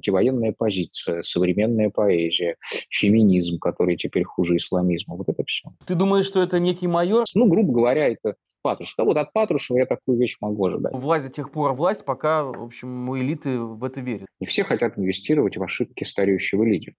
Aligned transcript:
антивоенная 0.00 0.54
позиция, 0.56 1.22
современная 1.22 1.90
поэзия, 1.90 2.56
феминизм, 2.88 3.58
который 3.58 3.96
теперь 3.96 4.24
хуже 4.24 4.56
исламизма. 4.56 5.14
Вот 5.16 5.28
это 5.28 5.44
все. 5.46 5.68
Ты 5.86 5.94
думаешь, 5.94 6.26
что 6.26 6.42
это 6.42 6.58
некий 6.58 6.88
майор? 6.88 7.24
Ну, 7.34 7.46
грубо 7.46 7.72
говоря, 7.72 8.08
это 8.08 8.36
Патрушев. 8.62 8.94
Да 8.96 9.04
вот 9.04 9.16
от 9.18 9.32
Патрушева 9.32 9.78
я 9.78 9.86
такую 9.86 10.18
вещь 10.18 10.36
могу 10.40 10.66
ожидать. 10.66 10.92
Власть 10.94 11.26
до 11.26 11.30
тех 11.30 11.50
пор 11.50 11.74
власть, 11.74 12.04
пока, 12.04 12.44
в 12.44 12.62
общем, 12.62 13.14
элиты 13.16 13.58
в 13.58 13.84
это 13.84 14.00
верят. 14.00 14.26
Не 14.40 14.46
все 14.46 14.64
хотят 14.64 14.98
инвестировать 14.98 15.56
в 15.56 15.62
ошибки 15.62 16.04
стареющего 16.04 16.64
лидера. 16.64 16.94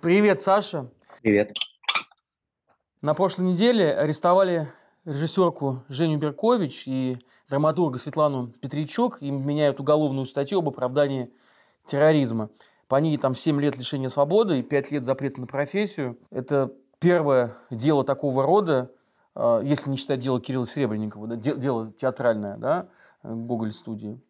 Привет, 0.00 0.40
Саша. 0.40 0.90
Привет. 1.20 1.52
На 3.00 3.14
прошлой 3.14 3.44
неделе 3.44 3.94
арестовали 3.94 4.66
режиссерку 5.04 5.84
Женю 5.88 6.18
Беркович 6.18 6.82
и 6.88 7.16
драматурга 7.48 7.96
Светлану 7.96 8.48
Петричук. 8.48 9.22
Им 9.22 9.46
меняют 9.46 9.78
уголовную 9.78 10.26
статью 10.26 10.58
об 10.58 10.68
оправдании 10.68 11.32
терроризма. 11.86 12.50
По 12.88 12.96
ней 12.96 13.16
там 13.16 13.36
7 13.36 13.60
лет 13.60 13.78
лишения 13.78 14.08
свободы 14.08 14.58
и 14.58 14.62
5 14.64 14.90
лет 14.90 15.04
запрета 15.04 15.40
на 15.40 15.46
профессию. 15.46 16.18
Это 16.30 16.72
первое 16.98 17.54
дело 17.70 18.02
такого 18.02 18.42
рода, 18.42 18.90
а, 19.36 19.60
если 19.60 19.90
не 19.90 19.96
считать 19.96 20.18
дело 20.18 20.40
Кирилла 20.40 20.66
Серебренникова, 20.66 21.28
да, 21.28 21.36
дело 21.36 21.92
театральное, 21.92 22.56
да, 22.56 22.88
Гоголь-студии. 23.22 24.20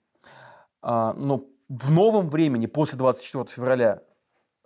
А, 0.83 1.15
но 1.15 1.47
в 1.71 1.91
новом 1.91 2.29
времени, 2.29 2.67
после 2.67 2.99
24 2.99 3.47
февраля, 3.47 4.03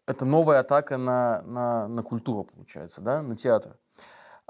это 0.07 0.25
новая 0.25 0.59
атака 0.59 0.97
на, 0.97 1.43
на, 1.43 1.87
на 1.87 2.03
культуру, 2.03 2.43
получается, 2.43 3.01
да, 3.01 3.23
на 3.23 3.37
театр. 3.37 3.77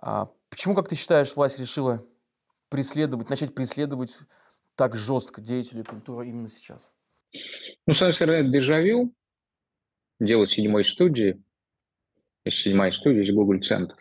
А 0.02 0.28
почему, 0.50 0.74
как 0.74 0.88
ты 0.88 0.96
считаешь, 0.96 1.34
власть 1.36 1.60
решила 1.60 2.04
преследовать, 2.68 3.30
начать 3.30 3.54
преследовать 3.54 4.18
так 4.74 4.96
жестко 4.96 5.40
деятелей 5.40 5.84
культуры 5.84 6.28
именно 6.28 6.48
сейчас? 6.48 6.92
Ну, 7.86 7.94
с 7.94 8.02
одной 8.02 8.12
стороны, 8.12 8.36
это 8.36 8.48
дежавю, 8.50 9.14
делать 10.18 10.50
седьмой 10.50 10.84
студии, 10.84 11.42
седьмая 12.48 12.90
студия, 12.90 13.20
есть 13.20 13.32
Google 13.32 13.62
Центр, 13.62 13.94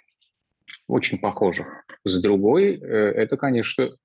очень 0.88 1.20
похоже. 1.20 1.68
С 2.04 2.20
другой, 2.20 2.78
э, 2.78 2.82
это, 2.82 3.38
конечно, 3.38 3.96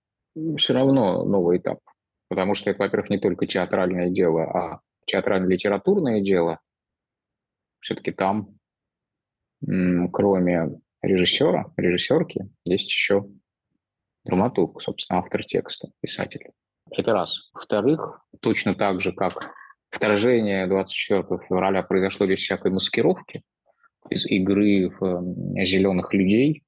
все 0.59 0.75
равно 0.75 1.25
новый 1.25 1.59
этап, 1.59 1.81
потому 2.29 2.55
что 2.55 2.69
это, 2.69 2.83
во-первых, 2.83 3.09
не 3.09 3.19
только 3.19 3.47
театральное 3.47 4.11
дело, 4.11 4.45
а 4.45 4.81
театрально-литературное 5.07 6.21
дело. 6.21 6.61
Все-таки 7.81 8.13
там, 8.13 8.59
кроме 10.13 10.81
режиссера, 11.03 11.73
режиссерки, 11.77 12.49
есть 12.65 12.89
еще 12.89 13.27
драматург, 14.25 14.83
собственно, 14.83 15.21
автор 15.21 15.45
текста, 15.45 15.89
писатель. 16.01 16.51
Это 16.91 17.13
раз. 17.13 17.51
Во-вторых, 17.53 18.21
точно 18.41 18.75
так 18.75 19.01
же, 19.01 19.13
как 19.13 19.51
вторжение 19.91 20.67
24 20.67 21.25
февраля 21.49 21.83
произошло 21.83 22.27
без 22.27 22.41
всякой 22.41 22.71
маскировки, 22.71 23.43
из 24.11 24.25
игры 24.27 24.91
в 25.01 25.65
зеленых 25.65 26.15
людей, 26.15 26.63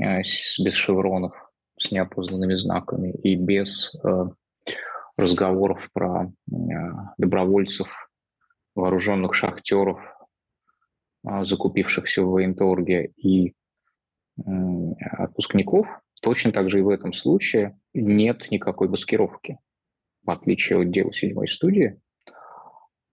э, 0.00 0.20
без 0.20 0.74
шевронов, 0.74 1.34
с 1.78 1.90
неопознанными 1.90 2.54
знаками 2.54 3.12
и 3.22 3.36
без 3.36 3.92
э, 4.02 4.24
разговоров 5.16 5.88
про 5.92 6.24
э, 6.24 6.54
добровольцев, 7.18 7.88
вооруженных 8.74 9.34
шахтеров, 9.34 9.98
закупившихся 11.42 12.22
в 12.22 12.30
военторге 12.30 13.12
и 13.16 13.54
отпускников, 15.18 15.86
точно 16.20 16.52
так 16.52 16.70
же 16.70 16.78
и 16.78 16.82
в 16.82 16.88
этом 16.88 17.12
случае 17.12 17.78
нет 17.94 18.50
никакой 18.50 18.88
маскировки, 18.88 19.58
в 20.24 20.30
отличие 20.30 20.80
от 20.80 20.90
дела 20.90 21.12
седьмой 21.12 21.48
студии, 21.48 22.00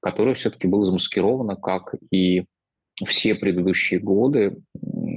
которое 0.01 0.35
все-таки 0.35 0.67
было 0.67 0.83
замаскировано, 0.85 1.55
как 1.55 1.95
и 2.11 2.45
все 3.05 3.35
предыдущие 3.35 3.99
годы 3.99 4.57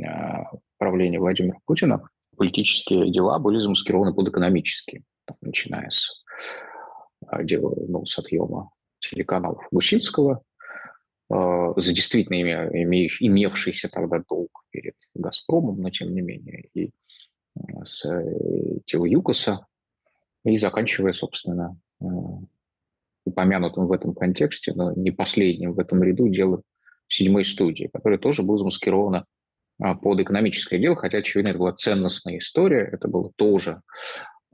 а, 0.07 0.51
правления 0.79 1.19
Владимира 1.19 1.59
Путина, 1.67 2.09
политические 2.37 3.11
дела 3.11 3.39
были 3.39 3.59
замаскированы 3.59 4.15
под 4.15 4.29
экономические, 4.29 5.03
начиная 5.41 5.91
с 5.91 6.25
а, 7.27 7.43
дела 7.43 7.75
ну, 7.89 8.07
с 8.07 8.19
отъема 8.19 8.71
телеканалов 9.01 9.67
Гусинского, 9.71 10.35
а, 10.35 10.56
за 11.29 11.93
действительно 11.93 12.37
име, 12.37 13.09
имевшийся 13.21 13.89
тогда 13.89 14.23
долг 14.29 14.65
перед 14.71 14.95
«Газпромом», 15.15 15.81
но 15.81 15.91
тем 15.91 16.15
не 16.15 16.21
менее, 16.21 16.69
и 16.75 16.91
с 17.85 18.05
э, 18.05 18.81
тела 18.87 19.07
ЮКОСа, 19.07 19.67
и 20.45 20.59
заканчивая, 20.59 21.13
собственно, 21.13 21.77
упомянутым 23.25 23.87
в 23.87 23.93
этом 23.93 24.15
контексте, 24.15 24.73
но 24.75 24.93
не 24.93 25.11
последним 25.11 25.73
в 25.73 25.81
этом 25.81 26.03
ряду 26.03 26.29
дело 26.29 26.63
седьмой 27.09 27.45
студии, 27.45 27.91
которая 27.93 28.19
тоже 28.19 28.43
была 28.43 28.59
замаскирована 28.59 29.27
а, 29.81 29.95
под 29.95 30.21
экономическое 30.21 30.79
дело, 30.79 30.97
хотя, 30.97 31.19
очевидно, 31.19 31.51
это 31.51 31.59
была 31.59 31.73
ценностная 31.73 32.39
история, 32.39 32.89
это 32.93 33.09
было 33.09 33.31
тоже 33.37 33.83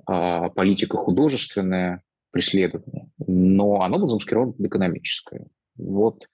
а, 0.07 0.49
политика 0.51 0.97
художественная, 0.97 2.03
преследование, 2.31 3.11
но 3.19 3.83
оно 3.83 3.99
было 3.99 4.09
замаскировано 4.09 4.53
под 4.53 4.67
экономическое. 4.67 5.47
Вот 5.77 6.27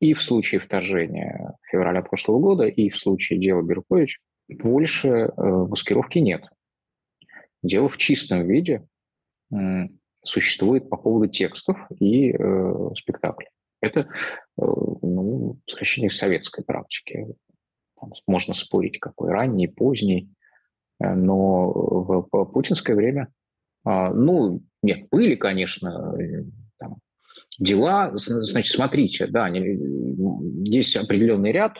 и 0.00 0.14
в 0.14 0.22
случае 0.22 0.60
вторжения 0.60 1.56
февраля 1.70 2.02
прошлого 2.02 2.38
года, 2.38 2.66
и 2.66 2.88
в 2.88 2.96
случае 2.96 3.38
дела 3.38 3.62
Беркович 3.62 4.20
больше 4.48 5.08
э, 5.08 5.30
маскировки 5.36 6.18
нет. 6.18 6.44
Дело 7.62 7.88
в 7.88 7.96
чистом 7.96 8.46
виде 8.46 8.86
существует 10.26 10.90
по 10.90 10.96
поводу 10.96 11.28
текстов 11.28 11.78
и 11.98 12.32
э, 12.32 12.90
спектаклей. 12.96 13.48
Это 13.80 14.00
э, 14.00 14.04
ну, 14.56 15.58
возвращение 15.66 16.10
советской 16.10 16.64
практики. 16.64 17.26
Там 18.00 18.12
можно 18.26 18.54
спорить, 18.54 18.98
какой 18.98 19.30
ранний, 19.30 19.68
поздний, 19.68 20.28
э, 21.00 21.14
но 21.14 21.70
в, 21.70 22.28
в 22.30 22.44
путинское 22.46 22.96
время, 22.96 23.28
э, 23.86 24.10
ну, 24.12 24.62
нет, 24.82 25.08
были, 25.10 25.36
конечно, 25.36 26.16
э, 26.18 26.44
дела. 27.58 28.12
Значит, 28.14 28.74
смотрите, 28.74 29.26
да, 29.26 29.48
есть 29.48 30.96
определенный 30.96 31.52
ряд, 31.52 31.78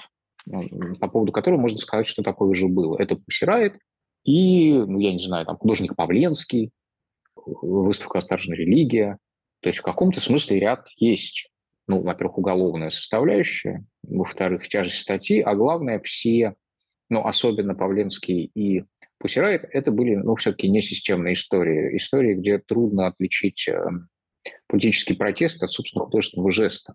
по 1.00 1.09
поводу 1.09 1.32
которого 1.32 1.60
можно 1.60 1.78
сказать, 1.78 2.06
что 2.06 2.22
такое 2.22 2.48
уже 2.48 2.69
было. 2.69 2.97
Это 2.98 3.16
Пусирает 3.16 3.78
и, 4.26 4.72
ну, 4.72 4.98
я 4.98 5.12
не 5.12 5.25
знаю, 5.25 5.47
там 5.47 5.56
художник 5.56 5.94
Павленский, 5.94 6.72
выставка 7.37 8.19
«Осторожная 8.19 8.56
религия». 8.56 9.19
То 9.60 9.69
есть 9.69 9.78
в 9.78 9.82
каком-то 9.82 10.20
смысле 10.20 10.59
ряд 10.59 10.88
есть. 10.97 11.50
Ну, 11.87 12.03
во-первых, 12.03 12.38
уголовная 12.38 12.91
составляющая, 12.91 13.84
во-вторых, 14.03 14.69
тяжесть 14.69 14.98
статьи, 14.98 15.41
а 15.41 15.54
главное, 15.54 16.00
все, 16.00 16.56
ну, 17.08 17.25
особенно 17.25 17.76
Павленский 17.76 18.50
и 18.53 18.82
Пусирайт, 19.19 19.64
это 19.70 19.93
были, 19.93 20.16
ну, 20.16 20.34
все-таки 20.34 20.69
не 20.69 20.82
системные 20.82 21.34
истории. 21.34 21.97
Истории, 21.97 22.34
где 22.34 22.58
трудно 22.58 23.06
отличить 23.06 23.69
э, 23.69 23.88
политический 24.67 25.15
протест 25.15 25.62
от, 25.62 25.71
собственно, 25.71 26.05
художественного 26.05 26.51
жеста. 26.51 26.95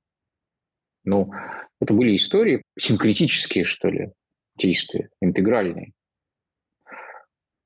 Ну, 1.03 1.31
это 1.79 1.93
были 1.93 2.15
истории 2.15 2.63
синкретические, 2.77 3.65
что 3.65 3.89
ли, 3.89 4.11
действия, 4.57 5.09
интегральные. 5.21 5.93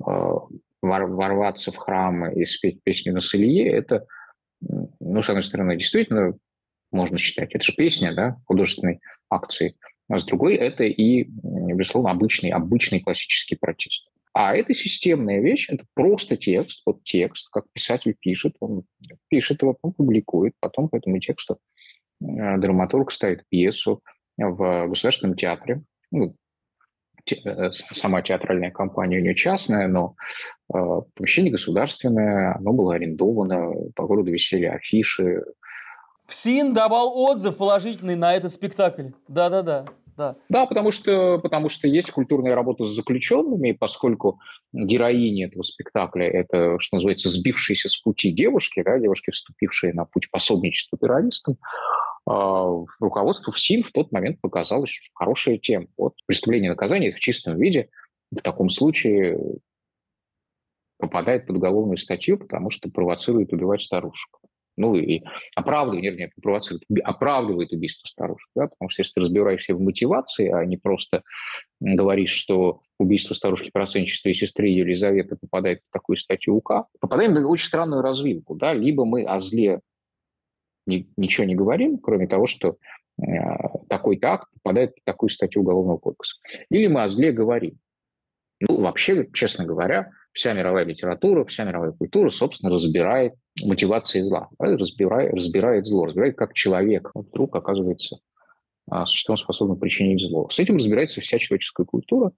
А, 0.04 0.40
ворваться 0.82 1.72
в 1.72 1.78
храм 1.78 2.32
и 2.32 2.46
спеть 2.46 2.84
песню 2.84 3.14
на 3.14 3.22
Салье, 3.22 3.68
это, 3.70 4.06
ну, 4.62 5.24
с 5.24 5.30
одной 5.30 5.44
стороны, 5.44 5.76
действительно 5.76 6.38
можно 6.92 7.18
считать, 7.18 7.54
это 7.54 7.64
же 7.64 7.74
песня, 7.74 8.14
да, 8.14 8.38
художественной 8.46 9.02
акции, 9.30 9.76
а 10.08 10.20
с 10.20 10.26
другой 10.26 10.56
это 10.56 10.84
и, 10.84 11.24
безусловно, 11.24 12.12
обычный, 12.12 12.52
обычный 12.52 13.02
классический 13.02 13.56
протест. 13.56 14.08
А 14.38 14.56
это 14.56 14.74
системная 14.74 15.40
вещь, 15.40 15.70
это 15.70 15.86
просто 15.94 16.36
текст, 16.36 16.82
вот 16.86 17.04
текст, 17.04 17.50
как 17.52 17.66
писатель 17.72 18.16
пишет, 18.20 18.56
он 18.60 18.84
пишет 19.30 19.62
его, 19.62 19.74
потом 19.74 19.94
публикует, 19.94 20.54
потом 20.60 20.90
по 20.90 20.98
этому 20.98 21.20
тексту 21.20 21.58
э, 22.22 22.58
драматург 22.58 23.12
ставит 23.12 23.48
пьесу 23.48 24.04
в 24.38 24.88
Государственном 24.88 25.38
театре, 25.38 25.84
ну, 26.12 26.36
Э, 27.46 27.72
сама 27.72 28.22
театральная 28.22 28.72
компания 28.72 29.18
у 29.18 29.22
нее 29.22 29.36
частная, 29.36 29.88
но 29.88 30.16
э, 30.74 30.78
помещение 31.16 31.52
государственное, 31.52 32.56
оно 32.56 32.72
было 32.72 32.96
арендовано, 32.96 33.72
по 33.96 34.06
городу 34.06 34.32
висели 34.32 34.66
афиши. 34.66 35.44
ФСИН 36.28 36.74
давал 36.74 37.18
отзыв 37.18 37.58
положительный 37.58 38.16
на 38.16 38.36
этот 38.36 38.52
спектакль. 38.52 39.10
Да-да-да. 39.28 39.86
Да. 40.18 40.38
да, 40.50 40.66
потому 40.66 40.92
что, 40.92 41.40
потому 41.40 41.70
что 41.70 41.88
есть 41.88 42.12
культурная 42.12 42.56
работа 42.56 42.84
с 42.84 42.96
заключенными, 42.96 43.74
поскольку 43.74 44.40
героини 44.72 45.46
этого 45.46 45.64
спектакля– 45.64 46.26
это, 46.32 46.78
что 46.80 46.98
называется, 46.98 47.30
сбившиеся 47.30 47.90
с 47.90 47.98
пути 47.98 48.32
девушки, 48.32 48.82
да, 48.82 48.98
девушки, 48.98 49.32
вступившие 49.32 49.94
на 49.94 50.06
путь 50.06 50.32
пособничества 50.32 50.98
террористам, 50.98 51.58
а, 52.28 52.66
руководству 53.00 53.52
ФСИН 53.52 53.84
в 53.84 53.92
тот 53.92 54.12
момент 54.12 54.40
показалось 54.42 55.12
хорошая 55.14 55.58
тема. 55.58 55.88
Вот 55.98 56.14
преступление 56.26 56.68
и 56.68 56.72
наказание 56.72 57.12
в 57.12 57.20
чистом 57.20 57.58
виде 57.58 57.90
в 58.32 58.42
таком 58.42 58.70
случае 58.70 59.38
попадает 60.98 61.46
под 61.46 61.58
уголовную 61.58 61.98
статью, 61.98 62.38
потому 62.38 62.70
что 62.70 62.90
провоцирует 62.90 63.54
убивать 63.54 63.82
старушек. 63.82 64.30
Ну 64.78 64.96
и 64.96 65.24
оправдывает, 65.56 66.18
нет, 66.18 66.32
провоцирует, 66.42 66.84
оправдывает 67.04 67.72
убийство 67.72 68.06
старушек, 68.08 68.50
да, 68.56 68.68
потому 68.68 68.90
что 68.90 69.02
если 69.02 69.14
ты 69.14 69.22
разбираешься 69.22 69.74
в 69.74 69.82
мотивации, 69.82 70.52
а 70.52 70.66
не 70.66 70.78
просто 70.78 71.24
говоришь, 71.80 72.32
что 72.32 72.82
убийство 73.00 73.34
старушки 73.34 73.72
проценчества 73.72 74.30
и 74.30 74.34
сестры 74.34 74.68
Елизаветы 74.68 75.38
попадает 75.38 75.80
в 75.88 75.94
такую 75.94 76.18
статью 76.18 76.58
УК, 76.58 76.88
попадаем 77.00 77.34
в 77.34 77.50
очень 77.50 77.68
странную 77.68 78.02
развилку, 78.02 78.56
да, 78.56 78.74
либо 78.74 79.06
мы 79.06 79.24
о 79.24 79.40
зле 79.40 79.80
ни, 80.86 81.08
ничего 81.18 81.46
не 81.46 81.56
говорим, 81.56 81.98
кроме 81.98 82.28
того, 82.28 82.48
что 82.48 82.78
э, 83.18 83.24
такой-то 83.90 84.34
акт 84.34 84.48
попадает 84.56 84.92
в 84.92 85.04
такую 85.04 85.30
статью 85.30 85.62
Уголовного 85.62 85.98
кодекса, 85.98 86.36
или 86.70 86.88
мы 86.88 87.04
о 87.04 87.10
зле 87.10 87.32
говорим. 87.32 87.80
Ну, 88.60 88.82
вообще, 88.82 89.30
честно 89.34 89.66
говоря, 89.66 90.12
вся 90.32 90.54
мировая 90.54 90.86
литература, 90.86 91.46
вся 91.46 91.64
мировая 91.64 91.92
культура, 91.92 92.30
собственно, 92.30 92.72
разбирает 92.72 93.34
мотивации 93.64 94.22
зла, 94.22 94.50
разбирает, 94.60 95.34
разбирает 95.34 95.86
зло, 95.86 96.06
разбирает, 96.06 96.36
как 96.36 96.54
человек 96.54 97.12
вдруг 97.14 97.56
оказывается 97.56 98.20
а, 98.90 99.06
существом, 99.06 99.38
способным 99.38 99.78
причинить 99.78 100.22
зло. 100.22 100.50
С 100.50 100.60
этим 100.60 100.76
разбирается 100.76 101.22
вся 101.22 101.40
человеческая 101.40 101.86
культура, 101.86 102.32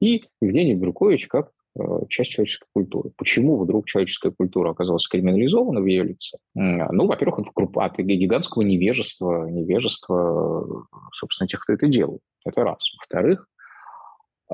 и 0.00 0.24
Евгений 0.40 0.74
Брюкович 0.74 1.28
как 1.28 1.50
э, 1.78 1.82
часть 2.08 2.32
человеческой 2.32 2.66
культуры. 2.74 3.10
Почему 3.16 3.56
вдруг 3.58 3.86
человеческая 3.86 4.32
культура 4.32 4.70
оказалась 4.70 5.06
криминализована 5.06 5.80
в 5.80 5.86
ее 5.86 6.02
лице? 6.02 6.36
Ну, 6.54 7.06
во-первых, 7.06 7.38
от, 7.38 7.76
от 7.76 7.98
гигантского 7.98 8.62
невежества, 8.62 9.46
невежества, 9.46 10.86
собственно, 11.12 11.48
тех, 11.48 11.60
кто 11.60 11.74
это 11.74 11.86
делает. 11.86 12.20
Это 12.44 12.64
раз. 12.64 12.80
Во-вторых, 12.98 13.48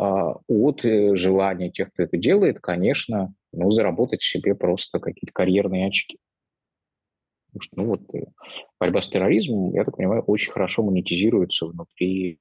от 0.01 0.85
э, 0.85 1.15
желания 1.15 1.71
тех, 1.71 1.93
кто 1.93 2.05
это 2.05 2.17
делает, 2.17 2.61
конечно, 2.61 3.35
ну, 3.53 3.71
заработать 3.71 4.23
себе 4.23 4.55
просто 4.55 4.99
какие-то 4.99 5.33
карьерные 5.33 5.89
очки. 5.89 6.19
Потому 7.49 7.61
что, 7.61 7.77
ну, 7.77 7.85
вот, 7.87 8.15
э, 8.15 8.25
борьба 8.79 9.03
с 9.03 9.09
терроризмом, 9.09 9.75
я 9.75 9.85
так 9.85 9.97
понимаю, 9.97 10.23
очень 10.23 10.53
хорошо 10.53 10.83
монетизируется 10.83 11.67
внутри 11.67 12.39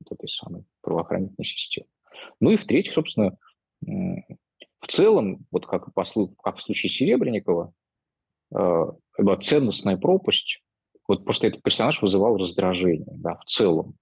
вот 0.00 0.12
этой 0.12 0.28
самой 0.28 0.64
правоохранительной 0.82 1.46
системы. 1.46 1.88
Ну 2.38 2.50
и 2.50 2.56
в-третьих, 2.56 2.92
собственно, 2.92 3.36
в 3.80 4.86
целом, 4.86 5.46
вот 5.50 5.66
как, 5.66 5.92
по, 5.92 6.04
как 6.42 6.58
в 6.58 6.62
случае 6.62 6.90
Серебренникова, 6.90 7.72
э, 8.54 8.86
ценностная 9.42 9.96
пропасть, 9.96 10.62
вот 11.08 11.24
просто 11.24 11.48
этот 11.48 11.62
персонаж 11.62 12.00
вызывал 12.00 12.36
раздражение, 12.36 13.12
да, 13.16 13.36
в 13.36 13.44
целом 13.46 13.96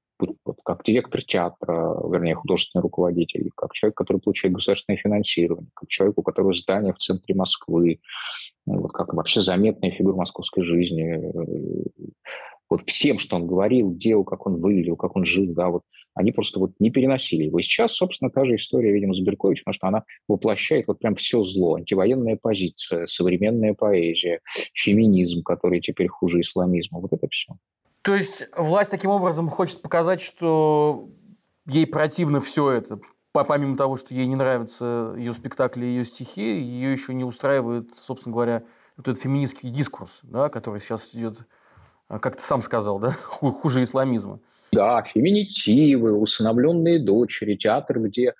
как 0.68 0.84
директор 0.84 1.22
театра, 1.22 1.96
вернее, 2.12 2.34
художественный 2.34 2.82
руководитель, 2.82 3.48
как 3.56 3.72
человек, 3.72 3.96
который 3.96 4.20
получает 4.20 4.54
государственное 4.54 4.98
финансирование, 4.98 5.70
как 5.72 5.88
человек, 5.88 6.18
у 6.18 6.22
которого 6.22 6.52
здание 6.52 6.92
в 6.92 6.98
центре 6.98 7.34
Москвы, 7.34 8.00
ну, 8.66 8.80
вот 8.82 8.92
как 8.92 9.14
вообще 9.14 9.40
заметная 9.40 9.92
фигура 9.92 10.16
московской 10.16 10.64
жизни. 10.64 11.32
Вот 12.68 12.82
всем, 12.84 13.18
что 13.18 13.36
он 13.36 13.46
говорил, 13.46 13.94
делал, 13.94 14.24
как 14.24 14.46
он 14.46 14.60
выглядел, 14.60 14.96
как 14.96 15.16
он 15.16 15.24
жил, 15.24 15.54
да, 15.54 15.70
вот 15.70 15.84
они 16.12 16.32
просто 16.32 16.60
вот 16.60 16.72
не 16.80 16.90
переносили 16.90 17.44
его. 17.44 17.60
И 17.60 17.62
сейчас, 17.62 17.94
собственно, 17.94 18.30
та 18.30 18.44
же 18.44 18.56
история, 18.56 18.92
видимо, 18.92 19.14
с 19.14 19.20
Берковичем, 19.20 19.62
потому 19.64 19.74
что 19.74 19.86
она 19.86 20.04
воплощает 20.28 20.86
вот 20.86 20.98
прям 20.98 21.14
все 21.14 21.44
зло. 21.44 21.76
Антивоенная 21.76 22.36
позиция, 22.36 23.06
современная 23.06 23.72
поэзия, 23.72 24.40
феминизм, 24.74 25.42
который 25.42 25.80
теперь 25.80 26.08
хуже 26.08 26.40
исламизма. 26.40 27.00
Вот 27.00 27.14
это 27.14 27.26
все. 27.30 27.54
То 28.02 28.14
есть 28.14 28.46
власть 28.56 28.90
таким 28.90 29.10
образом 29.10 29.48
хочет 29.48 29.82
показать, 29.82 30.20
что 30.20 31.10
ей 31.66 31.86
противно 31.86 32.40
все 32.40 32.70
это. 32.70 33.00
Помимо 33.32 33.76
того, 33.76 33.96
что 33.96 34.14
ей 34.14 34.26
не 34.26 34.34
нравятся 34.34 35.14
ее 35.16 35.32
спектакли 35.32 35.84
и 35.84 35.90
ее 35.90 36.04
стихи, 36.04 36.60
ее 36.60 36.92
еще 36.92 37.14
не 37.14 37.24
устраивает, 37.24 37.94
собственно 37.94 38.32
говоря, 38.32 38.64
вот 38.96 39.06
этот 39.06 39.22
феминистский 39.22 39.70
дискурс, 39.70 40.20
да, 40.24 40.48
который 40.48 40.80
сейчас 40.80 41.14
идет, 41.14 41.46
а, 42.08 42.18
как 42.18 42.36
ты 42.36 42.42
сам 42.42 42.62
сказал, 42.62 42.98
да, 42.98 43.10
хуже 43.22 43.82
исламизма. 43.82 44.40
Да, 44.72 45.02
феминитивы, 45.02 46.18
усыновленные 46.18 46.98
дочери, 46.98 47.54
театр, 47.54 48.00
где 48.00 48.34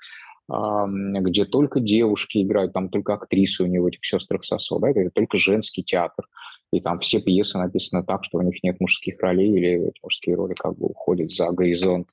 где 0.51 1.45
только 1.45 1.79
девушки 1.79 2.43
играют, 2.43 2.73
там 2.73 2.89
только 2.89 3.13
актрисы 3.13 3.65
у 3.65 3.67
него, 3.67 3.89
этих 3.89 4.03
сестрах 4.03 4.45
Сосо, 4.45 4.79
да, 4.79 4.89
это 4.89 5.11
только 5.11 5.37
женский 5.37 5.85
театр 5.85 6.27
и 6.73 6.81
там 6.81 7.01
все 7.01 7.21
пьесы 7.21 7.59
написаны 7.59 8.05
так, 8.05 8.25
что 8.25 8.39
у 8.39 8.43
них 8.43 8.63
нет 8.63 8.81
мужских 8.81 9.21
ролей, 9.21 9.51
или 9.51 9.93
мужские 10.03 10.37
роли 10.37 10.55
как 10.55 10.77
бы 10.77 10.87
уходят 10.87 11.31
за 11.31 11.51
горизонт 11.51 12.09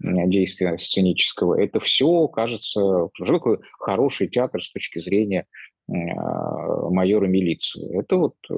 действия 0.00 0.78
сценического. 0.78 1.60
Это 1.60 1.80
все 1.80 2.28
кажется, 2.28 3.08
что 3.12 3.24
такое 3.24 3.60
хороший 3.78 4.28
театр 4.28 4.62
с 4.62 4.72
точки 4.72 4.98
зрения 4.98 5.46
э, 5.88 5.92
майора 5.92 7.26
милиции. 7.26 7.98
Это 7.98 8.16
вот 8.16 8.34
э, 8.50 8.54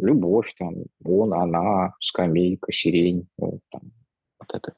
любовь, 0.00 0.54
там, 0.58 0.74
он, 1.04 1.34
она, 1.34 1.94
скамейка, 2.00 2.72
сирень, 2.72 3.28
вот, 3.38 3.60
там, 3.70 3.92
вот 4.38 4.54
это. 4.54 4.74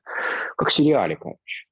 Как 0.57 0.69
в 0.69 0.73
сериале, 0.73 1.17
короче. 1.17 1.67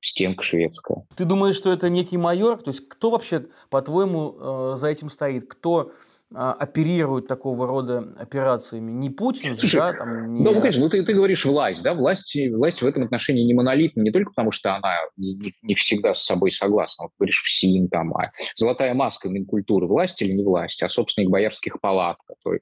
Стенка 0.00 0.44
шведская. 0.44 1.04
Ты 1.16 1.24
думаешь, 1.24 1.56
что 1.56 1.72
это 1.72 1.88
некий 1.88 2.16
майор? 2.16 2.62
То 2.62 2.70
есть 2.70 2.88
кто 2.88 3.10
вообще, 3.10 3.46
по-твоему, 3.68 4.72
э, 4.72 4.76
за 4.76 4.88
этим 4.88 5.10
стоит? 5.10 5.48
Кто 5.48 5.80
а, 5.80 5.92
оперируют 6.34 7.26
такого 7.26 7.66
рода 7.66 8.14
операциями. 8.18 8.90
Не 8.92 9.08
Путин, 9.08 9.54
Слушай, 9.54 9.76
да, 9.76 9.92
там, 9.94 10.34
не... 10.34 10.44
Ну, 10.44 10.60
конечно, 10.60 10.82
ну 10.82 10.90
ты, 10.90 11.02
ты 11.02 11.14
говоришь 11.14 11.44
власть, 11.46 11.82
да, 11.82 11.94
власть, 11.94 12.36
власть 12.52 12.82
в 12.82 12.86
этом 12.86 13.04
отношении 13.04 13.44
не 13.44 13.54
монолитна, 13.54 14.02
не 14.02 14.10
только 14.10 14.30
потому, 14.30 14.52
что 14.52 14.74
она 14.74 14.96
не, 15.16 15.54
не 15.62 15.74
всегда 15.74 16.12
с 16.12 16.24
собой 16.24 16.52
согласна. 16.52 17.04
Вот 17.04 17.12
говоришь, 17.18 17.42
ФСИН, 17.42 17.88
там, 17.88 18.14
а 18.14 18.32
золотая 18.56 18.92
маска 18.92 19.28
Минкультуры, 19.28 19.86
власть 19.86 20.20
или 20.20 20.32
не 20.32 20.44
власть, 20.44 20.82
а 20.82 20.88
собственник 20.90 21.30
боярских 21.30 21.80
палат, 21.80 22.18
который 22.26 22.60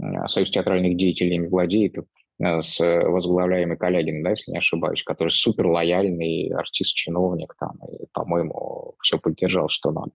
а, 0.00 0.28
Союз 0.28 0.50
театральных 0.50 0.96
деятелей 0.96 1.40
владеет, 1.48 1.96
с 2.40 2.80
возглавляемый 2.80 3.76
Калягин, 3.76 4.22
да, 4.22 4.30
если 4.30 4.50
не 4.50 4.58
ошибаюсь, 4.58 5.02
который 5.02 5.30
супер 5.30 5.66
лояльный 5.66 6.50
артист-чиновник, 6.54 7.54
там, 7.58 7.78
и, 7.88 8.06
по-моему, 8.12 8.94
все 9.02 9.18
поддержал, 9.18 9.68
что 9.68 9.92
надо 9.92 10.12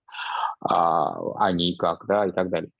а 0.61 1.45
они 1.45 1.75
как, 1.75 2.05
да, 2.07 2.25
и 2.25 2.31
так 2.31 2.49
далее. 2.49 2.71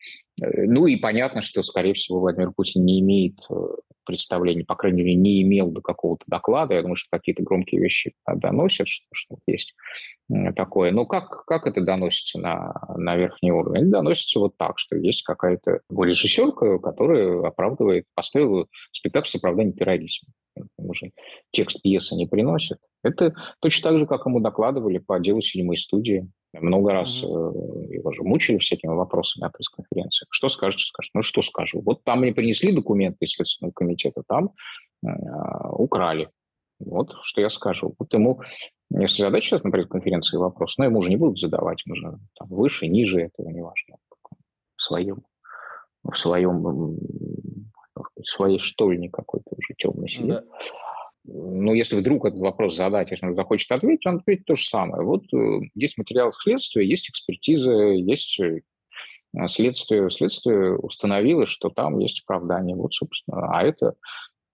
Э, 0.41 0.65
ну 0.65 0.87
и 0.87 0.97
понятно, 0.97 1.41
что, 1.41 1.61
скорее 1.63 1.93
всего, 1.93 2.19
Владимир 2.19 2.51
Путин 2.51 2.83
не 2.83 2.99
имеет 3.01 3.37
э, 3.49 3.53
представления, 4.05 4.63
по 4.63 4.75
крайней 4.75 5.03
мере, 5.03 5.15
не 5.15 5.41
имел 5.41 5.71
до 5.71 5.81
какого-то 5.81 6.23
доклада. 6.27 6.75
Я 6.75 6.81
думаю, 6.81 6.95
что 6.95 7.07
какие-то 7.11 7.43
громкие 7.43 7.81
вещи 7.81 8.13
доносят, 8.27 8.87
что, 8.87 9.05
что 9.13 9.37
есть 9.47 9.75
такое. 10.55 10.91
Но 10.91 11.05
как, 11.05 11.45
как 11.45 11.67
это 11.67 11.81
доносится 11.81 12.39
на, 12.39 12.73
на 12.95 13.15
верхний 13.15 13.51
уровень? 13.51 13.81
Это 13.81 13.91
доносится 13.91 14.39
вот 14.39 14.57
так, 14.57 14.79
что 14.79 14.95
есть 14.95 15.23
какая-то 15.23 15.81
режиссерка, 15.89 16.79
которая 16.79 17.45
оправдывает, 17.47 18.05
поставила 18.13 18.67
спектакль 18.91 19.27
с 19.27 19.35
оправданием 19.35 19.75
терроризма. 19.75 20.29
Уже 20.77 21.11
текст 21.51 21.81
пьесы 21.81 22.15
не 22.15 22.27
приносит. 22.27 22.77
Это 23.03 23.33
точно 23.59 23.89
так 23.89 23.99
же, 23.99 24.07
как 24.07 24.25
ему 24.25 24.39
докладывали 24.39 24.97
по 24.97 25.19
делу 25.19 25.41
седьмой 25.41 25.77
студии 25.77 26.29
много 26.61 26.93
раз 26.93 27.23
mm-hmm. 27.23 27.93
его 27.93 28.11
же 28.11 28.23
мучили 28.23 28.57
всякими 28.57 28.93
вопросами 28.93 29.43
на 29.43 29.49
пресс-конференциях. 29.49 30.27
Что 30.31 30.49
скажете? 30.49 30.85
Скажет, 30.85 31.11
ну 31.13 31.21
что 31.21 31.41
скажу? 31.41 31.81
Вот 31.81 32.03
там 32.03 32.21
мне 32.21 32.33
принесли 32.33 32.71
документы 32.71 33.25
из 33.25 33.33
Следственного 33.33 33.73
комитета, 33.73 34.23
там 34.27 34.51
э, 35.05 35.09
украли. 35.71 36.29
Вот 36.79 37.13
что 37.23 37.41
я 37.41 37.49
скажу. 37.49 37.95
Вот 37.97 38.13
ему, 38.13 38.41
если 38.89 39.21
задать 39.21 39.43
сейчас 39.43 39.63
на 39.63 39.71
пресс-конференции 39.71 40.37
вопрос, 40.37 40.77
но 40.77 40.85
ему 40.85 41.01
же 41.01 41.09
не 41.09 41.17
будут 41.17 41.39
задавать, 41.39 41.81
мы 41.85 41.95
же 41.95 42.17
там, 42.37 42.47
выше, 42.49 42.87
ниже, 42.87 43.21
этого 43.21 43.49
не 43.49 43.61
важно. 43.61 43.97
В 44.75 44.81
своем, 44.81 45.23
в 46.03 46.15
своем, 46.15 46.97
своей 48.27 48.59
штольне 48.59 49.09
какой-то 49.09 49.51
уже 49.55 49.73
темный 49.77 50.09
сидит. 50.09 50.27
Да 50.27 50.43
ну, 51.27 51.73
если 51.73 51.95
вдруг 51.95 52.25
этот 52.25 52.39
вопрос 52.39 52.75
задать, 52.75 53.11
если 53.11 53.25
он 53.25 53.35
захочет 53.35 53.71
ответить, 53.71 54.05
он 54.05 54.17
ответит 54.17 54.45
то 54.45 54.55
же 54.55 54.67
самое. 54.67 55.03
Вот 55.03 55.23
э, 55.33 55.59
есть 55.73 55.97
материал 55.97 56.31
следствия, 56.33 56.87
есть 56.87 57.09
экспертиза, 57.09 57.71
есть 57.71 58.39
э, 58.39 58.61
следствие. 59.47 60.09
Следствие 60.11 60.77
установило, 60.77 61.45
что 61.45 61.69
там 61.69 61.99
есть 61.99 62.21
оправдание. 62.23 62.75
Вот, 62.75 62.93
собственно, 62.93 63.49
а 63.51 63.63
это 63.63 63.95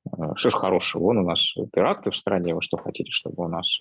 э, 0.05 0.35
что 0.35 0.49
ж 0.49 0.53
хорошего? 0.53 1.03
Вон 1.03 1.17
у 1.19 1.27
нас 1.27 1.53
пираты 1.73 2.11
в 2.11 2.15
стране, 2.15 2.55
вы 2.55 2.61
что 2.61 2.77
хотите, 2.77 3.11
чтобы 3.11 3.43
у 3.43 3.47
нас 3.49 3.77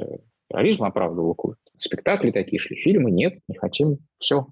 терроризм 0.49 0.85
оправдывал 0.85 1.35
культ? 1.35 1.59
Спектакли 1.79 2.33
такие 2.33 2.59
шли, 2.59 2.77
фильмы 2.77 3.13
нет, 3.13 3.39
не 3.47 3.57
хотим. 3.57 3.99
Все, 4.19 4.47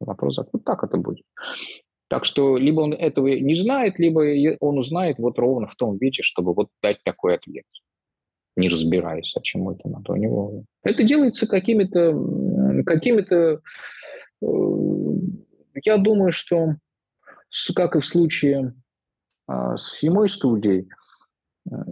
вопрос 0.00 0.34
закрыт. 0.34 0.54
Вот 0.54 0.64
так 0.64 0.82
это 0.82 0.96
будет. 0.96 1.24
Так 2.14 2.26
что 2.26 2.56
либо 2.56 2.80
он 2.82 2.92
этого 2.92 3.26
не 3.26 3.54
знает, 3.54 3.98
либо 3.98 4.20
он 4.60 4.78
узнает 4.78 5.18
вот 5.18 5.36
ровно 5.36 5.66
в 5.66 5.74
том 5.74 5.98
виде, 5.98 6.22
чтобы 6.22 6.54
вот 6.54 6.68
дать 6.80 7.02
такой 7.02 7.34
ответ 7.34 7.64
не 8.56 8.68
разбираясь, 8.68 9.34
а 9.36 9.40
чему 9.40 9.72
это 9.72 9.88
надо 9.88 10.12
у 10.12 10.16
него. 10.16 10.62
Это 10.84 11.02
делается 11.02 11.48
какими-то, 11.48 12.14
какими-то, 12.86 13.60
э, 14.40 14.46
я 15.82 15.96
думаю, 15.96 16.30
что, 16.30 16.76
как 17.74 17.96
и 17.96 18.00
в 18.00 18.06
случае 18.06 18.74
а, 19.48 19.76
с 19.76 19.94
Фимой 19.94 20.28
студией, 20.28 20.88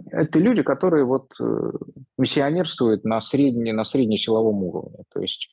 это 0.09 0.39
люди, 0.39 0.63
которые 0.63 1.03
вот 1.03 1.33
э, 1.41 1.71
миссионерствуют 2.17 3.03
на, 3.03 3.19
средне, 3.19 3.73
на 3.73 3.83
среднесиловом 3.83 4.63
уровне. 4.63 4.99
То 5.13 5.19
есть 5.19 5.49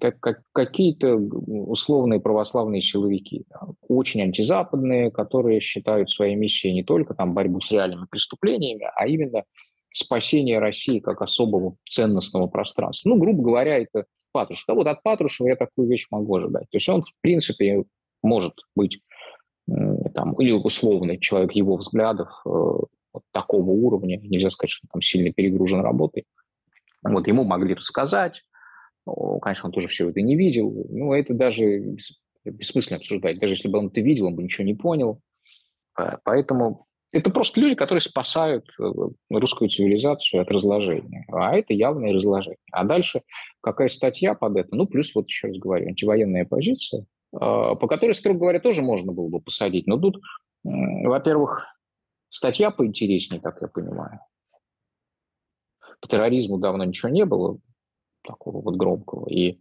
как, 0.00 0.20
как, 0.20 0.42
какие-то 0.52 1.16
условные 1.16 2.20
православные 2.20 2.82
силовики, 2.82 3.44
очень 3.88 4.22
антизападные, 4.22 5.10
которые 5.10 5.60
считают 5.60 6.10
своей 6.10 6.34
миссией 6.34 6.74
не 6.74 6.84
только 6.84 7.14
там, 7.14 7.34
борьбу 7.34 7.60
с 7.60 7.70
реальными 7.70 8.06
преступлениями, 8.10 8.86
а 8.94 9.06
именно 9.06 9.44
спасение 9.92 10.58
России 10.58 10.98
как 10.98 11.22
особого 11.22 11.76
ценностного 11.88 12.46
пространства. 12.46 13.08
Ну, 13.08 13.16
грубо 13.16 13.42
говоря, 13.42 13.78
это 13.78 14.06
Патрушев. 14.32 14.64
Да 14.66 14.74
вот 14.74 14.86
от 14.86 15.02
Патрушева 15.02 15.48
я 15.48 15.56
такую 15.56 15.88
вещь 15.88 16.06
могу 16.10 16.36
ожидать. 16.36 16.68
То 16.70 16.76
есть 16.76 16.88
он, 16.88 17.02
в 17.02 17.12
принципе, 17.20 17.84
может 18.22 18.54
быть 18.74 19.00
там, 20.14 20.34
или 20.34 20.52
условный 20.52 21.18
человек 21.18 21.52
его 21.52 21.76
взглядов 21.76 22.28
э, 22.44 22.48
вот 22.48 23.22
такого 23.30 23.70
уровня, 23.70 24.18
нельзя 24.18 24.50
сказать, 24.50 24.70
что 24.70 24.86
он 24.86 24.90
там 24.94 25.02
сильно 25.02 25.32
перегружен 25.32 25.80
работой. 25.80 26.24
Вот 27.02 27.26
ему 27.28 27.44
могли 27.44 27.74
рассказать, 27.74 28.42
конечно, 29.42 29.68
он 29.68 29.72
тоже 29.72 29.88
все 29.88 30.08
это 30.08 30.20
не 30.20 30.36
видел, 30.36 30.86
но 30.90 31.14
это 31.14 31.34
даже 31.34 31.96
бессмысленно 32.44 32.98
обсуждать. 32.98 33.38
Даже 33.38 33.54
если 33.54 33.68
бы 33.68 33.78
он 33.78 33.88
это 33.88 34.00
видел, 34.00 34.26
он 34.26 34.34
бы 34.34 34.42
ничего 34.42 34.64
не 34.64 34.74
понял. 34.74 35.20
Поэтому 36.24 36.86
это 37.12 37.30
просто 37.30 37.60
люди, 37.60 37.76
которые 37.76 38.02
спасают 38.02 38.68
э, 38.80 38.82
русскую 39.30 39.68
цивилизацию 39.70 40.42
от 40.42 40.50
разложения. 40.50 41.24
А 41.30 41.56
это 41.56 41.72
явное 41.72 42.12
разложение. 42.12 42.58
А 42.72 42.82
дальше 42.82 43.22
какая 43.60 43.88
статья 43.88 44.34
под 44.34 44.56
это? 44.56 44.74
Ну, 44.74 44.86
плюс 44.86 45.14
вот 45.14 45.28
еще 45.28 45.46
раз 45.46 45.56
говорю, 45.56 45.86
антивоенная 45.86 46.44
позиция, 46.44 47.06
по 47.30 47.86
которой, 47.86 48.16
строго 48.16 48.40
говоря, 48.40 48.58
тоже 48.58 48.82
можно 48.82 49.12
было 49.12 49.28
бы 49.28 49.40
посадить. 49.40 49.86
Но 49.86 49.96
тут, 49.96 50.20
во-первых, 50.64 51.64
статья 52.30 52.72
поинтереснее, 52.72 53.40
как 53.40 53.62
я 53.62 53.68
понимаю. 53.68 54.18
По 56.00 56.08
терроризму 56.08 56.58
давно 56.58 56.84
ничего 56.84 57.10
не 57.10 57.24
было 57.24 57.58
такого 58.24 58.60
вот 58.60 58.76
громкого. 58.76 59.28
И 59.28 59.60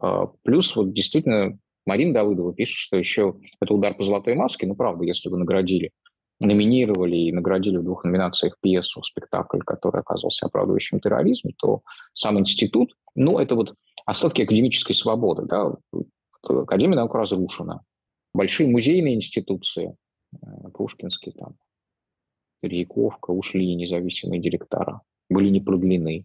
а, 0.00 0.26
плюс 0.42 0.74
вот 0.76 0.92
действительно 0.92 1.58
Марина 1.86 2.14
Давыдова 2.14 2.52
пишет, 2.52 2.76
что 2.76 2.96
еще 2.96 3.36
это 3.60 3.74
удар 3.74 3.94
по 3.94 4.02
золотой 4.02 4.34
маске. 4.34 4.66
Ну, 4.66 4.74
правда, 4.74 5.04
если 5.04 5.28
бы 5.28 5.36
наградили 5.36 5.92
номинировали 6.38 7.16
и 7.16 7.32
наградили 7.32 7.78
в 7.78 7.84
двух 7.84 8.04
номинациях 8.04 8.56
пьесу, 8.60 9.02
спектакль, 9.02 9.60
который 9.60 10.00
оказался 10.00 10.46
оправдывающим 10.46 11.00
терроризм, 11.00 11.50
то 11.56 11.80
сам 12.12 12.38
институт, 12.38 12.94
ну, 13.14 13.38
это 13.38 13.54
вот 13.54 13.74
остатки 14.04 14.42
академической 14.42 14.92
свободы, 14.92 15.46
да, 15.46 15.74
Академия 16.42 16.96
наук 16.96 17.14
разрушена. 17.14 17.82
Большие 18.32 18.68
музейные 18.68 19.16
институции, 19.16 19.96
э, 20.32 20.68
Пушкинский, 20.72 21.32
там, 21.32 21.56
Перейковка, 22.60 23.30
ушли 23.30 23.74
независимые 23.74 24.40
директора, 24.40 25.00
были 25.28 25.48
не 25.48 25.60
продлены. 25.60 26.24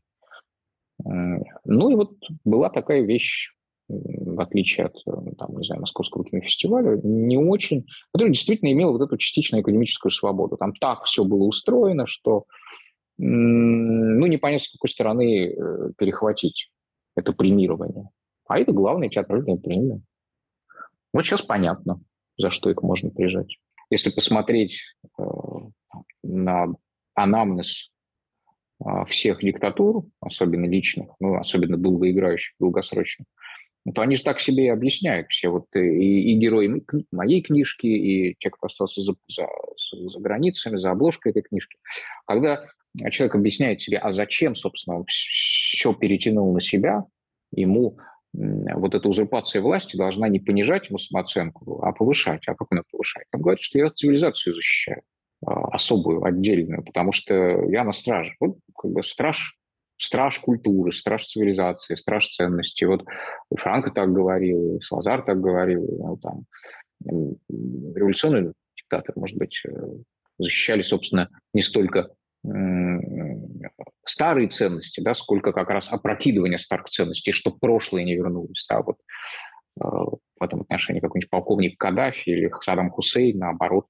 Ну 1.03 1.89
и 1.89 1.95
вот 1.95 2.13
была 2.43 2.69
такая 2.69 3.01
вещь, 3.01 3.49
в 3.87 4.39
отличие 4.39 4.87
от, 4.87 4.95
э, 5.05 5.33
там, 5.37 5.57
не 5.57 5.65
знаю, 5.65 5.81
Московского 5.81 6.23
кинофестиваля, 6.23 6.99
не 7.03 7.37
очень, 7.37 7.85
который 8.13 8.29
действительно 8.29 8.71
имел 8.71 8.93
вот 8.93 9.01
эту 9.01 9.17
частичную 9.17 9.63
экономическую 9.63 10.11
свободу. 10.11 10.57
Там 10.57 10.73
так 10.73 11.03
все 11.03 11.25
было 11.25 11.43
устроено, 11.43 12.05
что 12.07 12.45
ну, 13.17 14.25
непонятно, 14.25 14.65
с 14.65 14.71
какой 14.71 14.89
стороны 14.89 15.49
э, 15.49 15.91
перехватить 15.97 16.71
это 17.15 17.33
премирование. 17.33 18.09
А 18.47 18.57
это 18.57 18.71
главная 18.71 19.09
театральная 19.09 19.57
премия. 19.57 20.01
Вот 21.13 21.23
сейчас 21.23 21.41
понятно, 21.41 22.01
за 22.37 22.49
что 22.49 22.71
их 22.71 22.81
можно 22.81 23.11
прижать. 23.11 23.57
Если 23.91 24.09
посмотреть 24.09 24.79
э, 25.19 25.23
на 26.23 26.67
анамнез 27.13 27.91
э, 27.91 28.00
всех 29.07 29.39
диктатур, 29.41 30.05
особенно 30.19 30.65
личных, 30.65 31.09
ну, 31.19 31.35
особенно 31.35 31.77
долгоиграющих, 31.77 32.55
долгосрочных, 32.59 33.27
то 33.95 34.01
они 34.01 34.15
же 34.15 34.23
так 34.23 34.39
себе 34.39 34.65
и 34.65 34.69
объясняют 34.69 35.27
все. 35.29 35.49
Вот 35.49 35.65
э, 35.73 35.83
и, 35.83 36.33
и 36.33 36.35
герои 36.35 36.83
моей 37.11 37.41
книжки, 37.41 37.87
и 37.87 38.35
те, 38.39 38.49
кто 38.49 38.67
остался 38.67 39.01
за, 39.01 39.15
за, 39.27 39.47
за 40.09 40.19
границами, 40.19 40.77
за 40.77 40.91
обложкой 40.91 41.31
этой 41.31 41.41
книжки. 41.41 41.77
Когда 42.27 42.67
человек 43.09 43.35
объясняет 43.35 43.81
себе, 43.81 43.97
а 43.97 44.11
зачем, 44.11 44.55
собственно, 44.55 44.97
он 44.97 45.05
все 45.07 45.93
перетянул 45.93 46.53
на 46.53 46.59
себя, 46.59 47.05
ему 47.51 47.97
вот 48.33 48.95
эта 48.95 49.09
узурпация 49.09 49.61
власти 49.61 49.97
должна 49.97 50.29
не 50.29 50.39
понижать 50.39 50.87
ему 50.87 50.97
самооценку, 50.97 51.81
а 51.83 51.91
повышать. 51.91 52.47
А 52.47 52.55
как 52.55 52.67
она 52.71 52.83
повышает? 52.89 53.27
Он 53.33 53.41
говорит, 53.41 53.61
что 53.61 53.77
я 53.77 53.89
цивилизацию 53.89 54.55
защищаю, 54.55 55.01
а, 55.01 55.10
особую, 55.45 56.23
отдельную, 56.23 56.83
потому 56.83 57.11
что 57.11 57.33
я 57.69 57.83
на 57.83 57.91
страже. 57.91 58.35
Вот 58.39 58.57
как 58.77 58.91
бы 58.91 59.03
страж 59.03 59.57
страж 59.97 60.39
культуры, 60.39 60.91
страж 60.91 61.27
цивилизации, 61.27 61.95
страж 61.95 62.29
ценностей. 62.29 62.85
Вот 62.85 63.05
Франко 63.55 63.91
так 63.91 64.11
говорил, 64.11 64.77
и 64.77 64.81
Салазар 64.81 65.21
так 65.23 65.39
говорил, 65.39 65.87
ну, 65.87 66.17
там, 66.17 66.45
революционный 66.99 68.53
диктатор, 68.75 69.13
может 69.15 69.37
быть, 69.37 69.61
э, 69.63 69.71
защищали, 70.39 70.81
собственно, 70.81 71.29
не 71.53 71.61
столько 71.61 72.09
старые 74.03 74.47
ценности, 74.49 74.99
да, 74.99 75.13
сколько 75.13 75.53
как 75.53 75.69
раз 75.69 75.93
опрокидывание 75.93 76.57
старых 76.57 76.87
ценностей, 76.87 77.31
чтобы 77.31 77.59
прошлое 77.59 78.03
не 78.03 78.15
вернулось. 78.15 78.65
Да, 78.67 78.81
вот, 78.81 78.97
э, 79.79 79.83
в 79.83 80.43
этом 80.43 80.61
отношении 80.61 80.99
какой-нибудь 80.99 81.29
полковник 81.29 81.77
Каддафи 81.77 82.29
или 82.29 82.51
Саддам 82.61 82.89
Хусейн, 82.89 83.37
наоборот, 83.37 83.85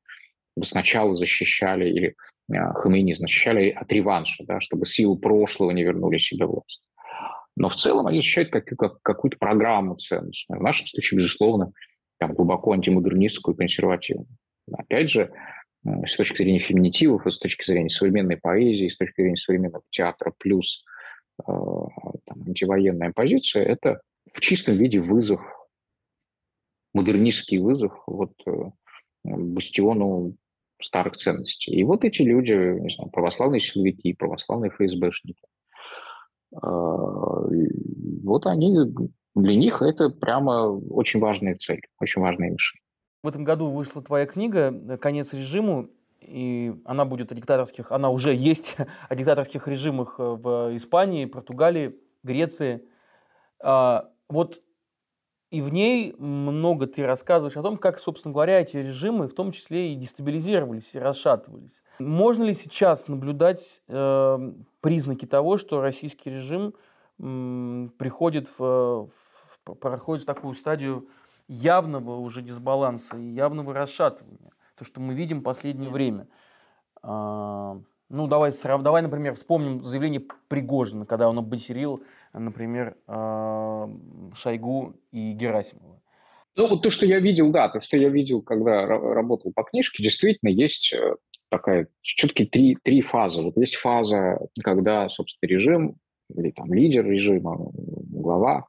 сначала 0.64 1.16
защищали, 1.16 1.90
или 1.90 2.16
э, 2.52 2.74
Хамейни 2.76 3.14
защищали 3.14 3.70
от 3.70 3.92
реванша, 3.92 4.44
да, 4.46 4.60
чтобы 4.60 4.86
силы 4.86 5.18
прошлого 5.18 5.72
не 5.72 5.84
вернули 5.84 6.18
себе 6.18 6.46
власть. 6.46 6.82
Но 7.56 7.70
в 7.70 7.76
целом 7.76 8.08
они 8.08 8.18
защищают 8.18 8.50
как, 8.50 8.66
как, 8.66 9.02
какую-то 9.02 9.38
программу 9.38 9.96
ценностную. 9.96 10.60
В 10.60 10.64
нашем 10.64 10.88
случае, 10.88 11.20
безусловно, 11.20 11.74
там, 12.18 12.34
глубоко 12.34 12.72
антимодернистскую, 12.74 13.56
консервативную. 13.56 14.28
Опять 14.72 15.10
же, 15.10 15.32
с 15.84 16.16
точки 16.16 16.38
зрения 16.38 16.60
феминитивов, 16.60 17.26
с 17.26 17.40
точки 17.40 17.66
зрения 17.66 17.90
современной 17.90 18.38
поэзии, 18.38 18.88
с 18.88 18.98
точки 18.98 19.22
зрения 19.22 19.38
современного 19.38 19.84
театра, 19.90 20.34
плюс 20.38 20.84
э, 21.40 21.44
там, 21.46 22.44
антивоенная 22.48 23.12
позиция, 23.14 23.66
это 23.66 24.02
в 24.34 24.40
чистом 24.40 24.78
виде 24.78 25.00
вызов, 25.00 25.42
модернистский 26.94 27.58
вызов 27.58 27.94
вот, 28.06 28.34
э, 28.46 28.52
бастиону 29.24 30.36
старых 30.82 31.18
ценностей. 31.18 31.72
И 31.72 31.84
вот 31.84 32.04
эти 32.04 32.22
люди, 32.22 32.54
не 32.54 32.90
знаю, 32.90 33.12
православные 33.12 33.62
силовики, 33.62 34.14
православные 34.14 34.72
ФСБшники, 34.72 35.44
э, 36.54 36.58
вот 36.62 38.46
они, 38.46 38.78
для 39.36 39.56
них 39.56 39.82
это 39.82 40.10
прямо 40.10 40.68
очень 40.72 41.20
важная 41.20 41.56
цель, 41.56 41.82
очень 42.00 42.22
важная 42.22 42.50
мишень. 42.50 42.80
В 43.24 43.28
этом 43.28 43.44
году 43.44 43.70
вышла 43.70 44.02
твоя 44.02 44.26
книга 44.26 44.98
«Конец 44.98 45.34
режиму», 45.34 45.90
и 46.20 46.74
она 46.86 47.06
будет 47.06 47.32
о 47.32 47.36
диктаторских, 47.36 47.92
она 47.92 48.10
уже 48.10 48.36
есть 48.36 48.78
о 49.10 49.16
диктаторских 49.16 49.68
режимах 49.68 50.16
э, 50.20 50.24
в 50.24 50.76
Испании, 50.76 51.26
Португалии, 51.26 51.96
Греции. 52.24 52.88
А, 53.64 54.10
вот 54.30 54.62
и 55.52 55.62
в 55.62 55.70
ней 55.70 56.16
много 56.18 56.88
ты 56.88 57.06
рассказываешь 57.06 57.58
о 57.58 57.62
том, 57.62 57.78
как, 57.78 58.00
собственно 58.00 58.34
говоря, 58.34 58.62
эти 58.62 58.78
режимы 58.78 59.28
в 59.28 59.34
том 59.34 59.52
числе 59.52 59.92
и 59.92 59.96
дестабилизировались, 59.96 60.96
и 60.96 61.00
расшатывались. 61.00 61.84
Можно 62.00 62.46
ли 62.46 62.54
сейчас 62.54 63.10
наблюдать 63.10 63.84
э, 63.90 64.54
признаки 64.80 65.26
того, 65.26 65.58
что 65.58 65.82
российский 65.82 66.30
режим 66.30 66.74
э, 67.20 67.90
приходит 67.98 68.48
в, 68.58 69.08
в, 69.08 69.76
проходит 69.76 70.24
в 70.24 70.26
такую 70.26 70.56
стадию 70.56 71.10
явного 71.50 72.16
уже 72.16 72.42
дисбаланса 72.42 73.18
и 73.18 73.34
явного 73.34 73.74
расшатывания. 73.74 74.52
То, 74.78 74.86
что 74.86 75.02
мы 75.02 75.14
видим 75.14 75.42
в 75.42 75.44
последнее 75.44 75.90
время. 75.90 76.28
А, 77.04 77.78
ну, 78.08 78.28
давай, 78.28 78.54
давай, 78.64 79.02
например, 79.02 79.36
вспомним 79.36 79.84
заявление 79.84 80.22
Пригожина, 80.48 81.06
когда 81.06 81.30
он 81.30 81.38
обматерил, 81.38 82.04
например, 82.34 82.98
а, 83.08 83.90
Шойгу 84.34 84.96
и 85.12 85.32
Герасимова. 85.32 86.02
Ну, 86.56 86.68
вот 86.68 86.82
то, 86.82 86.90
что 86.90 87.06
я 87.06 87.20
видел, 87.20 87.52
да, 87.52 87.70
то, 87.70 87.80
что 87.80 87.98
я 87.98 88.10
видел, 88.10 88.42
когда 88.42 88.86
работал 88.86 89.54
по 89.54 89.64
книжке, 89.64 90.04
действительно 90.04 90.50
есть 90.50 90.94
э, 90.94 91.16
такая 91.50 91.88
четкие 92.02 92.48
три, 92.48 92.76
три 92.76 93.02
фазы. 93.02 93.42
Вот 93.42 93.56
есть 93.56 93.76
фаза, 93.76 94.38
когда, 94.62 95.08
собственно, 95.08 95.48
режим 95.50 95.96
или 96.36 96.52
там 96.52 96.74
лидер 96.74 97.06
режима, 97.06 97.58
глава 97.58 98.68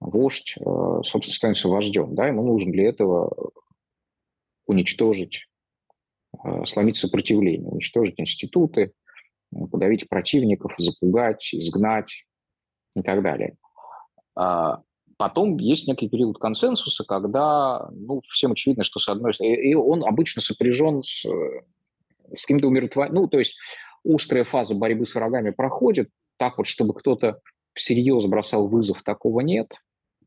вождь, 0.00 0.56
э, 0.58 0.62
собственно, 1.04 1.34
становится 1.34 1.68
вождем. 1.68 2.14
Да? 2.14 2.26
Ему 2.26 2.42
нужно 2.42 2.70
для 2.70 2.88
этого 2.88 3.50
уничтожить, 4.66 5.46
э, 6.44 6.64
сломить 6.66 6.96
сопротивление, 6.96 7.66
уничтожить 7.66 8.20
институты, 8.20 8.92
подавить 9.70 10.06
противников, 10.08 10.74
запугать, 10.76 11.48
изгнать 11.54 12.26
и 13.00 13.02
так 13.02 13.22
далее. 13.22 13.56
А 14.36 14.82
потом 15.16 15.56
есть 15.58 15.88
некий 15.88 16.08
период 16.08 16.38
консенсуса, 16.38 17.04
когда 17.04 17.88
ну, 17.92 18.20
всем 18.30 18.52
очевидно, 18.52 18.84
что 18.84 19.00
с 19.00 19.08
одной 19.08 19.34
стороны, 19.34 19.54
и 19.54 19.74
он 19.74 20.04
обычно 20.04 20.42
сопряжен 20.42 21.02
с 21.02 21.26
с 22.32 22.42
каким-то 22.42 22.68
умиротворением. 22.68 23.22
Ну, 23.22 23.28
то 23.28 23.38
есть 23.38 23.56
острая 24.04 24.44
фаза 24.44 24.74
борьбы 24.74 25.06
с 25.06 25.14
врагами 25.14 25.50
проходит, 25.50 26.10
так 26.36 26.58
вот, 26.58 26.66
чтобы 26.66 26.94
кто-то 26.94 27.40
всерьез 27.74 28.24
бросал 28.26 28.68
вызов, 28.68 29.02
такого 29.02 29.40
нет. 29.40 29.72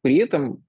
При 0.01 0.17
этом, 0.17 0.63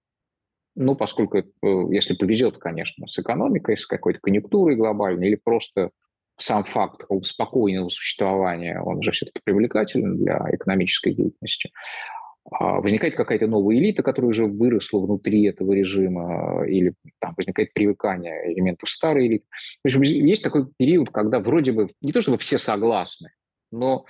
ну, 0.75 0.95
поскольку, 0.95 1.39
э, 1.39 1.45
если 1.91 2.15
повезет, 2.15 2.59
конечно, 2.59 3.07
с 3.07 3.19
экономикой, 3.19 3.77
с 3.77 3.87
какой-то 3.87 4.21
конъюнктурой 4.21 4.77
глобальной, 4.77 5.29
или 5.29 5.41
просто 5.43 5.91
сам 6.39 6.65
факт 6.65 7.03
спокойного 7.25 7.89
существования, 7.89 8.81
он 8.81 9.03
же 9.03 9.13
все-таки 9.13 9.41
привлекателен 9.45 10.17
для 10.17 10.45
экономической 10.53 11.15
деятельности, 11.15 11.71
а, 12.51 12.81
возникает 12.81 13.15
какая-то 13.15 13.47
новая 13.47 13.77
элита, 13.77 14.03
которая 14.03 14.31
уже 14.31 14.47
выросла 14.47 15.01
внутри 15.01 15.45
этого 15.45 15.73
режима, 15.73 16.65
или 16.67 16.95
там 17.21 17.35
возникает 17.37 17.73
привыкание 17.73 18.53
элементов 18.53 18.91
старой 18.91 19.29
элиты. 19.29 19.45
В 19.85 19.87
общем, 19.87 20.03
есть 20.03 20.43
такой 20.43 20.67
период, 20.77 21.11
когда 21.11 21.39
вроде 21.39 21.73
бы 21.73 21.89
не 22.01 22.13
то 22.13 22.21
чтобы 22.21 22.39
все 22.39 22.59
согласны, 22.59 23.31
но 23.71 24.07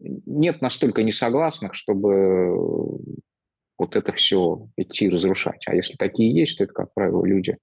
нет 0.00 0.60
настолько 0.62 1.02
несогласных, 1.02 1.74
чтобы 1.74 2.98
вот 3.78 3.96
это 3.96 4.12
все 4.12 4.68
идти 4.76 5.08
разрушать. 5.08 5.62
А 5.66 5.74
если 5.74 5.94
такие 5.96 6.34
есть, 6.34 6.58
то 6.58 6.64
это, 6.64 6.72
как 6.72 6.92
правило, 6.92 7.24
люди 7.24 7.56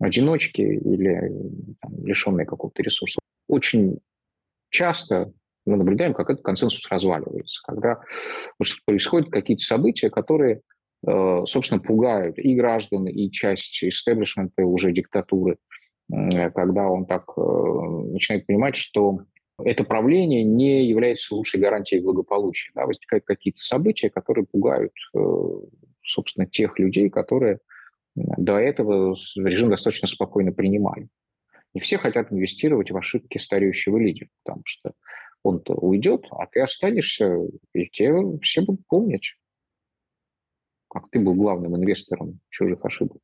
одиночки 0.00 0.60
или 0.60 1.32
там, 1.80 2.04
лишенные 2.04 2.46
какого-то 2.46 2.82
ресурса. 2.82 3.20
Очень 3.48 3.98
часто 4.70 5.32
мы 5.66 5.76
наблюдаем, 5.76 6.14
как 6.14 6.30
этот 6.30 6.44
консенсус 6.44 6.86
разваливается, 6.90 7.60
когда 7.64 8.00
происходят 8.86 9.30
какие-то 9.30 9.64
события, 9.64 10.10
которые, 10.10 10.62
э, 11.06 11.42
собственно, 11.46 11.80
пугают 11.80 12.38
и 12.38 12.54
граждан, 12.54 13.06
и 13.06 13.30
часть 13.30 13.82
истеблишмента 13.84 14.64
уже 14.64 14.92
диктатуры, 14.92 15.58
когда 16.08 16.88
он 16.88 17.04
так 17.04 17.24
э, 17.36 17.40
начинает 17.40 18.46
понимать, 18.46 18.76
что 18.76 19.20
это 19.62 19.84
правление 19.84 20.44
не 20.44 20.86
является 20.86 21.34
лучшей 21.34 21.60
гарантией 21.60 22.00
благополучия. 22.00 22.70
Да? 22.74 22.86
Возникают 22.86 23.24
какие-то 23.24 23.60
события, 23.60 24.08
которые 24.08 24.46
пугают, 24.46 24.92
э, 25.14 25.18
собственно, 26.04 26.46
тех 26.46 26.78
людей, 26.78 27.10
которые 27.10 27.58
до 28.36 28.58
этого 28.58 29.16
режим 29.36 29.70
достаточно 29.70 30.08
спокойно 30.08 30.52
принимали. 30.52 31.08
Не 31.74 31.80
все 31.80 31.98
хотят 31.98 32.32
инвестировать 32.32 32.90
в 32.90 32.96
ошибки 32.96 33.38
стареющего 33.38 33.98
лидера, 33.98 34.28
потому 34.44 34.62
что 34.64 34.92
он-то 35.42 35.74
уйдет, 35.74 36.26
а 36.30 36.46
ты 36.46 36.60
останешься, 36.60 37.38
и 37.74 37.88
тебя 37.88 38.14
все 38.42 38.62
будут 38.62 38.86
помнить, 38.86 39.34
как 40.88 41.10
ты 41.10 41.20
был 41.20 41.34
главным 41.34 41.76
инвестором 41.76 42.40
чужих 42.48 42.84
ошибок. 42.84 43.18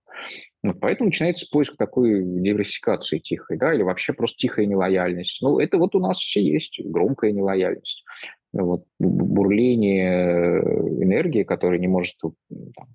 Вот 0.62 0.80
поэтому 0.80 1.08
начинается 1.08 1.46
поиск 1.50 1.76
такой 1.76 2.22
диверсификации 2.22 3.18
тихой, 3.18 3.56
да, 3.56 3.74
или 3.74 3.82
вообще 3.82 4.12
просто 4.12 4.36
тихая 4.38 4.66
нелояльность. 4.66 5.40
Ну, 5.42 5.58
это 5.58 5.78
вот 5.78 5.94
у 5.94 6.00
нас 6.00 6.18
все 6.18 6.42
есть, 6.42 6.80
громкая 6.84 7.32
нелояльность. 7.32 8.04
Вот, 8.52 8.84
бурление 9.00 10.60
энергии, 11.02 11.42
которая 11.42 11.80
не 11.80 11.88
может 11.88 12.14
там, 12.20 12.86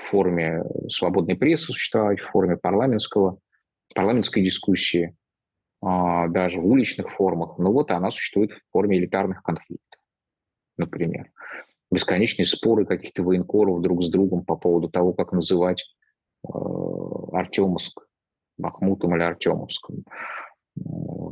в 0.00 0.10
форме 0.10 0.62
свободной 0.88 1.36
прессы 1.36 1.66
существовать, 1.66 2.20
в 2.20 2.30
форме 2.30 2.56
парламентского, 2.56 3.38
парламентской 3.94 4.42
дискуссии, 4.42 5.16
а, 5.82 6.28
даже 6.28 6.60
в 6.60 6.66
уличных 6.66 7.10
формах, 7.12 7.58
но 7.58 7.72
вот 7.72 7.90
она 7.90 8.10
существует 8.10 8.52
в 8.52 8.60
форме 8.72 8.98
элитарных 8.98 9.42
конфликтов, 9.42 10.00
например. 10.76 11.30
Бесконечные 11.90 12.46
споры 12.46 12.86
каких-то 12.86 13.22
военкоров 13.22 13.80
друг 13.80 14.02
с 14.02 14.10
другом 14.10 14.44
по 14.44 14.56
поводу 14.56 14.88
того, 14.88 15.12
как 15.12 15.32
называть 15.32 15.84
э, 16.46 16.48
Артемовск, 17.32 18.06
Бахмутом 18.58 19.16
или 19.16 19.22
Артемовском. 19.22 20.04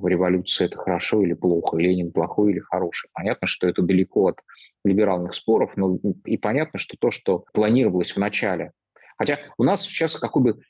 В 0.08 0.10
революции 0.10 0.64
это 0.64 0.78
хорошо 0.78 1.22
или 1.22 1.34
плохо, 1.34 1.76
Ленин 1.76 2.12
плохой 2.12 2.52
или 2.52 2.60
хороший. 2.60 3.10
Понятно, 3.12 3.46
что 3.46 3.68
это 3.68 3.82
далеко 3.82 4.28
от 4.28 4.38
либеральных 4.82 5.34
споров, 5.34 5.72
но 5.76 5.98
и 6.24 6.38
понятно, 6.38 6.78
что 6.78 6.96
то, 6.98 7.10
что 7.10 7.44
планировалось 7.52 8.12
в 8.12 8.16
начале, 8.16 8.72
хотя 9.18 9.38
у 9.58 9.64
нас 9.64 9.82
сейчас 9.82 10.16
какой 10.16 10.42
бы 10.42 10.62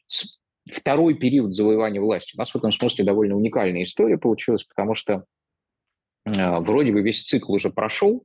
второй 0.69 1.15
период 1.15 1.55
завоевания 1.55 2.01
власти. 2.01 2.35
У 2.35 2.39
нас 2.41 2.51
в 2.51 2.57
этом 2.57 2.73
смысле 2.73 3.05
довольно 3.05 3.37
уникальная 3.37 3.85
история 3.85 4.19
получилась, 4.19 4.65
потому 4.65 4.97
что 4.97 5.25
э, 6.27 6.59
вроде 6.59 6.91
бы 6.91 7.01
весь 7.01 7.23
цикл 7.23 7.53
уже 7.53 7.71
прошел, 7.71 8.25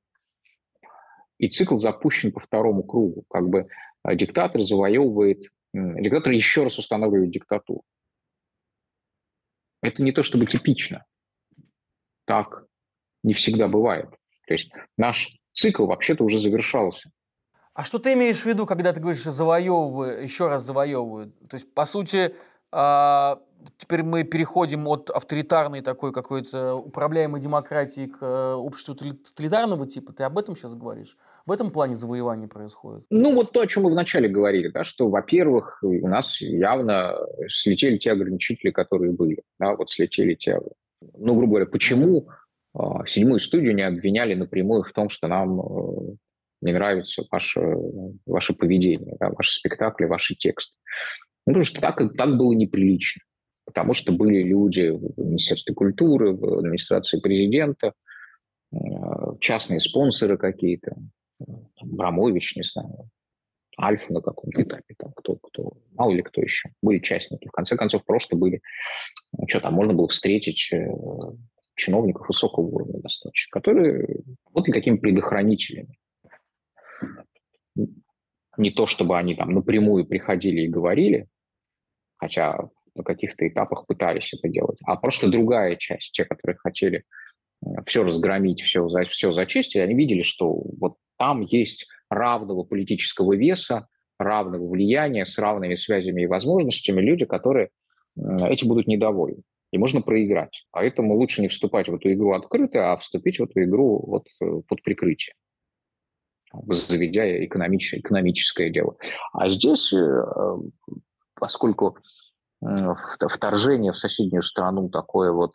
и 1.38 1.48
цикл 1.48 1.78
запущен 1.78 2.32
по 2.32 2.40
второму 2.40 2.82
кругу. 2.82 3.24
Как 3.30 3.48
бы 3.50 3.68
э, 4.04 4.16
диктатор 4.16 4.62
завоевывает, 4.62 5.44
диктатор 5.76 6.32
еще 6.32 6.64
раз 6.64 6.80
устанавливает 6.80 7.30
диктатуру. 7.30 7.84
Это 9.84 10.02
не 10.02 10.14
то 10.14 10.24
чтобы 10.24 10.46
типично. 10.46 11.04
Так 12.26 12.64
не 13.22 13.34
всегда 13.34 13.68
бывает. 13.68 14.10
То 14.48 14.54
есть 14.54 14.72
наш 14.98 15.38
цикл 15.52 15.86
вообще-то 15.86 16.24
уже 16.24 16.40
завершался. 16.40 17.12
А 17.74 17.84
что 17.84 18.00
ты 18.00 18.14
имеешь 18.14 18.40
в 18.40 18.46
виду, 18.46 18.66
когда 18.66 18.94
ты 18.94 19.02
говоришь 19.02 19.24
завоевываю, 19.24 20.24
еще 20.24 20.48
раз 20.48 20.64
завоевывают? 20.64 21.38
То 21.50 21.56
есть, 21.56 21.74
по 21.74 21.86
сути, 21.86 22.34
а, 22.72 23.42
теперь 23.78 24.04
мы 24.04 24.24
переходим 24.24 24.88
от 24.88 25.10
авторитарной 25.10 25.82
такой 25.82 26.14
какой-то 26.14 26.76
управляемой 26.76 27.42
демократии 27.42 28.08
к 28.08 28.18
э, 28.22 28.54
обществу 28.54 28.96
тоталитарного 28.96 29.86
типа. 29.86 30.14
Ты 30.14 30.24
об 30.24 30.38
этом 30.38 30.56
сейчас 30.56 30.76
говоришь? 30.76 31.18
В 31.46 31.52
этом 31.52 31.72
плане 31.72 31.96
завоевание 31.96 32.48
происходит? 32.48 33.06
Ну, 33.10 33.34
вот 33.34 33.52
то, 33.52 33.60
о 33.60 33.68
чем 33.68 33.84
мы 33.84 33.92
вначале 33.92 34.30
говорили, 34.30 34.70
да, 34.70 34.86
что, 34.86 35.10
во-первых, 35.10 35.80
у 35.82 36.08
нас 36.08 36.40
явно 36.40 37.18
слетели 37.50 37.98
те 37.98 38.14
ограничители, 38.14 38.72
которые 38.72 39.12
были. 39.12 39.44
Да, 39.60 39.76
вот 39.76 39.92
слетели 39.92 40.36
те... 40.36 40.60
Ну, 41.02 41.36
грубо 41.36 41.56
говоря, 41.56 41.66
почему 41.66 42.30
а, 42.74 43.06
седьмую 43.06 43.40
студию 43.40 43.76
не 43.76 43.84
обвиняли 43.84 44.36
напрямую 44.36 44.84
в 44.84 44.94
том, 44.94 45.10
что 45.10 45.28
нам 45.28 45.60
э, 45.60 46.16
не 46.62 46.72
нравится 46.72 47.24
ваше, 47.30 47.60
ваше 48.26 48.54
поведение, 48.54 49.18
да, 49.20 49.30
ваши 49.30 49.60
спектакли, 49.60 50.06
ваши 50.06 50.36
тексты. 50.36 50.74
Ну, 51.46 51.54
потому 51.54 51.66
что 51.66 51.82
так, 51.82 51.98
так 52.18 52.38
было 52.38 52.54
неприлично. 52.54 53.22
Потому 53.66 53.94
что 53.94 54.14
были 54.14 54.44
люди 54.44 54.90
в 54.90 55.20
Министерстве 55.20 55.76
культуры, 55.76 56.34
в 56.34 56.60
администрации 56.60 57.20
президента, 57.20 57.94
э, 58.72 58.78
частные 59.42 59.82
спонсоры 59.82 60.38
какие-то, 60.38 60.96
Брамович, 61.82 62.56
не 62.56 62.64
знаю, 62.64 63.10
Альфа 63.80 64.14
на 64.14 64.22
каком-то 64.22 64.62
этапе, 64.62 64.96
там, 64.98 65.12
кто, 65.14 65.36
кто, 65.36 65.74
мало 65.94 66.12
ли 66.12 66.22
кто 66.22 66.42
еще. 66.42 66.70
Были 66.82 67.00
частники. 67.00 67.48
В 67.48 67.52
конце 67.52 67.76
концов, 67.76 68.06
просто 68.06 68.36
были, 68.36 68.62
что 69.48 69.60
там, 69.60 69.74
можно 69.74 69.94
было 69.94 70.08
встретить 70.08 70.72
э, 70.72 70.88
чиновников 71.76 72.28
высокого 72.28 72.66
уровня 72.66 73.02
достаточно, 73.02 73.50
которые 73.52 74.22
вот 74.54 74.66
какими 74.66 74.98
предохранителями 74.98 75.98
не 78.58 78.72
то 78.72 78.86
чтобы 78.86 79.18
они 79.18 79.36
там 79.36 79.52
напрямую 79.52 80.06
приходили 80.06 80.62
и 80.62 80.70
говорили, 80.70 81.28
хотя 82.18 82.58
на 82.96 83.04
каких-то 83.04 83.48
этапах 83.48 83.88
пытались 83.88 84.34
это 84.34 84.48
делать, 84.48 84.78
а 84.86 84.96
просто 84.96 85.30
другая 85.30 85.76
часть, 85.76 86.12
те, 86.12 86.26
которые 86.26 86.58
хотели 86.58 87.04
э, 87.66 87.70
все 87.88 88.04
разгромить, 88.04 88.62
все, 88.62 88.88
все 89.10 89.34
зачистить, 89.34 89.78
они 89.78 89.96
видели, 89.96 90.22
что 90.22 90.54
вот 90.80 90.98
там 91.24 91.40
есть 91.40 91.88
равного 92.10 92.64
политического 92.64 93.34
веса, 93.34 93.88
равного 94.20 94.68
влияния, 94.68 95.26
с 95.26 95.38
равными 95.38 95.76
связями 95.76 96.24
и 96.24 96.28
возможностями 96.28 97.00
люди, 97.00 97.24
которые 97.26 97.70
эти 98.18 98.66
будут 98.66 98.88
недовольны. 98.88 99.42
И 99.72 99.78
можно 99.78 100.02
проиграть. 100.02 100.66
Поэтому 100.72 101.16
лучше 101.16 101.42
не 101.42 101.48
вступать 101.48 101.88
в 101.88 101.96
эту 101.96 102.12
игру 102.12 102.34
открыто, 102.34 102.92
а 102.92 102.98
вступить 102.98 103.40
в 103.40 103.44
эту 103.44 103.64
игру 103.64 104.04
вот 104.06 104.26
э, 104.42 104.62
под 104.68 104.84
прикрытием 104.84 105.36
заведя 106.68 107.46
экономическое, 107.46 108.02
экономическое 108.02 108.70
дело. 108.70 108.98
А 109.32 109.50
здесь, 109.50 109.94
э, 109.94 110.24
поскольку 111.36 111.98
вторжение 113.30 113.94
в 113.94 113.98
соседнюю 113.98 114.44
страну 114.44 114.90
такое 114.90 115.32
вот 115.32 115.54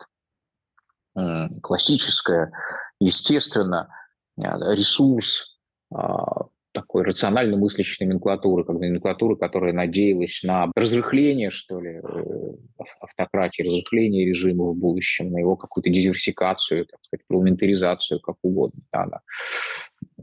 классическое, 1.61 2.51
естественно, 2.99 3.87
э, 4.37 4.43
ресурс 4.75 5.58
такой 6.71 7.03
рационально 7.03 7.57
мыслящей 7.57 8.05
номенклатуры, 8.05 8.63
как 8.63 8.77
номенклатуры, 8.77 9.35
которая 9.35 9.73
надеялась 9.73 10.41
на 10.43 10.71
разрыхление, 10.75 11.49
что 11.49 11.79
ли, 11.79 11.99
э, 11.99 12.81
автократии, 12.99 13.63
разрыхление 13.63 14.25
режима 14.25 14.65
в 14.65 14.75
будущем, 14.75 15.31
на 15.31 15.39
его 15.39 15.55
какую-то 15.55 15.89
диверсификацию, 15.89 16.85
так 16.85 16.99
сказать, 17.03 17.25
парламентаризацию, 17.27 18.19
как 18.19 18.35
угодно, 18.43 18.81
да, 18.93 19.05
на 19.05 19.21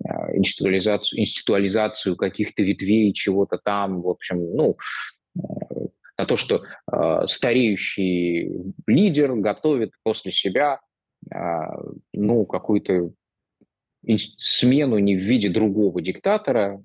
э, 0.04 0.36
институализацию, 0.36 1.20
институализацию 1.20 2.16
каких-то 2.16 2.62
ветвей, 2.62 3.12
чего-то 3.12 3.58
там, 3.58 4.02
в 4.02 4.08
общем, 4.08 4.38
ну, 4.38 4.76
э, 5.36 5.40
на 6.16 6.26
то, 6.26 6.36
что 6.36 6.62
э, 6.90 7.26
стареющий 7.26 8.72
лидер 8.86 9.34
готовит 9.34 9.92
после 10.02 10.32
себя 10.32 10.80
ну, 12.12 12.46
какую-то 12.46 13.10
смену 14.38 14.98
не 14.98 15.16
в 15.16 15.20
виде 15.20 15.48
другого 15.48 16.00
диктатора, 16.00 16.82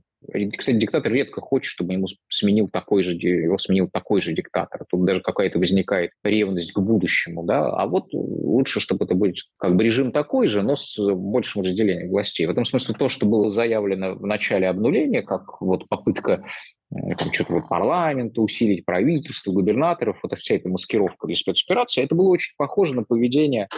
Кстати, 0.55 0.77
диктатор 0.77 1.11
редко 1.11 1.41
хочет, 1.41 1.65
чтобы 1.65 1.93
ему 1.93 2.05
сменил 2.29 2.67
такой 2.67 3.01
же, 3.01 3.15
его 3.15 3.57
сменил 3.57 3.89
такой 3.91 4.21
же 4.21 4.33
диктатор. 4.33 4.85
Тут 4.87 5.03
даже 5.03 5.21
какая-то 5.21 5.57
возникает 5.57 6.11
ревность 6.23 6.73
к 6.73 6.79
будущему. 6.79 7.43
Да? 7.43 7.71
А 7.71 7.87
вот 7.87 8.13
лучше, 8.13 8.79
чтобы 8.79 9.05
это 9.05 9.15
был 9.15 9.33
как 9.57 9.75
бы 9.75 9.83
режим 9.83 10.11
такой 10.11 10.47
же, 10.47 10.61
но 10.61 10.75
с 10.75 10.95
большим 10.99 11.63
разделением 11.63 12.09
властей. 12.09 12.45
В 12.45 12.51
этом 12.51 12.65
смысле 12.65 12.93
то, 12.97 13.09
что 13.09 13.25
было 13.25 13.49
заявлено 13.49 14.13
в 14.13 14.25
начале 14.27 14.69
обнуления, 14.69 15.23
как 15.23 15.59
вот 15.59 15.87
попытка 15.89 16.45
э, 16.91 17.15
там, 17.17 17.33
что-то 17.33 17.53
вот 17.53 17.67
парламента 17.67 18.41
усилить, 18.41 18.85
правительство, 18.85 19.51
губернаторов, 19.51 20.19
вот 20.21 20.37
вся 20.37 20.55
эта 20.55 20.69
маскировка 20.69 21.25
для 21.25 21.35
спецоперации, 21.35 22.03
это 22.03 22.13
было 22.13 22.29
очень 22.29 22.53
похоже 22.57 22.93
на 22.93 23.03
поведение 23.03 23.69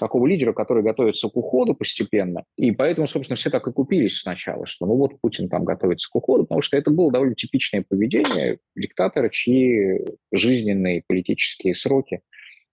такого 0.00 0.26
лидера, 0.26 0.52
который 0.52 0.82
готовится 0.82 1.28
к 1.28 1.36
уходу 1.36 1.74
постепенно. 1.74 2.44
И 2.56 2.72
поэтому, 2.72 3.06
собственно, 3.06 3.36
все 3.36 3.50
так 3.50 3.66
и 3.68 3.72
купились 3.72 4.20
сначала, 4.20 4.66
что 4.66 4.86
ну 4.86 4.96
вот 4.96 5.20
Путин 5.20 5.48
там 5.48 5.64
готовится 5.64 6.08
к 6.10 6.16
уходу, 6.16 6.44
потому 6.44 6.62
что 6.62 6.76
это 6.76 6.90
было 6.90 7.12
довольно 7.12 7.34
типичное 7.34 7.84
поведение 7.88 8.58
диктатора, 8.74 9.28
чьи 9.28 10.00
жизненные 10.32 11.04
политические 11.06 11.74
сроки 11.74 12.20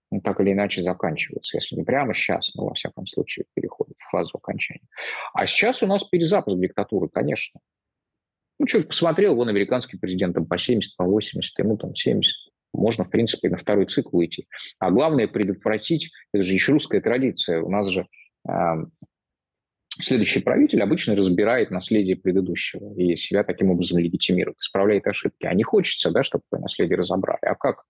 ну, 0.10 0.22
так 0.22 0.40
или 0.40 0.54
иначе 0.54 0.82
заканчиваются, 0.82 1.58
если 1.58 1.76
не 1.76 1.84
прямо 1.84 2.14
сейчас, 2.14 2.54
но 2.56 2.68
во 2.68 2.74
всяком 2.74 3.06
случае 3.08 3.46
переходят 3.54 3.98
в 4.00 4.10
фазу 4.10 4.32
окончания. 4.38 4.88
А 5.34 5.46
сейчас 5.48 5.84
у 5.84 5.88
нас 5.88 6.04
перезапуск 6.06 6.58
диктатуры, 6.58 7.10
конечно. 7.10 7.60
Ну, 8.60 8.66
человек 8.66 8.90
посмотрел, 8.90 9.36
вон 9.36 9.50
американский 9.50 9.98
президент 9.98 10.34
там 10.34 10.46
по 10.46 10.58
70, 10.58 10.96
по 10.96 11.04
80, 11.04 11.60
ему 11.60 11.78
там 11.78 11.94
70 11.94 12.36
можно, 12.74 13.06
в 13.06 13.10
принципе, 13.10 13.50
на 13.50 13.58
второй 13.58 13.86
цикл 13.86 14.18
уйти. 14.18 14.48
А 14.80 14.92
главное 14.92 15.28
предотвратить, 15.28 16.12
это 16.34 16.44
же 16.44 16.54
еще 16.54 16.74
русская 16.74 17.02
традиция, 17.02 17.62
у 17.62 17.70
нас 17.70 17.88
же 17.88 18.08
следующий 20.00 20.40
правитель 20.40 20.82
обычно 20.82 21.16
разбирает 21.16 21.72
наследие 21.72 22.16
предыдущего 22.16 22.94
и 22.96 23.18
себя 23.18 23.44
таким 23.44 23.72
образом 23.72 23.98
легитимирует, 23.98 24.58
исправляет 24.60 25.08
ошибки. 25.08 25.46
А 25.46 25.54
не 25.54 25.64
хочется, 25.64 26.12
да, 26.12 26.24
чтобы 26.24 26.44
наследие 26.52 26.98
разобрали. 26.98 27.40
А 27.42 27.56
как? 27.56 27.84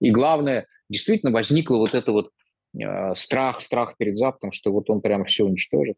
И 0.00 0.10
главное, 0.10 0.66
действительно 0.88 1.32
возникло 1.32 1.76
вот 1.76 1.94
это 1.94 2.12
вот 2.12 2.30
э, 2.78 3.14
страх, 3.14 3.60
страх 3.60 3.96
перед 3.96 4.16
Западом, 4.16 4.52
что 4.52 4.72
вот 4.72 4.90
он 4.90 5.00
прямо 5.00 5.24
все 5.24 5.44
уничтожит 5.44 5.96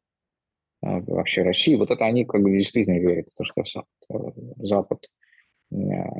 э, 0.82 1.00
вообще 1.00 1.42
России. 1.42 1.76
Вот 1.76 1.90
это 1.90 2.04
они 2.04 2.24
как 2.24 2.42
бы 2.42 2.50
действительно 2.50 2.98
верят 2.98 3.26
то, 3.36 3.44
что 3.44 3.62
Запад, 3.64 3.86
э, 4.10 4.42
Запад 4.64 5.06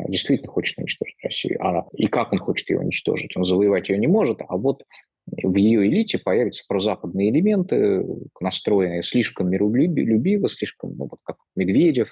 действительно 0.09 0.51
хочет 0.51 0.79
уничтожить 0.79 1.17
Россию. 1.23 1.65
А, 1.65 1.87
и 1.93 2.07
как 2.07 2.33
он 2.33 2.39
хочет 2.39 2.71
ее 2.71 2.81
уничтожить? 2.81 3.37
Он 3.37 3.45
завоевать 3.45 3.89
ее 3.89 3.99
не 3.99 4.07
может, 4.07 4.41
а 4.49 4.57
вот 4.57 4.83
в 5.27 5.55
ее 5.57 5.87
элите 5.87 6.19
появятся 6.19 6.65
прозападные 6.67 7.31
элементы, 7.31 8.05
настроенные 8.41 9.03
слишком 9.03 9.51
миролюбиво, 9.51 10.49
слишком, 10.49 10.97
ну, 10.97 11.09
вот 11.11 11.21
как 11.23 11.37
Медведев 11.55 12.09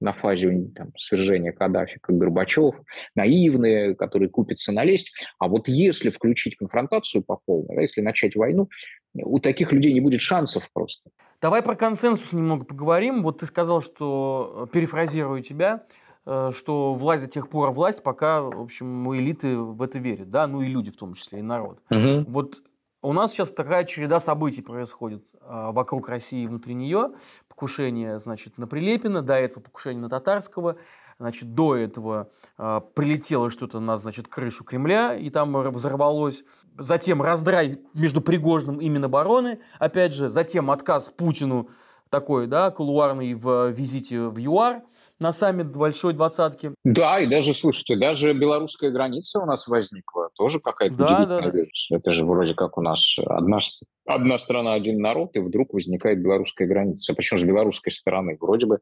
на 0.00 0.12
фазе 0.12 0.70
там, 0.74 0.92
свержения 0.96 1.52
Каддафи, 1.52 1.98
как 2.00 2.16
Горбачев, 2.16 2.74
наивные, 3.14 3.94
которые 3.94 4.30
купятся 4.30 4.72
налезть. 4.72 5.12
А 5.38 5.48
вот 5.48 5.68
если 5.68 6.10
включить 6.10 6.56
конфронтацию 6.56 7.22
по 7.22 7.38
полной, 7.44 7.76
да, 7.76 7.82
если 7.82 8.00
начать 8.00 8.34
войну, 8.34 8.68
у 9.14 9.40
таких 9.40 9.72
людей 9.72 9.92
не 9.92 10.00
будет 10.00 10.20
шансов 10.20 10.68
просто. 10.72 11.10
Давай 11.42 11.62
про 11.62 11.74
консенсус 11.74 12.32
немного 12.32 12.64
поговорим. 12.64 13.22
Вот 13.22 13.38
ты 13.40 13.46
сказал, 13.46 13.82
что, 13.82 14.66
э, 14.68 14.72
перефразирую 14.72 15.42
тебя, 15.42 15.84
Э, 16.09 16.09
что 16.24 16.94
власть 16.94 17.24
до 17.24 17.28
тех 17.28 17.48
пор 17.48 17.70
власть, 17.70 18.02
пока, 18.02 18.42
в 18.42 18.60
общем, 18.60 19.14
элиты 19.14 19.56
в 19.56 19.80
это 19.82 19.98
верят, 19.98 20.30
да, 20.30 20.46
ну 20.46 20.60
и 20.62 20.68
люди 20.68 20.90
в 20.90 20.96
том 20.96 21.14
числе, 21.14 21.38
и 21.38 21.42
народ. 21.42 21.80
Угу. 21.90 22.26
Вот 22.28 22.62
у 23.02 23.14
нас 23.14 23.32
сейчас 23.32 23.50
такая 23.50 23.84
череда 23.84 24.20
событий 24.20 24.60
происходит 24.60 25.24
а, 25.40 25.72
вокруг 25.72 26.08
России 26.08 26.42
и 26.42 26.46
внутри 26.46 26.74
нее. 26.74 27.12
Покушение, 27.48 28.18
значит, 28.18 28.58
на 28.58 28.66
Прилепина, 28.66 29.22
до 29.22 29.34
этого 29.34 29.62
покушение 29.62 30.02
на 30.02 30.10
Татарского, 30.10 30.76
значит, 31.18 31.54
до 31.54 31.76
этого 31.76 32.28
а, 32.58 32.80
прилетело 32.80 33.50
что-то 33.50 33.80
на, 33.80 33.96
значит, 33.96 34.28
крышу 34.28 34.64
Кремля, 34.64 35.16
и 35.16 35.30
там 35.30 35.56
взорвалось. 35.70 36.44
Затем 36.76 37.22
раздрай 37.22 37.80
между 37.94 38.20
Пригожным 38.20 38.82
и 38.82 38.90
Минобороны, 38.90 39.60
опять 39.78 40.12
же, 40.12 40.28
затем 40.28 40.70
отказ 40.70 41.08
Путину 41.08 41.70
такой, 42.10 42.48
да, 42.48 42.70
кулуарный 42.70 43.32
в 43.32 43.70
визите 43.70 44.28
в 44.28 44.36
ЮАР 44.36 44.82
на 45.20 45.32
саммит 45.32 45.70
Большой 45.70 46.14
Двадцатки. 46.14 46.74
Да, 46.82 47.20
и 47.20 47.28
даже, 47.28 47.54
слушайте, 47.54 47.96
даже 47.96 48.32
белорусская 48.32 48.90
граница 48.90 49.40
у 49.40 49.46
нас 49.46 49.68
возникла, 49.68 50.30
тоже 50.34 50.58
какая-то 50.60 50.96
да, 50.96 51.26
да, 51.26 51.50
да. 51.50 51.60
Это 51.90 52.12
же 52.12 52.24
вроде 52.24 52.54
как 52.54 52.78
у 52.78 52.80
нас 52.80 53.16
одна, 53.26 53.58
одна 54.06 54.38
страна, 54.38 54.72
один 54.72 55.00
народ, 55.00 55.36
и 55.36 55.40
вдруг 55.40 55.74
возникает 55.74 56.22
белорусская 56.22 56.66
граница. 56.66 57.14
Почему 57.14 57.38
с 57.38 57.44
белорусской 57.44 57.92
стороны? 57.92 58.38
Вроде 58.40 58.66
бы 58.66 58.78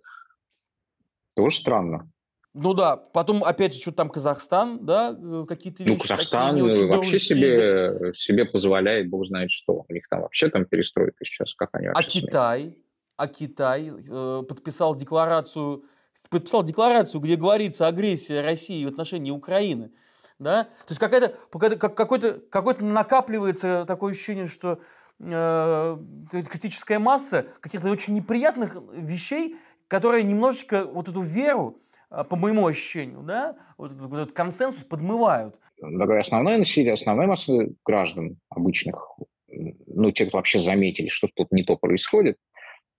тоже 1.34 1.56
странно. 1.56 2.10
Ну 2.54 2.72
да, 2.72 2.96
потом 2.96 3.44
опять 3.44 3.74
же, 3.74 3.80
что 3.80 3.92
там 3.92 4.08
Казахстан, 4.08 4.84
да, 4.84 5.16
э, 5.16 5.44
какие-то. 5.46 5.84
Ну, 5.86 5.98
Казахстан 5.98 6.58
вообще 6.88 7.20
себе, 7.20 8.12
себе 8.14 8.46
позволяет, 8.46 9.10
бог 9.10 9.26
знает 9.26 9.50
что. 9.50 9.84
У 9.88 9.92
них 9.92 10.08
там 10.08 10.22
вообще 10.22 10.48
там 10.48 10.64
перестройка 10.64 11.24
сейчас, 11.24 11.54
как 11.54 11.70
они 11.74 11.88
А 11.88 12.02
Китай? 12.02 12.76
А 13.16 13.26
Китай 13.26 13.90
э, 13.90 14.42
подписал 14.48 14.94
декларацию 14.96 15.84
подписал 16.30 16.62
декларацию, 16.62 17.20
где 17.20 17.36
говорится 17.36 17.86
агрессия 17.86 18.40
России 18.40 18.84
в 18.84 18.88
отношении 18.88 19.30
Украины. 19.30 19.90
Да? 20.38 20.64
То 20.64 20.90
есть 20.90 21.00
какая-то, 21.00 21.34
какой-то, 21.50 22.40
какой-то 22.50 22.84
накапливается 22.84 23.84
такое 23.86 24.12
ощущение, 24.12 24.46
что 24.46 24.78
э, 25.18 25.98
критическая 26.30 26.98
масса 26.98 27.46
каких-то 27.60 27.90
очень 27.90 28.14
неприятных 28.14 28.76
вещей, 28.92 29.56
которые 29.88 30.22
немножечко 30.22 30.84
вот 30.84 31.08
эту 31.08 31.22
веру, 31.22 31.80
э, 32.10 32.22
по 32.24 32.36
моему 32.36 32.66
ощущению, 32.66 33.22
да, 33.22 33.56
вот, 33.76 33.92
вот 33.92 34.20
этот 34.20 34.34
консенсус 34.34 34.84
подмывают. 34.84 35.56
Основное 35.80 36.58
население, 36.58 36.94
основная 36.94 37.26
масса 37.26 37.52
граждан 37.84 38.36
обычных, 38.48 39.18
ну, 39.48 40.10
те, 40.12 40.26
кто 40.26 40.36
вообще 40.36 40.58
заметили, 40.58 41.08
что 41.08 41.28
тут 41.34 41.50
не 41.52 41.64
то 41.64 41.76
происходит, 41.76 42.36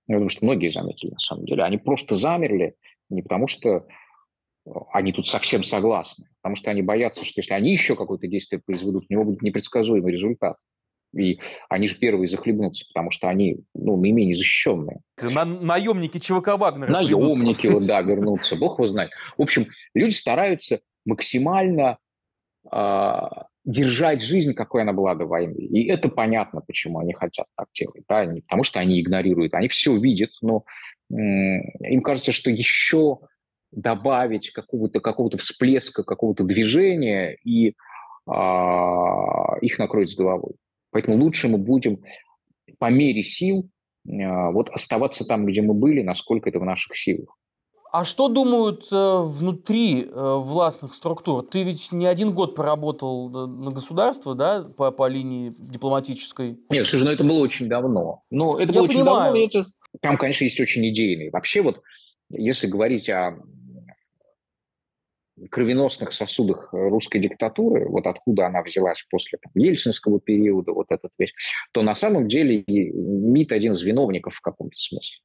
думаю, 0.08 0.30
что 0.30 0.46
многие 0.46 0.72
заметили, 0.72 1.12
на 1.12 1.20
самом 1.20 1.46
деле, 1.46 1.64
они 1.64 1.78
просто 1.78 2.16
замерли 2.16 2.76
не 3.10 3.22
потому 3.22 3.48
что 3.48 3.70
э, 4.66 4.72
они 4.92 5.12
тут 5.12 5.28
совсем 5.28 5.64
согласны, 5.64 6.26
а 6.28 6.36
потому 6.42 6.56
что 6.56 6.72
они 6.72 6.82
боятся, 6.82 7.26
что 7.26 7.42
если 7.42 7.54
они 7.54 7.72
еще 7.72 7.96
какое-то 7.96 8.28
действие 8.28 8.62
произведут, 8.66 9.06
у 9.10 9.14
него 9.14 9.24
будет 9.24 9.42
непредсказуемый 9.42 10.12
результат. 10.12 10.58
И 11.18 11.40
они 11.70 11.88
же 11.88 11.96
первые 11.96 12.28
захлебнутся, 12.28 12.86
потому 12.88 13.10
что 13.10 13.30
они 13.30 13.64
ну, 13.74 13.98
наименее 13.98 14.36
защищенные. 14.36 15.02
На, 15.20 15.44
наемники 15.44 16.20
ЧВК 16.20 16.50
Вагнера. 16.50 16.92
Наемники, 16.92 17.68
вот, 17.68 17.86
да, 17.88 18.02
вернутся. 18.02 18.56
Бог 18.56 18.78
его 18.78 18.88
знает. 18.88 19.12
В 19.38 19.42
общем, 19.42 19.68
люди 19.96 20.14
стараются 20.14 20.82
максимально 21.06 21.98
э, 22.72 23.22
держать 23.66 24.22
жизнь, 24.22 24.54
какой 24.54 24.84
она 24.84 24.94
была 24.94 25.16
до 25.16 25.26
войны. 25.26 25.58
И 25.60 25.88
это 25.88 26.10
понятно, 26.10 26.62
почему 26.62 27.00
они 27.00 27.14
хотят 27.14 27.48
так 27.56 27.68
делать. 27.74 28.04
Да? 28.08 28.26
Не 28.26 28.42
потому 28.42 28.64
что 28.64 28.80
они 28.80 29.02
игнорируют. 29.02 29.54
Они 29.54 29.68
все 29.68 29.96
видят, 29.98 30.32
но 30.42 30.64
им 31.10 32.02
кажется, 32.02 32.32
что 32.32 32.50
еще 32.52 33.20
добавить 33.72 34.52
какого-то 34.52 35.00
какого 35.00 35.36
всплеска, 35.38 36.04
какого-то 36.04 36.44
движения, 36.44 37.38
и 37.44 37.76
а, 38.28 39.58
их 39.62 39.80
накроет 39.80 40.10
с 40.10 40.16
головой. 40.16 40.54
Поэтому 40.92 41.18
лучше 41.18 41.48
мы 41.48 41.58
будем 41.58 42.00
по 42.78 42.90
мере 42.90 43.24
сил 43.24 43.70
а, 44.08 44.52
вот 44.52 44.70
оставаться 44.70 45.26
там, 45.26 45.46
где 45.46 45.62
мы 45.62 45.74
были, 45.74 46.02
насколько 46.02 46.50
это 46.50 46.60
в 46.60 46.66
наших 46.66 46.96
силах. 46.98 47.36
А 47.92 48.06
что 48.06 48.28
думают 48.28 48.88
э, 48.92 49.22
внутри 49.24 50.04
э, 50.04 50.36
властных 50.38 50.94
структур? 50.94 51.44
Ты 51.44 51.64
ведь 51.64 51.92
не 51.92 52.06
один 52.06 52.36
год 52.36 52.54
поработал 52.54 53.30
на 53.30 53.72
государство, 53.72 54.36
да, 54.36 54.62
по, 54.62 54.92
по 54.92 55.08
линии 55.08 55.56
дипломатической? 55.58 56.60
Нет, 56.70 56.86
слушай, 56.86 57.04
ну 57.04 57.10
это 57.10 57.24
было 57.24 57.40
очень 57.40 57.68
давно. 57.68 58.22
Ну, 58.30 58.58
это 58.58 58.72
Я 58.74 58.80
было 58.80 58.88
понимаю. 58.88 58.92
очень 58.92 59.06
давно, 59.06 59.36
и 59.36 59.48
это 59.48 59.66
там, 60.02 60.18
конечно, 60.18 60.44
есть 60.44 60.60
очень 60.60 60.88
идейные. 60.90 61.32
Вообще 61.32 61.62
вот, 61.62 61.82
если 62.30 62.68
говорить 62.68 63.10
о 63.10 63.38
кровеносных 65.52 66.12
сосудах 66.12 66.70
русской 66.74 67.20
диктатуры, 67.20 67.88
вот 67.88 68.06
откуда 68.08 68.48
она 68.48 68.62
взялась 68.62 69.04
после 69.10 69.40
там, 69.42 69.52
ельцинского 69.56 70.20
периода, 70.20 70.74
вот 70.74 70.88
этот 70.90 71.12
весь, 71.18 71.34
то 71.72 71.82
на 71.82 71.96
самом 71.96 72.28
деле 72.28 72.64
МИД 72.68 73.54
один 73.54 73.72
из 73.72 73.82
виновников 73.82 74.36
в 74.36 74.42
каком-то 74.42 74.78
смысле. 74.78 75.20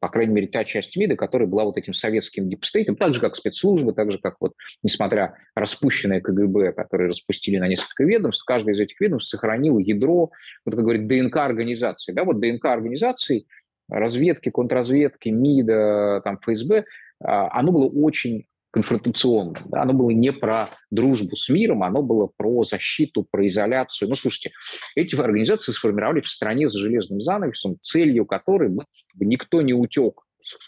По 0.00 0.08
крайней 0.08 0.32
мере, 0.32 0.46
та 0.46 0.64
часть 0.64 0.96
МИДа, 0.96 1.14
которая 1.14 1.46
была 1.46 1.64
вот 1.64 1.76
этим 1.76 1.92
советским 1.92 2.48
дипстейтом, 2.48 2.96
так 2.96 3.12
же, 3.12 3.20
как 3.20 3.36
спецслужбы, 3.36 3.92
так 3.92 4.10
же, 4.10 4.18
как 4.18 4.36
вот, 4.40 4.54
несмотря 4.82 5.34
распущенное 5.54 6.22
КГБ, 6.22 6.72
которые 6.72 7.10
распустили 7.10 7.58
на 7.58 7.68
несколько 7.68 8.04
ведомств, 8.04 8.42
каждое 8.46 8.72
из 8.72 8.80
этих 8.80 8.98
ведомств 8.98 9.28
сохранило 9.28 9.78
ядро, 9.78 10.30
вот 10.64 10.74
как 10.74 10.84
говорит, 10.84 11.06
ДНК 11.06 11.36
организации. 11.36 12.12
Да, 12.12 12.24
вот 12.24 12.40
ДНК 12.40 12.64
организации– 12.64 13.46
разведки, 13.90 14.50
контрразведки, 14.50 15.28
МИДа, 15.28 16.22
там, 16.24 16.38
ФСБ, 16.38 16.84
а, 17.22 17.58
оно 17.58 17.72
было 17.72 17.86
очень 17.86 18.46
конфронтационным. 18.70 19.54
Да? 19.68 19.82
Оно 19.82 19.92
было 19.92 20.10
не 20.10 20.32
про 20.32 20.68
дружбу 20.90 21.34
с 21.34 21.48
миром, 21.48 21.82
оно 21.82 22.02
было 22.02 22.30
про 22.36 22.62
защиту, 22.62 23.26
про 23.28 23.46
изоляцию. 23.46 24.08
Ну, 24.08 24.14
слушайте, 24.14 24.52
эти 24.94 25.16
организации 25.16 25.72
сформировали 25.72 26.20
в 26.20 26.28
стране 26.28 26.68
с 26.68 26.72
железным 26.72 27.20
занавесом, 27.20 27.78
целью 27.80 28.26
которой 28.26 28.68
было, 28.68 28.86
чтобы 29.08 29.26
никто 29.26 29.60
не 29.60 29.74
утек 29.74 30.20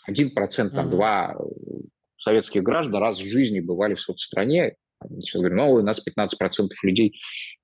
один 0.07 0.31
процент, 0.31 0.75
там, 0.75 0.91
два 0.91 1.35
э, 1.35 1.43
советских 2.19 2.63
граждан 2.63 3.01
раз 3.01 3.19
в 3.19 3.25
жизни 3.25 3.61
бывали 3.61 3.95
в 3.95 4.01
соцстране. 4.01 4.77
Сейчас 5.21 5.41
говорю, 5.41 5.57
ну, 5.57 5.73
у 5.73 5.83
нас 5.83 6.01
15% 6.07 6.69
людей 6.83 7.21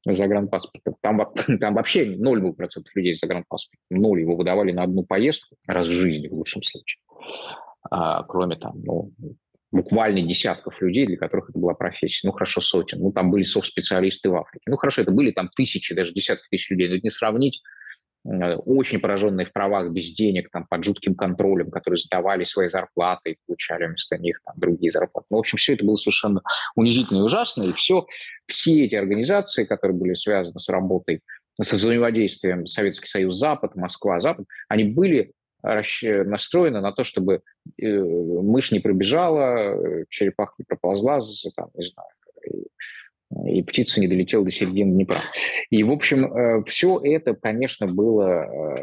загранпаспорта. 0.06 0.94
Там, 1.00 1.20
там 1.60 1.74
вообще 1.74 2.16
ноль 2.16 2.40
был 2.40 2.54
процентов 2.54 2.94
людей 2.94 3.14
с 3.14 3.20
загранпаспортом. 3.20 3.80
Ноль 3.90 4.20
его 4.20 4.36
выдавали 4.36 4.72
на 4.72 4.82
одну 4.82 5.04
поездку 5.04 5.56
раз 5.66 5.86
в 5.86 5.92
жизни, 5.92 6.28
в 6.28 6.34
лучшем 6.34 6.62
случае. 6.62 7.00
А, 7.90 8.22
кроме 8.24 8.56
там, 8.56 8.80
ну, 8.82 9.12
буквально 9.70 10.22
десятков 10.22 10.80
людей, 10.80 11.06
для 11.06 11.16
которых 11.16 11.50
это 11.50 11.58
была 11.58 11.74
профессия. 11.74 12.26
Ну, 12.26 12.32
хорошо, 12.32 12.60
сотен. 12.60 13.00
Ну, 13.00 13.12
там 13.12 13.30
были 13.30 13.44
софт-специалисты 13.44 14.30
в 14.30 14.36
Африке. 14.36 14.64
Ну, 14.66 14.76
хорошо, 14.76 15.02
это 15.02 15.10
были 15.10 15.30
там 15.30 15.50
тысячи, 15.54 15.94
даже 15.94 16.12
десятки 16.12 16.46
тысяч 16.50 16.70
людей. 16.70 16.88
Но 16.88 16.96
это 16.96 17.04
не 17.04 17.10
сравнить 17.10 17.62
очень 18.24 19.00
пораженные 19.00 19.46
в 19.46 19.52
правах, 19.52 19.92
без 19.92 20.12
денег, 20.12 20.50
там, 20.50 20.66
под 20.66 20.84
жутким 20.84 21.14
контролем, 21.14 21.70
которые 21.70 21.98
сдавали 21.98 22.44
свои 22.44 22.68
зарплаты 22.68 23.32
и 23.32 23.38
получали 23.46 23.86
вместо 23.86 24.18
них 24.18 24.40
там, 24.44 24.54
другие 24.58 24.90
зарплаты. 24.90 25.26
Ну, 25.30 25.36
в 25.38 25.40
общем, 25.40 25.58
все 25.58 25.74
это 25.74 25.84
было 25.84 25.96
совершенно 25.96 26.42
унизительно 26.74 27.18
и 27.18 27.22
ужасно, 27.22 27.62
и 27.62 27.72
все, 27.72 28.06
все 28.46 28.84
эти 28.84 28.94
организации, 28.94 29.64
которые 29.64 29.96
были 29.96 30.14
связаны 30.14 30.58
с 30.58 30.68
работой, 30.68 31.22
с 31.60 31.72
взаимодействием 31.72 32.66
Советский 32.66 33.08
Союз, 33.08 33.36
Запад, 33.36 33.74
Москва, 33.74 34.20
Запад, 34.20 34.46
они 34.68 34.84
были 34.84 35.32
настроены 35.62 36.80
на 36.80 36.92
то, 36.92 37.02
чтобы 37.02 37.42
э, 37.80 38.00
мышь 38.00 38.70
не 38.70 38.78
пробежала, 38.78 39.74
э, 39.74 40.04
черепаха 40.08 40.54
не 40.58 40.64
проползла, 40.64 41.20
там, 41.56 41.70
не 41.74 41.84
знаю, 41.84 42.08
и 43.46 43.62
птица 43.62 44.00
не 44.00 44.08
долетела 44.08 44.44
до 44.44 44.50
середины 44.50 44.92
Днепра. 44.92 45.18
И, 45.70 45.82
в 45.82 45.90
общем, 45.90 46.24
э, 46.24 46.62
все 46.64 46.98
это, 47.02 47.34
конечно, 47.34 47.86
было 47.86 48.44
э, 48.44 48.76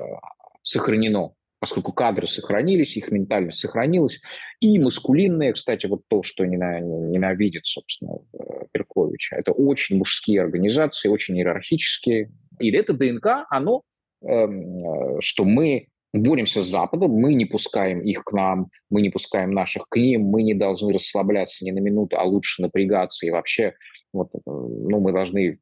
сохранено, 0.62 1.34
поскольку 1.60 1.93
кадры 1.93 2.27
сохранились, 2.27 2.95
их 2.95 3.12
ментальность 3.12 3.60
сохранилась, 3.60 4.21
и 4.60 4.77
маскулинное, 4.77 5.53
кстати, 5.53 5.88
вот 5.88 6.01
то, 6.08 6.21
что 6.21 6.45
ненавидит, 6.45 7.65
собственно, 7.65 8.17
э, 8.34 8.38
Перковича, 8.71 9.36
это 9.36 9.51
очень 9.51 9.97
мужские 9.97 10.41
организации, 10.41 11.10
очень 11.10 11.38
иерархические. 11.38 12.31
И 12.60 12.71
это 12.71 12.93
ДНК, 12.93 13.45
оно, 13.49 13.81
эм, 14.21 15.19
что 15.21 15.43
мы 15.43 15.88
боремся 16.13 16.62
с 16.62 16.67
Западом, 16.67 17.12
мы 17.12 17.34
не 17.34 17.45
пускаем 17.45 18.01
их 18.01 18.23
к 18.23 18.31
нам, 18.31 18.69
мы 18.89 19.01
не 19.01 19.10
пускаем 19.10 19.51
наших 19.51 19.88
к 19.89 19.97
ним, 19.97 20.23
мы 20.23 20.43
не 20.43 20.53
должны 20.53 20.93
расслабляться 20.93 21.65
ни 21.65 21.71
на 21.71 21.79
минуту, 21.79 22.17
а 22.17 22.23
лучше 22.23 22.62
напрягаться 22.62 23.25
и 23.25 23.31
вообще 23.31 23.73
вот, 24.15 24.30
э, 24.34 24.39
ну, 24.45 24.99
мы 24.99 25.12
должны, 25.12 25.60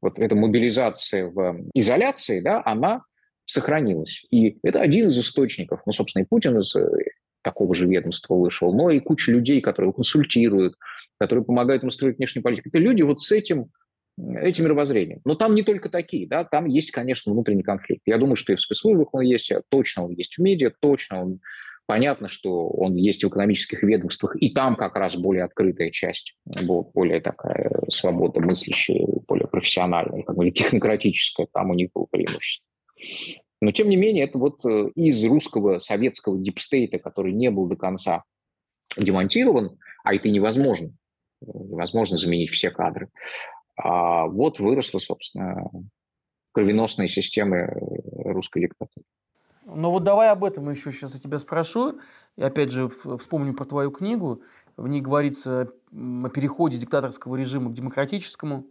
вот 0.00 0.18
эта 0.18 0.34
мобилизация 0.34 1.26
в 1.26 1.64
изоляции, 1.74 2.40
да, 2.40 2.62
она 2.64 3.02
сохранилась. 3.44 4.24
И 4.30 4.58
это 4.62 4.80
один 4.80 5.06
из 5.08 5.18
источников, 5.18 5.82
ну, 5.86 5.92
собственно, 5.92 6.24
и 6.24 6.26
Путин 6.26 6.58
из 6.58 6.74
э, 6.74 6.88
такого 7.42 7.74
же 7.74 7.86
ведомства 7.86 8.34
вышел, 8.34 8.74
но 8.74 8.90
и 8.90 9.00
куча 9.00 9.30
людей, 9.30 9.60
которые 9.60 9.92
консультируют, 9.92 10.74
которые 11.18 11.44
помогают 11.44 11.82
ему 11.82 11.90
строить 11.90 12.18
внешнюю 12.18 12.42
политику. 12.42 12.68
Это 12.68 12.78
люди 12.78 13.02
вот 13.02 13.22
с 13.22 13.30
этим, 13.30 13.70
этим 14.18 14.64
мировоззрением. 14.64 15.20
Но 15.24 15.36
там 15.36 15.54
не 15.54 15.62
только 15.62 15.88
такие, 15.88 16.26
да, 16.26 16.44
там 16.44 16.66
есть, 16.66 16.90
конечно, 16.90 17.32
внутренний 17.32 17.62
конфликт. 17.62 18.02
Я 18.06 18.18
думаю, 18.18 18.36
что 18.36 18.52
и 18.52 18.56
в 18.56 18.60
спецслужбах 18.60 19.14
он 19.14 19.22
есть, 19.22 19.52
точно 19.68 20.04
он 20.04 20.10
есть 20.12 20.36
в 20.36 20.42
медиа, 20.42 20.72
точно 20.80 21.22
он 21.22 21.40
Понятно, 21.86 22.28
что 22.28 22.68
он 22.68 22.96
есть 22.96 23.22
в 23.22 23.28
экономических 23.28 23.84
ведомствах, 23.84 24.36
и 24.40 24.50
там 24.50 24.74
как 24.74 24.96
раз 24.96 25.14
более 25.14 25.44
открытая 25.44 25.90
часть, 25.90 26.36
более 26.44 27.20
такая 27.20 27.70
свобода 27.90 28.40
мыслящая, 28.40 29.06
более 29.28 29.46
профессиональная, 29.46 30.24
как 30.24 30.36
бы 30.36 30.50
технократическая, 30.50 31.46
там 31.52 31.70
у 31.70 31.74
них 31.74 31.90
было 31.94 32.06
преимущество. 32.10 32.66
Но, 33.60 33.70
тем 33.70 33.88
не 33.88 33.96
менее, 33.96 34.24
это 34.24 34.38
вот 34.38 34.64
э, 34.64 34.90
из 34.96 35.24
русского 35.24 35.78
советского 35.78 36.38
дипстейта, 36.38 36.98
который 36.98 37.32
не 37.32 37.50
был 37.50 37.66
до 37.66 37.76
конца 37.76 38.24
демонтирован, 38.96 39.78
а 40.04 40.14
это 40.14 40.28
невозможно, 40.28 40.90
невозможно 41.40 42.16
заменить 42.16 42.50
все 42.50 42.70
кадры, 42.70 43.08
а 43.76 44.26
вот 44.26 44.58
выросла, 44.58 44.98
собственно, 44.98 45.70
кровеносная 46.52 47.08
система 47.08 47.58
э, 47.58 47.70
русской 48.24 48.62
диктатуры. 48.62 49.04
Ну 49.66 49.90
вот 49.90 50.04
давай 50.04 50.30
об 50.30 50.44
этом 50.44 50.70
еще 50.70 50.92
сейчас 50.92 51.14
я 51.14 51.20
тебя 51.20 51.38
спрошу. 51.38 51.98
И 52.36 52.42
опять 52.42 52.70
же 52.70 52.88
вспомню 53.18 53.52
про 53.52 53.64
твою 53.64 53.90
книгу. 53.90 54.42
В 54.76 54.86
ней 54.86 55.00
говорится 55.00 55.68
о 55.92 56.28
переходе 56.28 56.78
диктаторского 56.78 57.34
режима 57.34 57.70
к 57.70 57.74
демократическому. 57.74 58.64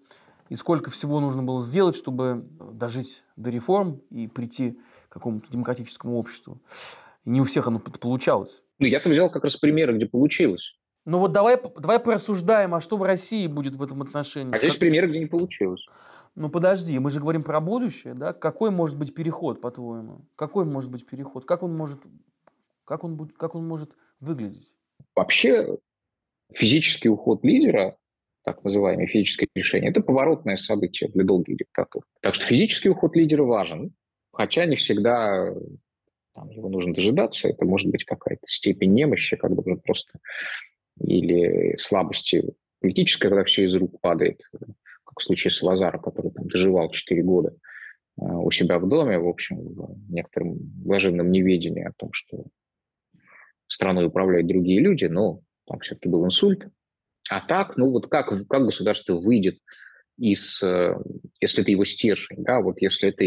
И 0.47 0.55
сколько 0.55 0.91
всего 0.91 1.19
нужно 1.19 1.43
было 1.43 1.62
сделать, 1.62 1.95
чтобы 1.95 2.45
дожить 2.71 3.23
до 3.36 3.49
реформ 3.49 4.01
и 4.10 4.27
прийти 4.27 4.79
к 5.10 5.13
какому-то 5.13 5.51
демократическому 5.51 6.17
обществу. 6.17 6.62
И 7.25 7.29
не 7.29 7.41
у 7.41 7.43
всех 7.43 7.67
оно 7.67 7.79
получалось. 7.79 8.63
Ну, 8.79 8.86
я-то 8.86 9.10
взял 9.10 9.29
как 9.29 9.43
раз 9.43 9.55
примеры, 9.58 9.95
где 9.95 10.05
получилось. 10.05 10.75
Ну 11.05 11.19
вот 11.19 11.31
давай, 11.31 11.60
давай 11.77 11.99
порассуждаем, 11.99 12.73
а 12.73 12.81
что 12.81 12.97
в 12.97 13.03
России 13.03 13.47
будет 13.47 13.75
в 13.75 13.84
этом 13.84 14.01
отношении? 14.01 14.55
А 14.55 14.58
здесь 14.58 14.71
как... 14.71 14.79
примеры, 14.79 15.08
где 15.08 15.19
не 15.19 15.27
получилось. 15.27 15.86
Ну 16.36 16.50
подожди, 16.50 17.00
мы 17.00 17.12
же 17.12 17.19
говорим 17.21 17.43
про 17.43 17.62
будущее, 17.62 18.13
да? 18.13 18.34
Какой 18.34 18.69
может 18.69 18.98
быть 18.98 19.13
переход, 19.13 19.62
по-твоему? 19.62 20.26
Какой 20.36 20.65
может 20.65 20.91
быть 20.91 21.06
переход? 21.06 21.45
Как 21.45 21.63
он 21.63 21.76
может, 21.76 22.00
как 22.84 23.04
он 23.04 23.15
будет, 23.15 23.38
как 23.38 23.56
он 23.56 23.65
может 23.67 23.91
выглядеть? 24.19 24.74
Вообще 25.15 25.78
физический 26.54 27.10
уход 27.10 27.43
лидера, 27.43 27.98
так 28.43 28.63
называемое 28.63 29.08
физическое 29.08 29.48
решение, 29.56 29.89
это 29.89 30.02
поворотное 30.02 30.58
событие 30.58 31.10
для 31.10 31.24
долгих 31.24 31.58
диктатур. 31.58 32.04
Так 32.21 32.36
что 32.36 32.45
физический 32.45 32.89
уход 32.89 33.15
лидера 33.15 33.43
важен, 33.43 33.93
хотя 34.34 34.65
не 34.65 34.76
всегда 34.76 35.54
там, 36.34 36.50
его 36.50 36.67
нужно 36.69 36.93
дожидаться. 36.93 37.48
Это 37.48 37.65
может 37.65 37.89
быть 37.89 38.04
какая-то 38.04 38.45
степень 38.48 38.93
немощи, 38.93 39.38
когда 39.38 39.62
уже 39.62 39.78
просто 39.78 40.19
или 41.00 41.76
слабости 41.78 42.43
политической, 42.82 43.30
когда 43.30 43.45
все 43.45 43.65
из 43.65 43.76
рук 43.76 44.00
падает 44.02 44.41
в 45.15 45.23
случае 45.23 45.51
с 45.51 45.62
Лазаром, 45.62 46.01
который 46.01 46.32
там 46.32 46.47
доживал 46.47 46.89
4 46.89 47.23
года 47.23 47.56
э, 48.19 48.25
у 48.25 48.51
себя 48.51 48.80
в 48.80 48.88
доме, 48.88 49.19
в 49.19 49.28
общем, 49.28 49.58
в 49.58 50.12
некотором 50.12 50.56
блаженном 50.58 51.32
неведении 51.32 51.84
о 51.84 51.93
том, 51.97 52.10
что 52.13 52.45
страной 53.67 54.08
управляют 54.08 54.47
другие 54.47 54.82
люди, 54.82 55.06
но 55.06 55.41
там 55.67 55.80
все-таки 55.80 56.10
был 56.10 56.25
инсульт. 56.25 56.67
А 57.30 57.41
так, 57.41 57.78
ну 57.78 57.91
вот 57.91 58.08
как, 58.08 58.47
как 58.47 58.65
государство 58.65 59.15
выйдет 59.15 59.58
из, 60.17 60.62
э, 60.62 60.95
если 61.39 61.63
это 61.63 61.71
его 61.71 61.86
стержень, 61.86 62.43
да, 62.43 62.62
вот 62.62 62.82
если 62.82 63.10
это 63.10 63.23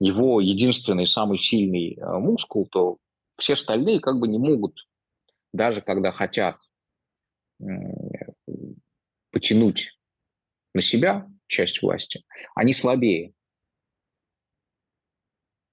его 0.00 0.40
единственный 0.40 1.06
самый 1.06 1.38
сильный 1.38 1.96
э, 1.96 2.18
мускул, 2.18 2.66
то 2.66 2.98
все 3.38 3.54
остальные 3.54 4.00
как 4.00 4.18
бы 4.18 4.28
не 4.28 4.38
могут, 4.38 4.86
даже 5.52 5.80
когда 5.80 6.12
хотят 6.12 6.56
потянуть 9.30 9.96
на 10.74 10.80
себя 10.80 11.26
часть 11.46 11.82
власти, 11.82 12.22
они 12.54 12.72
слабее. 12.72 13.32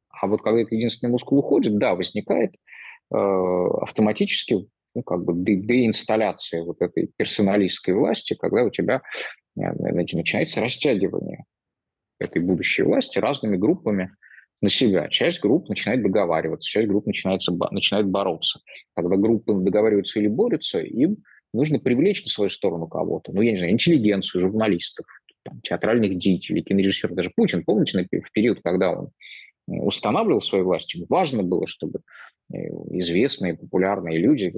А 0.09 0.27
вот 0.27 0.41
когда 0.43 0.61
этот 0.61 0.73
единственный 0.73 1.09
мускул 1.09 1.39
уходит, 1.39 1.77
да, 1.77 1.95
возникает 1.95 2.53
э, 2.53 3.15
автоматически 3.15 4.67
ну, 4.93 5.03
как 5.03 5.23
бы 5.23 5.33
де- 5.35 5.55
деинсталляция 5.55 6.63
вот 6.63 6.81
этой 6.81 7.11
персоналистской 7.15 7.93
власти, 7.93 8.35
когда 8.35 8.63
у 8.63 8.69
тебя 8.69 9.01
э, 9.57 9.61
начинается 9.73 10.61
растягивание 10.61 11.45
этой 12.19 12.41
будущей 12.41 12.83
власти 12.83 13.17
разными 13.17 13.57
группами 13.57 14.15
на 14.61 14.69
себя. 14.69 15.09
Часть 15.09 15.41
групп 15.41 15.69
начинает 15.69 16.03
договариваться, 16.03 16.69
часть 16.69 16.87
групп 16.87 17.07
начинается, 17.07 17.51
начинает 17.71 18.07
бороться. 18.07 18.59
Когда 18.95 19.15
группы 19.15 19.53
договариваются 19.53 20.19
или 20.19 20.27
борются, 20.27 20.79
им 20.79 21.17
нужно 21.53 21.79
привлечь 21.79 22.23
на 22.23 22.29
свою 22.29 22.49
сторону 22.49 22.87
кого-то. 22.87 23.31
Ну, 23.31 23.41
я 23.41 23.51
не 23.51 23.57
знаю, 23.57 23.73
интеллигенцию, 23.73 24.41
журналистов, 24.41 25.05
там, 25.43 25.61
театральных 25.61 26.17
деятелей, 26.17 26.61
кинорежиссеров. 26.61 27.15
Даже 27.15 27.31
Путин, 27.35 27.63
помните, 27.63 28.07
в 28.11 28.31
период, 28.31 28.59
когда 28.63 28.91
он 28.91 29.05
э, 29.67 29.73
устанавливал 29.81 30.41
свою 30.41 30.65
власть, 30.65 30.93
ему 30.93 31.05
важно 31.09 31.43
было, 31.43 31.67
чтобы 31.67 32.01
э, 32.53 32.57
известные, 32.57 33.57
популярные 33.57 34.19
люди, 34.19 34.53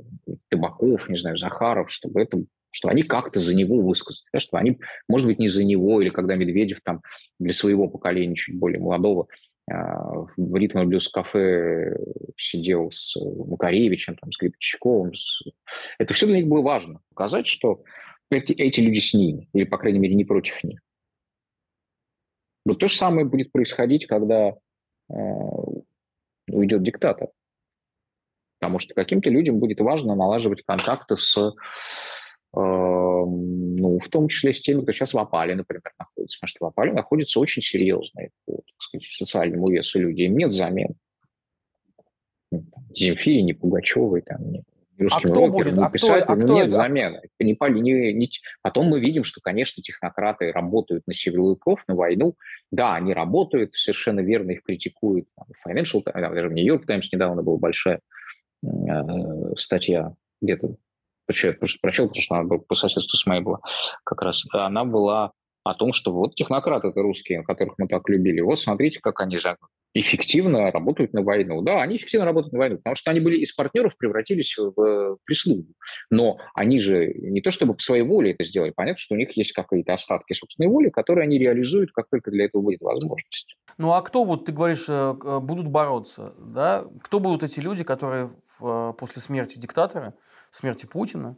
Табаков, 0.49 1.10
не 1.10 1.17
знаю, 1.17 1.38
Захаров, 1.38 1.91
чтобы 1.91 2.21
это 2.21 2.43
что 2.75 2.89
они 2.89 3.03
как-то 3.03 3.39
за 3.39 3.53
него 3.53 3.82
высказали, 3.82 4.25
да, 4.34 4.39
что 4.39 4.58
они, 4.58 4.79
может 5.08 5.27
быть, 5.27 5.38
не 5.38 5.47
за 5.47 5.63
него, 5.63 6.01
или 6.01 6.10
когда 6.10 6.36
Медведев 6.36 6.82
там 6.82 7.01
для 7.39 7.53
своего 7.53 7.88
поколения, 7.88 8.36
чуть 8.36 8.58
более 8.58 8.79
молодого, 8.79 9.27
в 9.67 10.56
ритм 10.56 10.86
блюз 10.88 11.08
кафе 11.08 11.95
сидел 12.38 12.91
с 12.91 13.15
Макаревичем, 13.15 14.15
там, 14.17 14.32
с 14.32 14.38
Гребчаковым. 14.38 15.13
Это 15.97 16.13
все 16.13 16.28
для 16.28 16.38
них 16.38 16.47
было 16.47 16.62
важно. 16.62 16.99
Показать, 17.10 17.47
что 17.47 17.84
эти, 18.30 18.52
эти 18.54 18.80
люди 18.82 18.99
с 18.99 19.13
ними, 19.13 19.49
или, 19.54 19.63
по 19.63 19.78
крайней 19.78 19.99
мере, 19.99 20.15
не 20.15 20.26
против 20.26 20.63
них. 20.63 20.82
Вот 22.65 22.80
то 22.80 22.88
же 22.88 22.95
самое 22.95 23.26
будет 23.26 23.52
происходить, 23.52 24.06
когда 24.06 24.49
э, 25.10 25.13
уйдет 26.47 26.84
диктатор. 26.84 27.30
Потому 28.60 28.80
что 28.80 28.93
каким-то 28.93 29.30
людям 29.30 29.60
будет 29.60 29.82
важно 29.82 30.15
налаживать 30.15 30.63
контакты 30.63 31.17
с 31.17 31.54
ну, 32.55 33.99
в 33.99 34.09
том 34.09 34.27
числе 34.27 34.53
с 34.53 34.61
теми, 34.61 34.81
кто 34.81 34.91
сейчас 34.91 35.13
в 35.13 35.17
опале, 35.17 35.55
например, 35.55 35.91
находится. 35.97 36.37
Потому 36.37 36.47
что 36.47 36.65
в 36.65 36.67
опале 36.67 36.93
находятся 36.93 37.39
очень 37.39 37.61
серьезные 37.61 38.29
по 38.45 38.57
так 38.57 38.63
сказать, 38.77 39.07
социальному 39.07 39.69
весу 39.69 39.99
люди. 39.99 40.21
Им 40.23 40.37
нет 40.37 40.53
замен. 40.53 40.95
Ну, 42.51 42.65
Земфире, 42.95 43.41
ни 43.41 43.53
Пугачевой, 43.53 44.21
там, 44.21 44.51
ни 44.51 44.63
русским 44.99 45.29
а 45.29 45.31
кто 45.31 45.47
рокерам, 45.47 45.73
будет? 45.73 45.79
а 45.79 45.89
писателям, 45.89 46.23
кто, 46.23 46.33
а 46.33 46.37
кто 46.37 46.53
нет 46.53 46.67
это? 46.67 46.75
замены. 46.75 47.21
Не, 47.39 47.81
не, 47.81 48.13
не, 48.13 48.29
потом 48.61 48.87
мы 48.87 48.99
видим, 48.99 49.23
что, 49.23 49.41
конечно, 49.41 49.81
технократы 49.81 50.51
работают 50.51 51.07
на 51.07 51.13
силовиков, 51.13 51.83
на 51.87 51.95
войну. 51.95 52.35
Да, 52.71 52.95
они 52.95 53.13
работают, 53.13 53.73
совершенно 53.75 54.19
верно 54.19 54.51
их 54.51 54.63
критикуют. 54.63 55.27
Financial, 55.67 56.03
даже 56.05 56.49
в 56.49 56.53
Нью-Йорк 56.53 56.85
Таймс 56.85 57.11
недавно 57.11 57.41
была 57.41 57.57
большая 57.57 57.99
э, 58.63 59.55
статья, 59.57 60.13
где-то 60.41 60.75
Просто 61.25 61.79
прочел, 61.81 62.07
потому 62.07 62.21
что 62.21 62.36
она 62.36 62.57
по 62.57 62.75
соседству 62.75 63.17
с 63.17 63.25
моей 63.25 63.41
была 63.41 63.59
как 64.03 64.21
раз. 64.21 64.43
Она 64.51 64.83
была 64.86 65.31
о 65.63 65.73
том, 65.73 65.93
что 65.93 66.12
вот 66.12 66.36
технократы 66.36 66.89
это 66.89 67.01
русские, 67.01 67.43
которых 67.43 67.75
мы 67.77 67.88
так 67.88 68.07
любили. 68.09 68.41
Вот 68.41 68.59
смотрите, 68.59 68.99
как 69.01 69.21
они 69.21 69.38
же 69.38 69.57
эффективно 69.93 70.71
работают 70.71 71.13
на 71.13 71.21
войну. 71.21 71.62
Да, 71.62 71.81
они 71.81 71.97
эффективно 71.97 72.25
работают 72.25 72.53
на 72.53 72.59
войну, 72.59 72.77
потому 72.77 72.95
что 72.95 73.12
они 73.12 73.19
были 73.19 73.38
из 73.38 73.53
партнеров 73.53 73.95
превратились 73.97 74.57
в 74.57 75.17
прислугу. 75.23 75.67
Но 76.09 76.38
они 76.55 76.79
же 76.79 77.13
не 77.13 77.41
то 77.41 77.51
чтобы 77.51 77.75
по 77.75 77.81
своей 77.81 78.03
воле 78.03 78.31
это 78.31 78.43
сделали, 78.43 78.71
понятно, 78.75 78.99
что 78.99 79.15
у 79.15 79.17
них 79.17 79.38
есть 79.38 79.53
какие-то 79.53 79.93
остатки 79.93 80.33
собственной 80.33 80.69
воли, 80.69 80.89
которые 80.89 81.23
они 81.23 81.38
реализуют, 81.38 81.91
как 81.91 82.07
только 82.09 82.31
для 82.31 82.45
этого 82.45 82.62
будет 82.62 82.81
возможность. 82.81 83.55
Ну 83.77 83.93
а 83.93 84.01
кто, 84.01 84.23
вот 84.23 84.45
ты 84.45 84.51
говоришь, 84.51 84.86
э, 84.88 85.13
будут 85.41 85.67
бороться, 85.67 86.33
да? 86.39 86.86
Кто 87.03 87.19
будут 87.19 87.43
эти 87.43 87.59
люди, 87.59 87.83
которые 87.83 88.31
э, 88.62 88.93
после 88.97 89.21
смерти 89.21 89.59
диктатора, 89.59 90.15
смерти 90.53 90.85
Путина, 90.85 91.35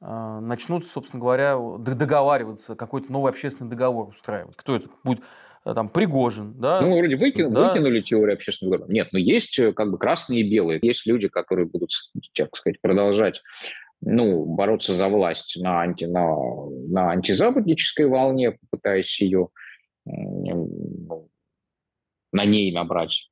э, 0.00 0.38
начнут, 0.40 0.86
собственно 0.86 1.20
говоря, 1.20 1.56
договариваться, 1.78 2.76
какой-то 2.76 3.10
новый 3.10 3.30
общественный 3.30 3.70
договор 3.70 4.08
устраивать? 4.08 4.54
Кто 4.56 4.76
это 4.76 4.88
будет? 5.02 5.22
Э, 5.64 5.74
там 5.74 5.88
Пригожин, 5.88 6.54
да? 6.58 6.80
Ну, 6.80 6.96
вроде 6.96 7.16
выкину, 7.16 7.50
да. 7.50 7.68
выкинули 7.68 8.00
теорию 8.00 8.34
общественного 8.34 8.76
договора. 8.76 8.94
Нет, 8.94 9.08
но 9.12 9.18
есть 9.18 9.58
э, 9.58 9.72
как 9.72 9.90
бы 9.90 9.98
красные 9.98 10.42
и 10.42 10.50
белые. 10.50 10.78
Есть 10.82 11.06
люди, 11.06 11.28
которые 11.28 11.66
будут, 11.66 11.90
так 12.34 12.54
сказать, 12.54 12.80
продолжать 12.80 13.42
ну, 14.02 14.44
бороться 14.44 14.94
за 14.94 15.08
власть 15.08 15.58
на, 15.60 15.82
анти, 15.82 16.04
на, 16.04 16.34
на 16.88 17.10
антизападнической 17.10 18.06
волне, 18.06 18.56
пытаясь 18.70 19.20
ее 19.20 19.48
ну, 20.06 21.28
на 22.32 22.44
ней 22.46 22.72
набрать 22.72 23.28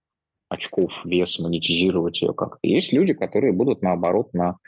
очков, 0.51 1.03
вес, 1.05 1.39
монетизировать 1.39 2.21
ее 2.21 2.35
как-то. 2.35 2.59
Есть 2.63 2.93
люди, 2.93 3.15
которые 3.15 3.53
будут, 3.55 3.81
наоборот, 3.81 4.35
на 4.35 4.59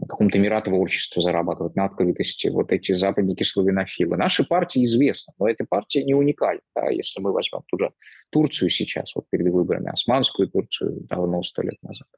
каком-то 0.00 0.38
миротворчестве 0.38 1.22
зарабатывать, 1.22 1.76
на 1.76 1.84
открытости. 1.84 2.48
Вот 2.48 2.72
эти 2.72 2.92
западники-славянофилы. 2.92 4.16
Наши 4.16 4.44
партии 4.44 4.84
известны, 4.84 5.34
но 5.38 5.48
эта 5.48 5.64
партия 5.64 6.04
не 6.04 6.14
уникальна. 6.14 6.62
Да, 6.74 6.88
если 6.90 7.20
мы 7.20 7.32
возьмем 7.32 7.62
ту 7.70 7.78
же 7.78 7.92
Турцию 8.30 8.70
сейчас, 8.70 9.14
вот 9.14 9.28
перед 9.30 9.52
выборами, 9.52 9.90
Османскую 9.90 10.48
Турцию 10.48 11.00
давно, 11.08 11.42
сто 11.42 11.62
лет 11.62 11.76
назад, 11.82 12.08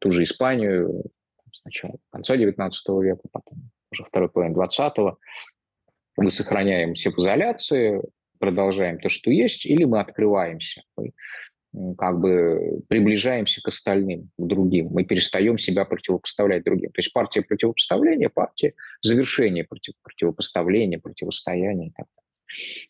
ту 0.00 0.10
же 0.10 0.24
Испанию 0.24 1.04
сначала 1.52 1.96
конца 2.10 2.36
19 2.36 2.88
века, 3.02 3.22
потом 3.30 3.70
уже 3.92 4.04
второй 4.04 4.28
половины 4.28 4.56
20-го, 4.56 5.18
мы 6.16 6.30
сохраняем 6.30 6.94
все 6.94 7.10
в 7.10 7.18
изоляции, 7.18 8.02
продолжаем 8.38 8.98
то, 8.98 9.08
что 9.08 9.30
есть, 9.30 9.66
или 9.66 9.84
мы 9.84 10.00
открываемся. 10.00 10.82
Мы 10.96 11.12
как 11.96 12.20
бы 12.20 12.82
приближаемся 12.88 13.62
к 13.62 13.68
остальным, 13.68 14.30
к 14.36 14.46
другим. 14.46 14.88
Мы 14.88 15.04
перестаем 15.04 15.58
себя 15.58 15.84
противопоставлять 15.84 16.64
другим. 16.64 16.90
То 16.90 17.00
есть 17.00 17.12
партия 17.12 17.42
противопоставления, 17.42 18.28
партия 18.28 18.74
завершения 19.00 19.64
против, 19.64 19.94
противопоставления, 20.02 20.98
противостояния 20.98 21.92
так. 21.96 22.06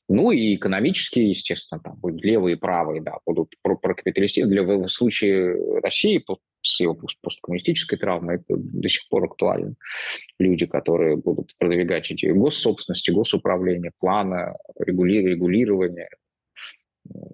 Ну 0.08 0.32
и 0.32 0.56
экономические, 0.56 1.30
естественно, 1.30 1.80
там 1.80 1.96
будут 1.96 2.24
левые 2.24 2.56
и 2.56 2.58
правые, 2.58 3.00
да, 3.00 3.18
будут 3.24 3.54
прокапиталистические. 3.62 4.46
Для, 4.46 4.64
в 4.64 4.88
случае 4.88 5.80
России 5.80 6.24
с 6.62 6.80
его 6.80 6.98
посткоммунистической 7.22 7.98
травмой 7.98 8.36
это 8.36 8.56
до 8.56 8.88
сих 8.88 9.08
пор 9.08 9.24
актуально. 9.24 9.74
Люди, 10.40 10.66
которые 10.66 11.16
будут 11.16 11.54
продвигать 11.58 12.10
идею 12.10 12.36
госсобственности, 12.36 13.12
госуправления, 13.12 13.92
плана, 14.00 14.56
регулирования, 14.78 16.08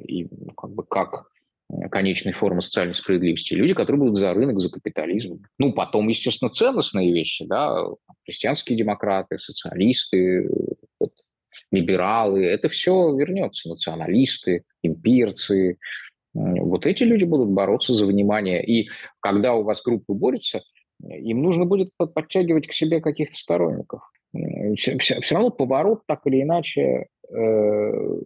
и 0.07 0.25
ну, 0.31 0.53
как 0.55 0.71
бы 0.71 0.85
как 0.85 1.27
конечной 1.91 2.33
формы 2.33 2.63
социальной 2.63 2.95
справедливости, 2.95 3.55
люди, 3.55 3.75
которые 3.75 4.01
будут 4.01 4.17
за 4.19 4.33
рынок, 4.33 4.61
за 4.61 4.71
капитализм. 4.71 5.43
Ну, 5.59 5.73
потом, 5.73 6.09
естественно, 6.09 6.51
ценностные 6.51 7.13
вещи, 7.13 7.45
да, 7.45 7.85
христианские 8.25 8.79
демократы, 8.79 9.39
социалисты, 9.39 10.49
вот, 10.99 11.13
либералы, 11.71 12.45
это 12.47 12.69
все 12.69 13.15
вернется, 13.15 13.69
националисты, 13.69 14.65
имперцы. 14.83 15.79
Вот 16.35 16.87
эти 16.87 17.05
люди 17.05 17.25
будут 17.25 17.51
бороться 17.51 17.95
за 17.95 18.07
внимание. 18.07 18.65
И 18.65 18.89
когда 19.21 19.55
у 19.55 19.63
вас 19.63 19.83
группы 19.83 20.15
борются, 20.15 20.63
им 21.03 21.43
нужно 21.43 21.65
будет 21.65 21.91
подтягивать 21.97 22.67
к 22.67 22.73
себе 22.73 23.01
каких-то 23.01 23.37
сторонников. 23.37 24.03
Все, 24.77 24.99
все, 24.99 25.21
все 25.21 25.35
равно 25.35 25.51
поворот 25.51 26.03
так 26.07 26.21
или 26.27 26.43
иначе 26.43 27.07
э, 27.31 28.21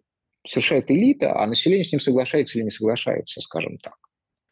совершает 0.47 0.91
элита, 0.91 1.39
а 1.39 1.47
население 1.47 1.85
с 1.85 1.93
ним 1.93 2.01
соглашается 2.01 2.59
или 2.59 2.65
не 2.65 2.71
соглашается, 2.71 3.41
скажем 3.41 3.79
так. 3.79 3.97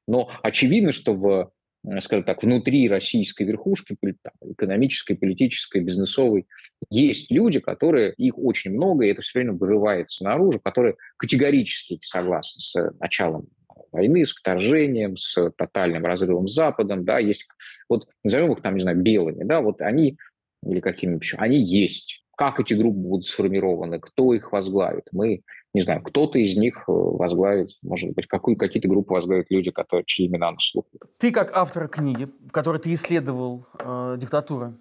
Но 0.06 0.30
очевидно, 0.42 0.92
что 0.92 1.14
в, 1.14 1.52
скажем 2.00 2.24
так, 2.24 2.42
внутри 2.42 2.88
российской 2.88 3.44
верхушки, 3.44 3.96
там, 4.00 4.32
экономической, 4.52 5.14
политической, 5.14 5.80
бизнесовой, 5.80 6.46
есть 6.90 7.30
люди, 7.30 7.60
которые, 7.60 8.14
их 8.16 8.38
очень 8.38 8.72
много, 8.72 9.04
и 9.04 9.10
это 9.10 9.22
все 9.22 9.38
время 9.38 9.52
вырывается 9.52 10.24
наружу, 10.24 10.60
которые 10.60 10.96
категорически 11.16 11.98
согласны 12.02 12.60
с 12.60 12.92
началом 12.98 13.48
войны, 13.92 14.24
с 14.24 14.32
вторжением, 14.32 15.16
с 15.16 15.50
тотальным 15.56 16.04
разрывом 16.04 16.48
с 16.48 16.54
Западом, 16.54 17.04
да, 17.04 17.18
есть, 17.18 17.46
вот 17.88 18.08
назовем 18.22 18.52
их 18.52 18.62
там, 18.62 18.76
не 18.76 18.82
знаю, 18.82 18.98
белыми, 18.98 19.44
да, 19.44 19.60
вот 19.60 19.80
они, 19.80 20.18
или 20.64 20.80
какими 20.80 21.18
еще, 21.18 21.36
они 21.38 21.58
есть. 21.58 22.19
Как 22.40 22.58
эти 22.58 22.72
группы 22.72 22.96
будут 22.96 23.26
сформированы, 23.26 24.00
кто 24.00 24.32
их 24.32 24.50
возглавит, 24.52 25.04
мы 25.12 25.42
не 25.74 25.82
знаю, 25.82 26.02
кто-то 26.02 26.38
из 26.38 26.56
них 26.56 26.84
э, 26.88 26.92
возглавит, 26.92 27.68
может 27.82 28.14
быть, 28.14 28.26
какую, 28.26 28.56
какие-то 28.56 28.88
группы 28.88 29.12
возглавят 29.12 29.50
люди, 29.50 29.70
которые, 29.70 30.06
чьи 30.06 30.26
имена 30.26 30.50
на 30.50 30.58
слуху. 30.58 30.88
Ты 31.18 31.32
как 31.32 31.54
автор 31.54 31.86
книги, 31.86 32.30
в 32.46 32.50
которой 32.50 32.80
ты 32.80 32.94
исследовал 32.94 33.66
э, 33.78 34.16
диктатуру, 34.18 34.72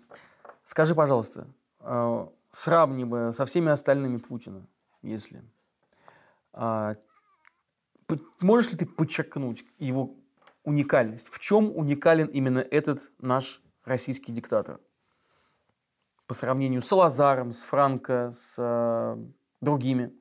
скажи, 0.64 0.96
пожалуйста, 0.96 1.48
э, 1.82 2.28
сравнивая 2.52 3.34
со 3.34 3.46
всеми 3.46 3.72
остальными 3.72 4.20
Путина, 4.20 4.66
если, 5.02 5.42
э, 6.54 6.96
можешь 8.40 8.72
ли 8.72 8.78
ты 8.78 8.86
подчеркнуть 8.86 9.66
его 9.80 10.16
уникальность? 10.64 11.28
В 11.28 11.40
чем 11.40 11.76
уникален 11.76 12.28
именно 12.28 12.60
этот 12.60 13.12
наш 13.20 13.62
российский 13.84 14.32
диктатор? 14.32 14.80
По 16.30 16.34
сравнению 16.34 16.82
с 16.82 16.92
Лазаром, 16.94 17.52
с 17.52 17.64
Франко, 17.64 18.32
с 18.32 18.56
э, 18.58 19.18
другими– 19.60 20.14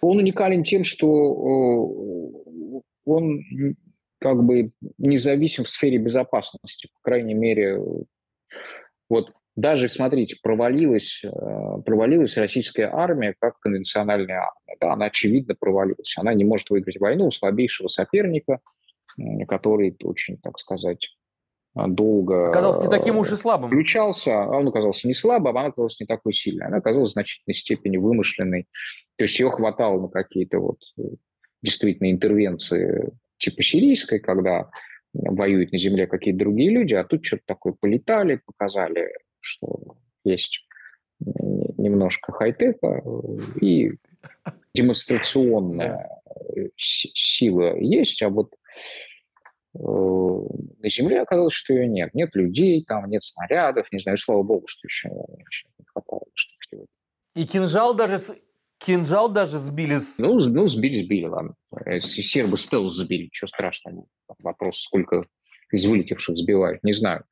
он 0.00 0.18
уникален 0.18 0.64
тем, 0.64 0.84
что 0.84 1.08
он 3.04 3.40
как 4.18 4.42
бы 4.42 4.72
независим 4.98 5.64
в 5.64 5.68
сфере 5.68 5.98
безопасности. 5.98 6.88
По 6.94 7.10
крайней 7.10 7.34
мере, 7.34 7.78
вот 9.08 9.32
даже, 9.56 9.88
смотрите, 9.88 10.36
провалилась, 10.42 11.22
э, 11.24 11.28
провалилась 11.84 12.36
российская 12.36 12.86
армия 12.86 13.34
как 13.38 13.58
конвенциональная 13.60 14.38
армия. 14.38 14.76
Да, 14.80 14.92
она 14.92 15.06
очевидно 15.06 15.54
провалилась. 15.54 16.14
Она 16.16 16.34
не 16.34 16.44
может 16.44 16.70
выиграть 16.70 16.98
войну 16.98 17.26
у 17.26 17.30
слабейшего 17.30 17.88
соперника, 17.88 18.60
который 19.48 19.96
очень, 20.02 20.38
так 20.38 20.58
сказать, 20.58 21.08
долго... 21.74 22.50
Оказался 22.50 22.82
не 22.82 22.88
таким 22.88 23.16
уж 23.16 23.32
и 23.32 23.36
слабым. 23.36 23.68
Включался, 23.68 24.42
а 24.42 24.58
он 24.58 24.68
оказался 24.68 25.06
не 25.06 25.14
слабым, 25.14 25.56
а 25.56 25.60
она 25.60 25.68
оказалась 25.68 26.00
не 26.00 26.06
такой 26.06 26.32
сильной. 26.32 26.66
Она 26.66 26.78
оказалась 26.78 27.10
в 27.10 27.12
значительной 27.14 27.54
степени 27.54 27.96
вымышленной. 27.96 28.66
То 29.16 29.24
есть 29.24 29.38
ее 29.38 29.50
хватало 29.50 30.00
на 30.00 30.08
какие-то 30.08 30.58
вот 30.58 30.78
э, 30.98 31.02
действительно 31.62 32.10
интервенции 32.10 33.12
типа 33.38 33.62
сирийской, 33.62 34.18
когда 34.18 34.70
воюют 35.12 35.72
на 35.72 35.78
земле 35.78 36.06
какие-то 36.06 36.38
другие 36.38 36.70
люди, 36.70 36.94
а 36.94 37.04
тут 37.04 37.24
что-то 37.24 37.42
такое 37.46 37.74
полетали, 37.78 38.40
показали, 38.44 39.10
что 39.40 39.96
есть 40.24 40.60
немножко 41.20 42.32
хай-тека 42.32 43.02
и 43.60 43.92
демонстрационная 44.74 46.08
сила 46.76 47.76
есть, 47.76 48.22
а 48.22 48.28
вот 48.28 48.54
на 49.74 50.88
Земле 50.88 51.20
оказалось, 51.20 51.54
что 51.54 51.74
ее 51.74 51.88
нет. 51.88 52.14
Нет 52.14 52.34
людей, 52.34 52.84
там 52.84 53.08
нет 53.08 53.22
снарядов, 53.24 53.90
не 53.92 54.00
знаю, 54.00 54.18
слава 54.18 54.42
богу, 54.42 54.66
что 54.66 54.86
еще 54.86 55.08
не 55.08 55.84
хватало. 55.86 56.22
Что 56.34 56.84
И 57.36 57.46
кинжал 57.46 57.94
даже, 57.94 58.18
кинжал 58.78 59.28
даже 59.28 59.58
сбили. 59.58 59.98
С... 59.98 60.18
Ну, 60.18 60.38
ну, 60.38 60.66
сбили, 60.68 61.04
сбили, 61.04 61.26
ладно. 61.26 61.54
Э, 61.84 62.00
сербы 62.00 62.56
стелс 62.56 62.96
сбили, 62.96 63.28
что 63.32 63.46
страшного. 63.46 64.06
Вопрос, 64.40 64.80
сколько 64.82 65.26
из 65.70 65.84
вылетевших 65.86 66.36
сбивают, 66.36 66.82
не 66.82 66.92
знаю, 66.92 67.24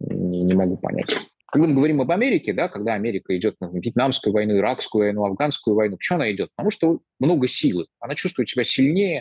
не, 0.00 0.42
не 0.42 0.54
могу 0.54 0.78
понять. 0.78 1.14
Когда 1.46 1.68
мы 1.68 1.74
говорим 1.74 2.00
об 2.00 2.10
Америке, 2.10 2.54
да, 2.54 2.68
когда 2.68 2.94
Америка 2.94 3.36
идет 3.36 3.56
на 3.60 3.66
Вьетнамскую 3.66 4.32
войну, 4.32 4.56
Иракскую 4.56 5.04
войну, 5.04 5.26
Афганскую 5.26 5.76
войну, 5.76 5.98
почему 5.98 6.16
она 6.16 6.32
идет? 6.32 6.48
Потому 6.56 6.70
что 6.70 7.00
много 7.20 7.46
силы. 7.46 7.86
Она 8.00 8.14
чувствует 8.14 8.48
себя 8.48 8.64
сильнее 8.64 9.20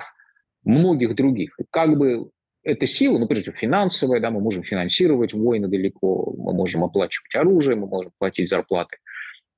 многих 0.64 1.14
других. 1.16 1.60
И 1.60 1.66
как 1.70 1.98
бы 1.98 2.30
эта 2.64 2.88
сила, 2.88 3.18
ну, 3.18 3.28
прежде 3.28 3.52
всего, 3.52 3.60
финансовая, 3.60 4.20
да, 4.20 4.30
мы 4.30 4.40
можем 4.40 4.64
финансировать 4.64 5.34
войны 5.34 5.68
далеко, 5.68 6.34
мы 6.38 6.54
можем 6.54 6.84
оплачивать 6.84 7.34
оружие, 7.36 7.76
мы 7.76 7.88
можем 7.88 8.12
платить 8.18 8.50
зарплаты 8.50 8.98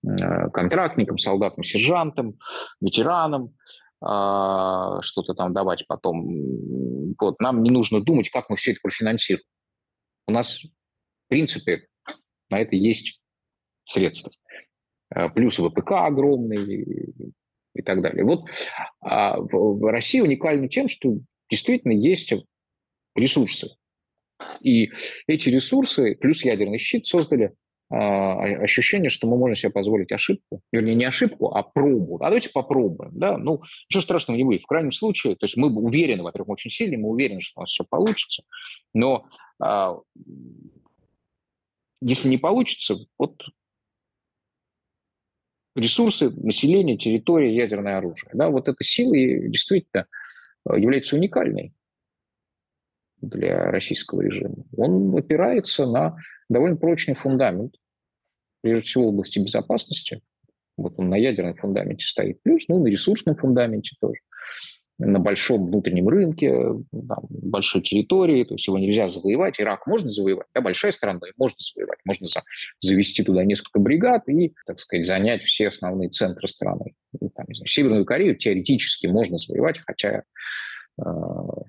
э, 0.05 0.49
контрактникам, 0.51 1.17
солдатам, 1.17 1.63
сержантам, 1.63 2.37
ветеранам, 2.81 3.53
а, 4.05 5.01
что-то 5.01 5.33
там 5.33 5.53
давать 5.53 5.87
потом. 5.87 7.15
Вот, 7.19 7.39
нам 7.39 7.63
не 7.63 7.69
нужно 7.69 8.03
думать, 8.03 8.29
как 8.29 8.49
мы 8.49 8.57
все 8.57 8.71
это 8.71 8.81
профинансируем. 8.83 9.45
У 10.27 10.31
нас, 10.33 10.59
в 10.59 11.29
принципе, 11.29 11.87
на 12.49 12.59
это 12.59 12.75
есть 12.75 13.21
средства. 13.85 14.31
Э, 15.13 15.29
плюс 15.29 15.57
ВПК 15.57 15.91
огромный 15.91 16.85
и 17.75 17.81
так 17.81 18.01
далее. 18.01 18.23
Вот 18.23 18.45
а 19.01 19.37
в 19.39 19.89
России 19.89 20.19
уникальна 20.19 20.67
тем, 20.67 20.87
что 20.87 21.19
действительно 21.49 21.93
есть 21.93 22.33
ресурсы. 23.15 23.69
И 24.61 24.91
эти 25.27 25.49
ресурсы, 25.49 26.15
плюс 26.15 26.43
ядерный 26.43 26.79
щит, 26.79 27.05
создали 27.05 27.53
а, 27.89 28.41
ощущение, 28.63 29.09
что 29.09 29.27
мы 29.27 29.37
можем 29.37 29.55
себе 29.55 29.71
позволить 29.71 30.11
ошибку, 30.11 30.61
вернее, 30.71 30.95
не 30.95 31.05
ошибку, 31.05 31.55
а 31.55 31.61
пробу. 31.61 32.17
А 32.17 32.25
давайте 32.25 32.49
попробуем, 32.49 33.11
да, 33.13 33.37
ну, 33.37 33.61
ничего 33.87 34.01
страшного 34.01 34.37
не 34.37 34.43
будет. 34.43 34.63
В 34.63 34.67
крайнем 34.67 34.91
случае, 34.91 35.35
то 35.35 35.45
есть 35.45 35.57
мы 35.57 35.69
уверены, 35.69 36.23
во-первых, 36.23 36.49
очень 36.49 36.71
сильно, 36.71 36.97
мы 36.97 37.09
уверены, 37.09 37.41
что 37.41 37.59
у 37.59 37.63
нас 37.63 37.69
все 37.69 37.83
получится, 37.87 38.43
но 38.93 39.27
а, 39.59 39.97
если 42.01 42.29
не 42.29 42.37
получится, 42.37 42.95
вот 43.19 43.43
ресурсы, 45.75 46.31
население, 46.31 46.97
территория, 46.97 47.55
ядерное 47.55 47.97
оружие, 47.97 48.31
да, 48.33 48.49
вот 48.49 48.67
эта 48.67 48.83
сила 48.83 49.13
действительно 49.13 50.07
является 50.65 51.15
уникальной 51.15 51.73
для 53.23 53.71
российского 53.71 54.21
режима. 54.21 54.65
Он 54.77 55.15
опирается 55.15 55.85
на 55.85 56.17
довольно 56.49 56.75
прочный 56.75 57.15
фундамент, 57.15 57.75
прежде 58.61 58.85
всего 58.85 59.05
в 59.05 59.07
области 59.07 59.39
безопасности. 59.39 60.21
Вот 60.77 60.95
он 60.97 61.09
на 61.09 61.15
ядерном 61.15 61.55
фундаменте 61.55 62.05
стоит. 62.05 62.41
Плюс 62.43 62.67
ну, 62.67 62.83
на 62.83 62.87
ресурсном 62.87 63.35
фундаменте 63.35 63.95
тоже. 64.01 64.19
На 64.99 65.19
большом 65.19 65.67
внутреннем 65.67 66.07
рынке, 66.07 66.49
там, 66.51 67.25
большой 67.29 67.81
территории, 67.81 68.43
то 68.43 68.53
есть 68.53 68.67
его 68.67 68.77
нельзя 68.77 69.09
завоевать. 69.09 69.59
Ирак 69.59 69.87
можно 69.87 70.09
завоевать, 70.09 70.47
да, 70.53 70.61
большая 70.61 70.91
страна, 70.91 71.19
можно 71.35 71.57
завоевать. 71.59 71.99
Можно 72.05 72.27
за, 72.27 72.43
завести 72.79 73.23
туда 73.23 73.43
несколько 73.43 73.79
бригад 73.79 74.29
и, 74.29 74.53
так 74.65 74.79
сказать, 74.79 75.05
занять 75.05 75.43
все 75.43 75.69
основные 75.69 76.09
центры 76.09 76.47
страны. 76.47 76.93
Ну, 77.19 77.29
там, 77.35 77.45
знаю, 77.53 77.67
Северную 77.67 78.05
Корею 78.05 78.35
теоретически 78.35 79.07
можно 79.07 79.37
завоевать, 79.39 79.79
хотя 79.79 80.23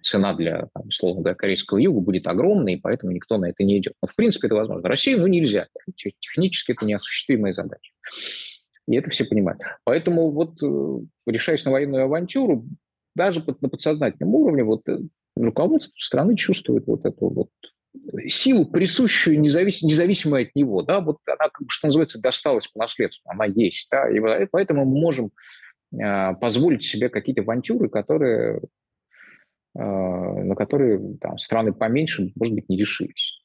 цена 0.03 0.35
для, 0.35 0.69
там, 0.75 0.89
условно 0.89 1.23
говоря, 1.23 1.35
корейского 1.35 1.79
юга 1.79 2.01
будет 2.01 2.27
огромной, 2.27 2.75
и 2.75 2.81
поэтому 2.81 3.13
никто 3.13 3.39
на 3.39 3.47
это 3.47 3.65
не 3.65 3.79
идет. 3.79 3.95
Но, 4.03 4.09
в 4.09 4.15
принципе, 4.15 4.49
это 4.49 4.57
возможно. 4.57 4.87
Россию, 4.89 5.21
ну, 5.21 5.27
нельзя. 5.27 5.69
Технически 5.97 6.73
это 6.73 6.85
неосуществимая 6.85 7.53
задача. 7.53 7.93
И 8.87 8.97
это 8.97 9.11
все 9.11 9.25
понимают. 9.25 9.63
Поэтому 9.85 10.31
вот, 10.31 10.63
э, 10.63 10.99
решаясь 11.27 11.65
на 11.65 11.71
военную 11.71 12.05
авантюру, 12.05 12.67
даже 13.15 13.43
на 13.61 13.69
подсознательном 13.71 14.35
уровне 14.35 14.63
вот 14.63 14.87
э, 14.91 14.99
руководство 15.37 15.95
страны 15.97 16.37
чувствует 16.37 16.87
вот 16.87 17.07
эту 17.07 17.31
вот 17.31 17.49
силу, 18.27 18.67
присущую 18.67 19.41
независ... 19.41 19.81
независимую 19.81 20.43
от 20.43 20.55
него. 20.55 20.83
Да? 20.83 21.01
Вот 21.01 21.17
она, 21.27 21.51
что 21.69 21.87
называется, 21.87 22.21
досталась 22.21 22.67
по 22.67 22.81
наследству, 22.81 23.23
она 23.31 23.47
есть. 23.47 23.89
Да? 23.91 24.11
И 24.11 24.47
поэтому 24.51 24.85
мы 24.85 25.01
можем 25.01 25.31
позволить 26.41 26.83
себе 26.83 27.09
какие-то 27.09 27.43
авантюры, 27.43 27.89
которые 27.89 28.61
на 29.75 30.55
которые 30.55 31.17
там, 31.21 31.39
страны 31.39 31.73
поменьше, 31.73 32.33
может 32.37 32.55
быть, 32.55 32.69
не 32.69 32.77
решились. 32.77 33.41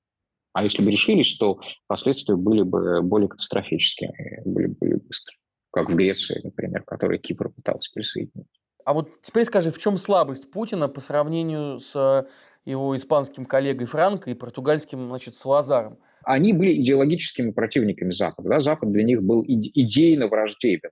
А 0.53 0.63
если 0.63 0.83
бы 0.83 0.91
решились, 0.91 1.37
то 1.37 1.59
последствия 1.87 2.35
были 2.35 2.63
бы 2.63 3.01
более 3.01 3.29
катастрофическими, 3.29 4.41
были 4.45 4.67
бы 4.67 4.75
более 4.79 4.97
быстрые, 4.97 5.39
как 5.71 5.89
в 5.89 5.95
Греции, 5.95 6.41
например, 6.43 6.83
которой 6.83 7.19
Кипр 7.19 7.49
пытался 7.49 7.91
присоединить. 7.93 8.47
А 8.85 8.93
вот 8.93 9.21
теперь 9.21 9.45
скажи, 9.45 9.71
в 9.71 9.77
чем 9.77 9.97
слабость 9.97 10.51
Путина 10.51 10.87
по 10.87 10.99
сравнению 10.99 11.79
с 11.79 12.27
его 12.65 12.95
испанским 12.95 13.45
коллегой 13.45 13.87
Франко 13.87 14.31
и 14.31 14.33
португальским, 14.33 15.07
значит, 15.07 15.35
Салазаром? 15.35 15.97
Они 16.23 16.53
были 16.53 16.73
идеологическими 16.73 17.51
противниками 17.51 18.11
Запада. 18.11 18.49
Да? 18.49 18.61
Запад 18.61 18.91
для 18.91 19.03
них 19.03 19.23
был 19.23 19.43
идейно 19.47 20.27
враждебен. 20.27 20.89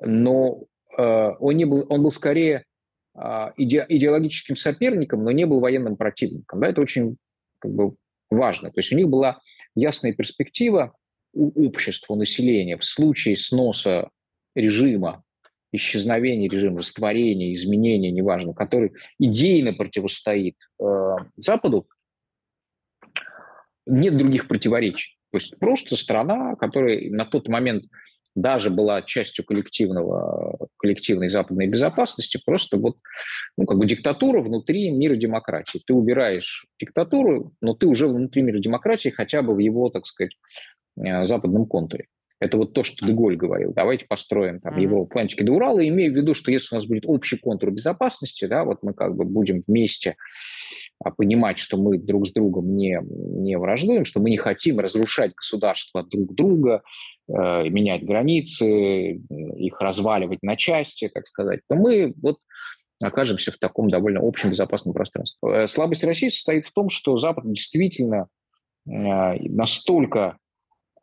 Но 0.00 0.64
э, 0.96 1.30
он, 1.38 1.56
не 1.56 1.64
был, 1.64 1.86
он 1.88 2.02
был 2.02 2.10
скорее 2.10 2.64
иде, 3.56 3.86
идеологическим 3.88 4.56
соперником, 4.56 5.24
но 5.24 5.30
не 5.30 5.46
был 5.46 5.60
военным 5.60 5.96
противником. 5.96 6.60
Да, 6.60 6.68
это 6.68 6.80
очень 6.80 7.16
как 7.58 7.72
бы, 7.72 7.94
важно. 8.30 8.70
То 8.70 8.80
есть 8.80 8.92
у 8.92 8.96
них 8.96 9.08
была 9.08 9.40
ясная 9.74 10.12
перспектива 10.12 10.94
у 11.32 11.66
общества, 11.66 12.14
у 12.14 12.16
населения 12.16 12.76
в 12.76 12.84
случае 12.84 13.36
сноса 13.36 14.10
режима, 14.54 15.22
исчезновения 15.72 16.48
режима, 16.48 16.78
растворения, 16.78 17.54
изменения, 17.54 18.12
неважно, 18.12 18.54
который 18.54 18.92
идейно 19.18 19.72
противостоит 19.72 20.56
э, 20.80 21.16
Западу, 21.36 21.88
нет 23.86 24.16
других 24.16 24.48
противоречий. 24.48 25.16
То 25.30 25.38
есть 25.38 25.58
просто 25.58 25.96
страна, 25.96 26.54
которая 26.54 27.10
на 27.10 27.26
тот 27.26 27.48
момент 27.48 27.84
даже 28.34 28.70
была 28.70 29.02
частью 29.02 29.44
коллективного, 29.44 30.68
коллективной 30.76 31.28
западной 31.28 31.66
безопасности, 31.66 32.40
просто 32.44 32.76
вот 32.76 32.96
ну, 33.56 33.66
как 33.66 33.78
бы 33.78 33.86
диктатура 33.86 34.40
внутри 34.40 34.90
мира 34.90 35.16
демократии. 35.16 35.80
Ты 35.86 35.94
убираешь 35.94 36.66
диктатуру, 36.80 37.52
но 37.60 37.74
ты 37.74 37.86
уже 37.86 38.08
внутри 38.08 38.42
мира 38.42 38.58
демократии 38.58 39.10
хотя 39.10 39.42
бы 39.42 39.54
в 39.54 39.58
его, 39.58 39.88
так 39.88 40.06
сказать, 40.06 40.32
э, 41.00 41.24
западном 41.24 41.66
контуре. 41.66 42.06
Это 42.40 42.58
вот 42.58 42.74
то, 42.74 42.82
что 42.82 43.06
Деголь 43.06 43.36
говорил. 43.36 43.72
Давайте 43.72 44.06
построим 44.06 44.60
там 44.60 44.76
mm-hmm. 44.76 44.82
Европу, 44.82 45.10
Атлантики 45.12 45.42
до 45.42 45.52
Урала, 45.52 45.86
имея 45.86 46.10
в 46.10 46.14
виду, 46.14 46.34
что 46.34 46.50
если 46.50 46.74
у 46.74 46.78
нас 46.78 46.86
будет 46.86 47.04
общий 47.06 47.38
контур 47.38 47.70
безопасности, 47.70 48.44
да, 48.46 48.64
вот 48.64 48.82
мы 48.82 48.92
как 48.92 49.16
бы 49.16 49.24
будем 49.24 49.62
вместе 49.66 50.16
понимать, 51.16 51.58
что 51.58 51.76
мы 51.76 51.98
друг 51.98 52.26
с 52.26 52.32
другом 52.32 52.76
не, 52.76 52.98
не 53.02 53.58
враждуем, 53.58 54.04
что 54.04 54.20
мы 54.20 54.30
не 54.30 54.36
хотим 54.36 54.80
разрушать 54.80 55.34
государства 55.34 56.02
друг 56.02 56.34
друга, 56.34 56.82
э, 57.28 57.68
менять 57.68 58.04
границы, 58.04 59.20
их 59.56 59.80
разваливать 59.80 60.42
на 60.42 60.56
части, 60.56 61.08
так 61.12 61.26
сказать, 61.26 61.60
то 61.68 61.76
мы 61.76 62.14
вот 62.22 62.38
окажемся 63.02 63.52
в 63.52 63.58
таком 63.58 63.90
довольно 63.90 64.20
общем 64.22 64.50
безопасном 64.50 64.94
пространстве. 64.94 65.38
Э, 65.42 65.66
слабость 65.66 66.04
России 66.04 66.28
состоит 66.28 66.66
в 66.66 66.72
том, 66.72 66.88
что 66.88 67.16
Запад 67.16 67.44
действительно 67.46 68.28
э, 68.86 68.90
настолько 68.90 70.38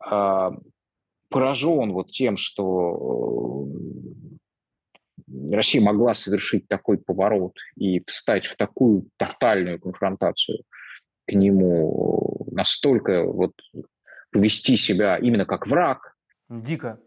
э, 0.04 0.50
поражен 1.28 1.92
вот 1.92 2.10
тем, 2.10 2.36
что 2.36 3.66
Россия 5.50 5.80
могла 5.80 6.14
совершить 6.14 6.68
такой 6.68 6.98
поворот 6.98 7.54
и 7.76 8.02
встать 8.06 8.46
в 8.46 8.56
такую 8.56 9.08
тотальную 9.16 9.80
конфронтацию 9.80 10.62
к 11.26 11.32
нему, 11.32 12.46
настолько 12.50 13.24
вот 13.24 13.52
повести 14.30 14.76
себя 14.76 15.16
именно 15.18 15.46
как 15.46 15.66
враг. 15.66 16.14
Дико. 16.48 16.98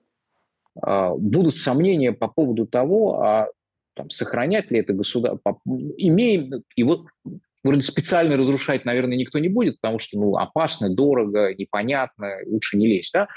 А, 0.81 1.13
будут 1.15 1.55
сомнения 1.55 2.13
по 2.13 2.27
поводу 2.27 2.65
того, 2.65 3.21
а 3.21 3.49
там, 3.95 4.09
сохранять 4.09 4.71
ли 4.71 4.79
это 4.79 4.93
государство, 4.93 5.59
имеем, 5.97 6.63
его 6.75 7.07
вроде 7.63 7.81
специально 7.81 8.37
разрушать, 8.37 8.85
наверное, 8.85 9.17
никто 9.17 9.39
не 9.39 9.49
будет, 9.49 9.79
потому 9.81 9.99
что, 9.99 10.19
ну, 10.19 10.37
опасно, 10.37 10.93
дорого, 10.93 11.53
непонятно, 11.55 12.37
лучше 12.45 12.77
не 12.77 12.87
лезть, 12.87 13.11
да, 13.13 13.27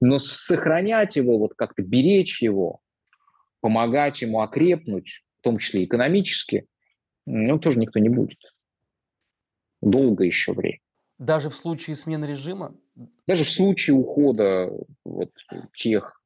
но 0.00 0.18
сохранять 0.18 1.16
его, 1.16 1.38
вот 1.38 1.54
как-то 1.54 1.82
беречь 1.82 2.42
его, 2.42 2.80
помогать 3.60 4.22
ему 4.22 4.40
окрепнуть, 4.40 5.24
в 5.38 5.42
том 5.42 5.58
числе 5.58 5.84
экономически, 5.84 6.66
ну, 7.26 7.58
тоже 7.58 7.78
никто 7.78 7.98
не 7.98 8.08
будет. 8.08 8.38
Долго 9.82 10.24
еще 10.24 10.52
время. 10.52 10.78
Даже 11.18 11.48
в 11.50 11.56
случае 11.56 11.96
смены 11.96 12.26
режима? 12.26 12.74
Даже 13.26 13.44
в 13.44 13.50
случае 13.50 13.96
ухода 13.96 14.70
вот 15.04 15.30
тех 15.74 16.20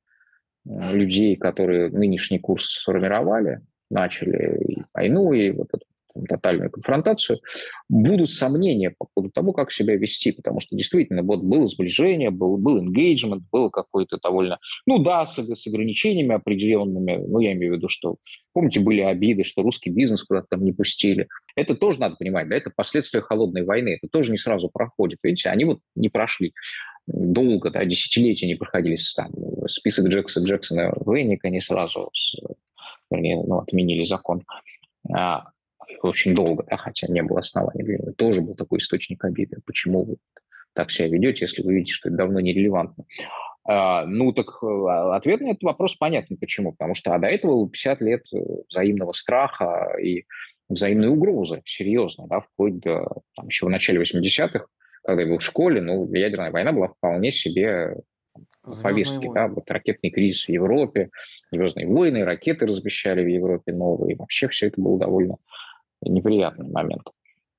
э, 0.67 0.93
людей, 0.93 1.37
которые 1.37 1.91
нынешний 1.91 2.39
курс 2.39 2.67
сформировали, 2.67 3.61
начали 3.89 4.85
войну 4.93 5.33
и 5.33 5.51
вот 5.51 5.69
эту 5.73 5.87
тотальную 6.29 6.71
конфронтацию, 6.71 7.41
будут 7.89 8.31
сомнения 8.31 8.95
по 8.97 9.07
поводу 9.13 9.33
того, 9.33 9.53
как 9.53 9.73
себя 9.73 9.97
вести, 9.97 10.33
потому 10.33 10.61
что 10.61 10.77
действительно 10.77 11.23
вот 11.23 11.43
было 11.43 11.67
сближение, 11.67 12.31
был, 12.31 12.57
был 12.57 12.83
engagement, 12.83 13.43
было 13.51 13.69
какое-то 13.71 14.19
довольно, 14.23 14.59
ну 14.87 14.99
да, 14.99 15.27
с, 15.27 15.39
с 15.39 15.67
ограничениями 15.67 16.35
определенными, 16.35 17.17
ну 17.27 17.41
я 17.41 17.53
имею 17.53 17.75
в 17.75 17.77
виду, 17.77 17.89
что, 17.89 18.17
помните, 18.53 18.81
были 18.81 19.01
обиды, 19.01 19.45
что 19.45 19.63
русский 19.63 19.91
бизнес 19.91 20.23
куда-то 20.23 20.47
там 20.51 20.65
не 20.65 20.73
пустили. 20.73 21.29
Это 21.57 21.75
тоже 21.75 22.01
надо 22.01 22.17
понимать, 22.17 22.49
да, 22.49 22.57
это 22.57 22.71
последствия 22.75 23.21
холодной 23.21 23.65
войны, 23.65 23.99
это 24.01 24.09
тоже 24.11 24.33
не 24.33 24.39
сразу 24.39 24.69
проходит, 24.69 25.19
видите, 25.23 25.49
они 25.51 25.65
вот 25.65 25.81
не 25.95 26.09
прошли. 26.09 26.53
Долго, 27.07 27.71
да, 27.71 27.85
десятилетия 27.85 28.47
не 28.47 28.55
проходили 28.55 28.97
там, 29.17 29.33
список 29.69 30.07
Джексона, 30.09 30.47
Джексона 30.47 30.93
Венника 31.05 31.49
не 31.49 31.61
сразу, 31.61 32.11
вернее, 33.11 33.43
ну, 33.43 33.59
отменили 33.59 34.03
закон. 34.03 34.45
А, 35.13 35.51
очень 36.03 36.35
долго, 36.35 36.65
да, 36.69 36.77
хотя 36.77 37.07
не 37.09 37.23
было 37.23 37.41
оснований 37.41 37.83
для 37.83 37.99
него, 37.99 38.13
тоже 38.13 38.41
был 38.41 38.55
такой 38.55 38.79
источник 38.79 39.25
обиды. 39.25 39.59
Почему 39.65 40.05
вы 40.05 40.17
так 40.73 40.91
себя 40.91 41.09
ведете, 41.09 41.45
если 41.45 41.63
вы 41.63 41.75
видите, 41.75 41.93
что 41.93 42.09
это 42.09 42.19
давно 42.19 42.41
нерелевантно? 42.41 43.05
А, 43.65 44.07
ну, 44.07 44.33
так 44.33 44.63
а, 44.63 45.17
ответ 45.17 45.41
на 45.41 45.51
этот 45.51 45.63
вопрос 45.63 45.97
понятен, 45.97 46.37
почему. 46.37 46.73
Потому 46.73 46.95
что 46.95 47.15
а 47.15 47.19
до 47.19 47.29
этого 47.29 47.69
50 47.69 48.01
лет 48.01 48.23
э, 48.33 48.39
взаимного 48.69 49.13
страха 49.13 49.95
и 50.01 50.25
взаимной 50.69 51.09
угрозы, 51.09 51.63
серьезно, 51.65 52.27
да, 52.29 52.41
вплоть 52.41 52.79
до 52.79 53.23
там, 53.37 53.49
еще 53.49 53.67
в 53.67 53.71
начале 53.71 54.01
80-х, 54.01 54.67
когда 55.03 55.23
я 55.23 55.29
был 55.29 55.39
в 55.39 55.43
школе, 55.43 55.81
ну, 55.81 56.11
ядерная 56.13 56.53
война 56.53 56.73
была 56.73 56.89
вполне 56.89 57.33
себе 57.33 57.97
повестки, 58.83 59.29
да, 59.35 59.49
вот 59.49 59.71
ракетный 59.71 60.11
кризис 60.11 60.47
в 60.47 60.51
Европе, 60.51 61.11
звездные 61.51 61.87
войны, 61.87 62.25
ракеты 62.25 62.67
размещали 62.67 63.25
в 63.25 63.29
Европе 63.29 63.73
новые, 63.73 64.17
вообще 64.17 64.49
все 64.49 64.69
это 64.69 64.81
было 64.81 64.99
довольно 64.99 65.37
неприятный 66.03 66.69
момент. 66.69 67.03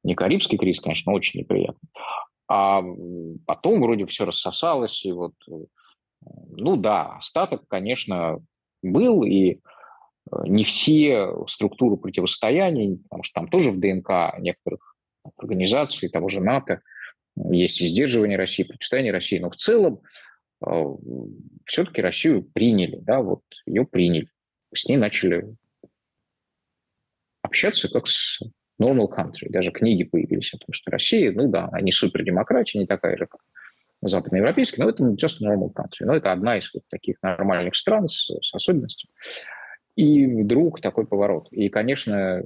Не 0.04 0.16
Карибский 0.16 0.58
кризис, 0.58 0.82
конечно, 0.82 1.14
очень 1.14 1.42
неприятный. 1.42 1.90
А 2.48 2.84
потом 3.46 3.82
вроде 3.82 4.06
все 4.06 4.26
рассосалось, 4.26 5.06
и 5.06 5.12
вот, 5.12 5.34
ну 6.20 6.76
да, 6.76 7.18
остаток, 7.18 7.64
конечно, 7.68 8.40
был, 8.82 9.24
и 9.24 9.52
э, 9.52 9.58
не 10.48 10.64
все 10.64 11.46
структуры 11.48 11.98
противостояний, 11.98 12.98
потому 13.04 13.24
что 13.24 13.42
там 13.42 13.48
тоже 13.48 13.72
в 13.72 13.80
ДНК 13.80 14.38
некоторых 14.40 14.96
организаций, 15.38 16.10
того 16.10 16.30
же 16.30 16.42
НАТО, 16.42 16.82
есть 17.52 17.80
и 17.80 17.88
сдерживание 17.88 18.38
России, 18.38 18.64
противостояние 18.64 19.14
России, 19.14 19.40
но 19.40 19.50
в 19.50 19.56
целом 19.56 20.02
э, 20.66 20.84
все-таки 21.66 22.02
Россию 22.02 22.44
приняли, 22.44 22.98
да, 22.98 23.22
вот 23.22 23.44
ее 23.66 23.86
приняли. 23.86 24.28
С 24.74 24.88
ней 24.88 24.98
начали 24.98 25.56
общаться 27.52 27.90
как 27.90 28.08
с 28.08 28.40
normal 28.82 29.10
country. 29.10 29.50
Даже 29.50 29.72
книги 29.72 30.04
появились 30.04 30.54
о 30.54 30.58
том, 30.58 30.70
что 30.72 30.90
Россия, 30.90 31.32
ну 31.34 31.50
да, 31.50 31.70
они 31.74 31.92
супердемократия, 31.92 32.80
не 32.80 32.88
такая 32.88 33.18
же, 33.18 33.28
как 33.28 33.42
западноевропейские, 34.02 34.86
но 34.86 34.90
это 34.90 35.04
just 35.04 35.42
normal 35.44 35.72
country. 35.74 36.06
Но 36.06 36.16
это 36.16 36.32
одна 36.32 36.58
из 36.58 36.74
вот 36.74 36.84
таких 36.90 37.18
нормальных 37.22 37.76
стран 37.76 38.08
с, 38.08 38.32
с 38.42 38.54
особенностями. 38.54 39.12
И 39.98 40.26
вдруг 40.26 40.80
такой 40.80 41.06
поворот. 41.06 41.50
И, 41.52 41.68
конечно, 41.68 42.44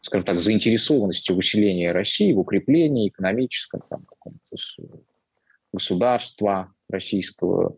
скажем 0.00 0.24
так, 0.24 0.38
заинтересованности 0.38 1.32
в 1.32 1.36
усилении 1.36 1.86
России, 1.86 2.32
в 2.32 2.38
укреплении 2.38 3.08
экономическом 3.08 3.82
там, 3.90 4.06
государства 5.72 6.72
российского 6.88 7.76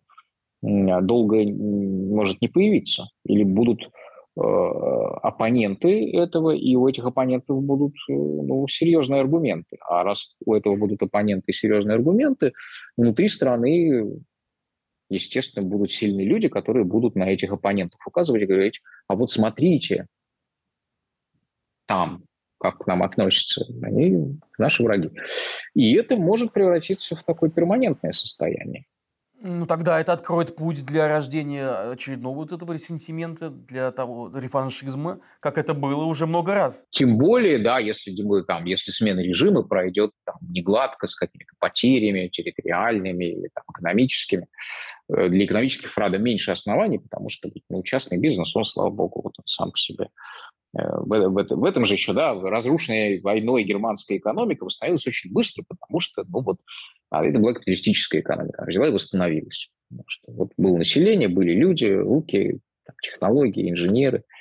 долго 0.62 1.42
может 1.42 2.40
не 2.40 2.48
появиться. 2.48 3.08
Или 3.24 3.42
будут 3.42 3.90
оппоненты 4.36 6.10
этого, 6.12 6.50
и 6.50 6.76
у 6.76 6.86
этих 6.86 7.04
оппонентов 7.04 7.62
будут 7.62 7.94
э, 8.08 8.12
ну, 8.12 8.66
серьезные 8.68 9.22
аргументы. 9.22 9.78
А 9.88 10.04
раз 10.04 10.36
у 10.44 10.54
этого 10.54 10.76
будут 10.76 11.02
оппоненты 11.02 11.52
и 11.52 11.54
серьезные 11.54 11.94
аргументы, 11.94 12.52
внутри 12.96 13.28
страны, 13.28 14.20
естественно, 15.08 15.66
будут 15.66 15.92
сильные 15.92 16.26
люди, 16.26 16.48
которые 16.48 16.84
будут 16.84 17.14
на 17.14 17.30
этих 17.30 17.50
оппонентов 17.50 18.00
указывать 18.06 18.42
и 18.42 18.46
говорить, 18.46 18.82
а 19.08 19.16
вот 19.16 19.30
смотрите, 19.30 20.06
там, 21.86 22.24
как 22.58 22.78
к 22.78 22.86
нам 22.86 23.02
относятся, 23.02 23.64
они 23.82 24.38
наши 24.58 24.82
враги. 24.82 25.10
И 25.74 25.94
это 25.94 26.16
может 26.16 26.52
превратиться 26.52 27.16
в 27.16 27.22
такое 27.22 27.50
перманентное 27.50 28.12
состояние. 28.12 28.84
Ну, 29.42 29.66
тогда 29.66 30.00
это 30.00 30.14
откроет 30.14 30.56
путь 30.56 30.84
для 30.84 31.08
рождения 31.08 31.68
очередного 31.92 32.36
вот 32.36 32.52
этого 32.52 32.72
ресентимента, 32.72 33.50
для 33.50 33.92
того 33.92 34.30
рефаншизма, 34.34 35.20
как 35.40 35.58
это 35.58 35.74
было 35.74 36.04
уже 36.04 36.26
много 36.26 36.54
раз. 36.54 36.84
Тем 36.90 37.18
более, 37.18 37.58
да, 37.58 37.78
если, 37.78 38.16
там, 38.44 38.64
если 38.64 38.92
смена 38.92 39.20
режима 39.20 39.62
пройдет 39.62 40.12
там, 40.24 40.36
не 40.40 40.62
с 40.62 41.14
какими-то 41.14 41.52
потерями 41.58 42.28
территориальными 42.28 43.24
или 43.24 43.50
там, 43.54 43.64
экономическими. 43.72 44.48
Э, 45.12 45.28
для 45.28 45.44
экономических, 45.44 45.94
правда, 45.94 46.18
меньше 46.18 46.50
оснований, 46.52 46.98
потому 46.98 47.28
что 47.28 47.50
ну, 47.68 47.82
частный 47.82 48.18
бизнес, 48.18 48.56
он, 48.56 48.64
слава 48.64 48.90
богу, 48.90 49.20
вот 49.22 49.34
он 49.38 49.46
сам 49.46 49.70
по 49.70 49.78
себе 49.78 50.08
Э, 50.76 50.98
в, 50.98 51.28
в, 51.28 51.46
в 51.48 51.64
этом 51.64 51.84
же 51.84 51.94
еще, 51.94 52.12
да, 52.12 52.34
разрушенная 52.34 53.20
войной 53.22 53.64
германская 53.64 54.18
экономика 54.18 54.64
восстановилась 54.64 55.06
очень 55.06 55.32
быстро, 55.32 55.64
потому 55.68 56.00
что, 56.00 56.24
ну 56.28 56.42
вот, 56.42 56.58
а 57.10 57.24
это 57.24 57.38
была 57.38 57.54
капиталистическая 57.54 58.20
экономика, 58.20 58.64
и 58.88 58.92
восстановилась. 58.92 59.70
что 60.06 60.32
вот 60.32 60.52
было 60.56 60.76
население, 60.76 61.28
были 61.28 61.52
люди, 61.52 61.86
руки, 61.86 62.60
технологии, 63.02 63.70
инженеры– 63.70 64.22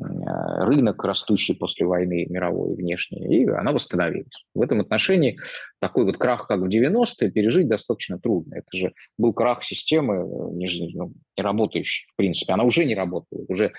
Э, 0.00 0.64
рынок, 0.64 1.02
растущий 1.02 1.56
после 1.56 1.86
войны 1.86 2.26
мировой 2.28 2.76
внешней, 2.76 3.42
и 3.42 3.48
она 3.48 3.72
восстановилась. 3.72 4.44
В 4.54 4.62
этом 4.62 4.80
отношении 4.80 5.38
такой 5.80 6.04
вот 6.04 6.18
крах, 6.18 6.46
как 6.46 6.60
в 6.60 6.68
90-е, 6.68 7.30
пережить 7.30 7.68
достаточно 7.68 8.18
трудно. 8.18 8.56
Это 8.56 8.68
же 8.72 8.92
был 9.16 9.32
крах 9.32 9.64
системы, 9.64 10.16
э, 10.16 10.54
не, 10.54 10.94
ну, 10.94 11.12
не 11.36 11.42
работающей, 11.42 12.06
в 12.12 12.16
принципе. 12.16 12.52
Она 12.52 12.64
уже 12.64 12.84
не 12.84 12.94
работала. 12.94 13.44
Уже 13.48 13.72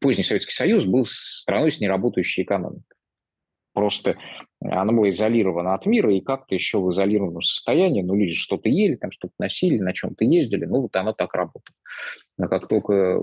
поздний 0.00 0.24
Советский 0.24 0.52
Союз 0.52 0.84
был 0.84 1.06
страной 1.06 1.72
с 1.72 1.80
неработающей 1.80 2.42
экономикой. 2.42 2.97
Просто 3.78 4.16
она 4.60 4.92
была 4.92 5.08
изолирована 5.08 5.74
от 5.74 5.86
мира 5.86 6.12
и 6.12 6.20
как-то 6.20 6.52
еще 6.52 6.80
в 6.80 6.90
изолированном 6.90 7.42
состоянии, 7.42 8.02
ну, 8.02 8.16
люди 8.16 8.34
что-то 8.34 8.68
ели, 8.68 8.96
там 8.96 9.12
что-то 9.12 9.34
носили, 9.38 9.78
на 9.78 9.92
чем-то 9.92 10.24
ездили, 10.24 10.64
ну, 10.64 10.80
вот 10.80 10.96
оно 10.96 11.12
так 11.12 11.32
работало. 11.32 11.76
Но 12.38 12.48
как 12.48 12.66
только 12.66 12.92
э, 12.92 13.18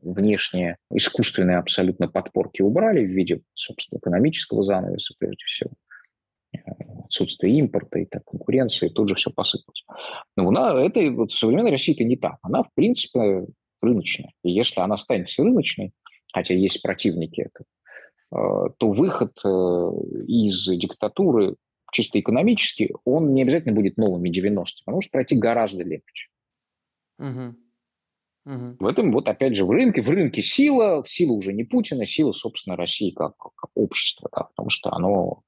внешние 0.00 0.78
искусственные 0.90 1.58
абсолютно 1.58 2.08
подпорки 2.08 2.62
убрали 2.62 3.04
в 3.04 3.10
виде, 3.10 3.42
собственно, 3.52 3.98
экономического 3.98 4.62
занавеса, 4.62 5.14
прежде 5.18 5.44
всего, 5.44 5.70
э, 6.54 6.58
отсутствие 7.04 7.58
импорта 7.58 7.98
и 7.98 8.06
так, 8.06 8.24
конкуренции, 8.24 8.88
тут 8.88 9.10
же 9.10 9.16
все 9.16 9.30
посыпалось. 9.30 9.84
Но 10.34 10.48
она, 10.48 10.82
это 10.82 11.10
вот 11.10 11.30
современная 11.30 11.72
Россия 11.72 11.94
это 11.94 12.04
не 12.04 12.16
так. 12.16 12.36
Она, 12.40 12.62
в 12.62 12.72
принципе, 12.72 13.44
рыночная. 13.82 14.32
И 14.44 14.50
если 14.50 14.80
она 14.80 14.94
останется 14.94 15.42
рыночной, 15.42 15.92
хотя 16.32 16.54
есть 16.54 16.80
противники 16.80 17.42
этого, 17.42 17.66
Э, 17.83 17.83
то 18.78 18.90
выход 18.90 19.38
э, 19.44 19.48
из 20.26 20.66
диктатуры 20.66 21.56
чисто 21.92 22.18
экономически, 22.18 22.92
он 23.04 23.32
не 23.32 23.42
обязательно 23.42 23.74
будет 23.74 23.96
новыми 23.96 24.28
90-ми, 24.30 24.64
он 24.86 24.94
может 24.94 25.10
пройти 25.10 25.36
гораздо 25.36 25.84
легче. 25.84 26.28
Угу. 27.18 27.54
Угу. 28.46 28.76
В 28.80 28.86
этом 28.86 29.12
вот 29.12 29.28
опять 29.28 29.54
же 29.56 29.64
в 29.64 29.70
рынке, 29.70 30.02
в 30.02 30.10
рынке 30.10 30.42
сила, 30.42 31.04
сила 31.06 31.32
уже 31.32 31.52
не 31.52 31.64
Путина, 31.64 32.04
сила, 32.04 32.32
собственно, 32.32 32.76
России 32.76 33.10
как, 33.10 33.36
как 33.36 33.70
общество, 33.74 34.28
да, 34.34 34.44
потому 34.44 34.70
что 34.70 34.92
оно 34.92 35.42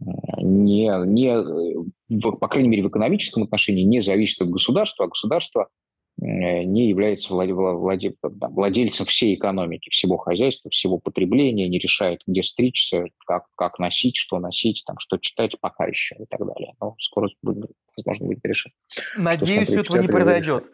э, 0.00 0.04
не, 0.42 0.90
не, 1.06 2.30
по 2.32 2.48
крайней 2.48 2.68
мере, 2.68 2.84
в 2.84 2.88
экономическом 2.88 3.42
отношении 3.42 3.82
не 3.82 4.00
зависит 4.00 4.40
от 4.40 4.50
государства, 4.50 5.04
а 5.04 5.08
государство 5.08 5.68
Э, 5.68 5.83
не 6.16 6.88
является 6.88 7.34
владе, 7.34 8.14
владельцем 8.22 9.06
всей 9.06 9.34
экономики, 9.34 9.90
всего 9.90 10.16
хозяйства, 10.16 10.70
всего 10.70 10.98
потребления, 10.98 11.68
не 11.68 11.78
решает, 11.78 12.22
где 12.26 12.42
стричься, 12.42 13.06
как, 13.26 13.46
как 13.56 13.78
носить, 13.78 14.16
что 14.16 14.38
носить, 14.38 14.84
там, 14.86 14.96
что 14.98 15.18
читать 15.18 15.58
пока 15.60 15.86
еще 15.86 16.14
и 16.18 16.26
так 16.26 16.40
далее. 16.46 16.74
Но 16.80 16.94
скоро, 17.00 17.28
будет, 17.42 17.70
возможно, 17.96 18.26
будет 18.26 18.44
решено. 18.44 18.72
Надеюсь, 19.16 19.68
что 19.68 19.80
этого 19.80 19.98
не 19.98 20.08
произойдет. 20.08 20.70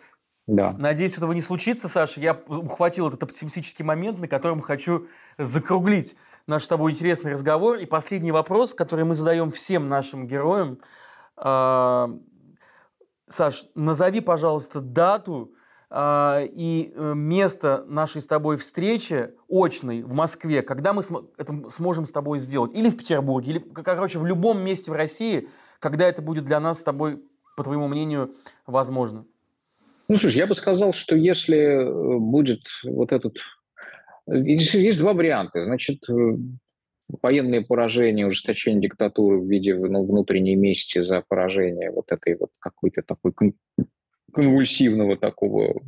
Да. 0.46 0.72
Надеюсь, 0.72 1.16
этого 1.16 1.32
не 1.32 1.40
случится, 1.40 1.88
Саша. 1.88 2.20
Я 2.20 2.34
ухватил 2.48 3.08
этот 3.08 3.22
оптимистический 3.22 3.84
момент, 3.84 4.18
на 4.18 4.28
котором 4.28 4.60
хочу 4.60 5.06
закруглить 5.38 6.16
наш 6.46 6.64
с 6.64 6.68
тобой 6.68 6.92
интересный 6.92 7.32
разговор. 7.32 7.76
И 7.76 7.86
последний 7.86 8.32
вопрос, 8.32 8.74
который 8.74 9.04
мы 9.04 9.14
задаем 9.14 9.52
всем 9.52 9.88
нашим 9.88 10.26
героям. 10.26 10.80
А, 13.30 13.32
Саш, 13.32 13.66
назови, 13.74 14.20
пожалуйста, 14.20 14.80
дату 14.80 15.52
э, 15.90 16.46
и 16.52 16.92
э, 16.94 17.14
место 17.14 17.84
нашей 17.86 18.20
с 18.22 18.26
тобой 18.26 18.56
встречи 18.56 19.30
очной 19.48 20.02
в 20.02 20.12
Москве, 20.12 20.62
когда 20.62 20.92
мы 20.92 21.02
см- 21.02 21.30
это 21.38 21.68
сможем 21.68 22.06
с 22.06 22.12
тобой 22.12 22.38
сделать. 22.38 22.72
Или 22.74 22.90
в 22.90 22.96
Петербурге, 22.96 23.52
или, 23.52 23.58
короче, 23.58 24.18
в 24.18 24.26
любом 24.26 24.62
месте 24.64 24.90
в 24.90 24.94
России, 24.94 25.48
когда 25.78 26.08
это 26.08 26.22
будет 26.22 26.44
для 26.44 26.60
нас 26.60 26.80
с 26.80 26.82
тобой, 26.84 27.22
по 27.56 27.64
твоему 27.64 27.88
мнению, 27.88 28.32
возможно. 28.66 29.24
Ну, 30.08 30.18
слушай, 30.18 30.38
я 30.38 30.46
бы 30.46 30.54
сказал, 30.54 30.92
что 30.92 31.14
если 31.14 31.58
э, 31.58 32.18
будет 32.18 32.62
вот 32.84 33.12
этот... 33.12 33.36
Есть, 34.26 34.74
есть 34.74 34.98
два 34.98 35.12
варианта. 35.12 35.64
Значит, 35.64 36.08
э, 36.08 36.36
военные 37.22 37.62
поражения, 37.62 38.26
ужесточение 38.26 38.82
диктатуры 38.82 39.38
в 39.38 39.48
виде 39.48 39.74
ну, 39.74 40.04
внутренней 40.04 40.56
мести 40.56 41.02
за 41.02 41.22
поражение 41.26 41.90
вот 41.90 42.12
этой 42.12 42.36
вот 42.36 42.50
какой-то 42.58 43.02
такой 43.02 43.32
конвульсивного 44.32 45.16
такого 45.16 45.80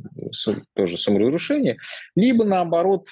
тоже 0.75 0.97
саморазрушения, 0.97 1.77
либо 2.15 2.43
наоборот 2.43 3.07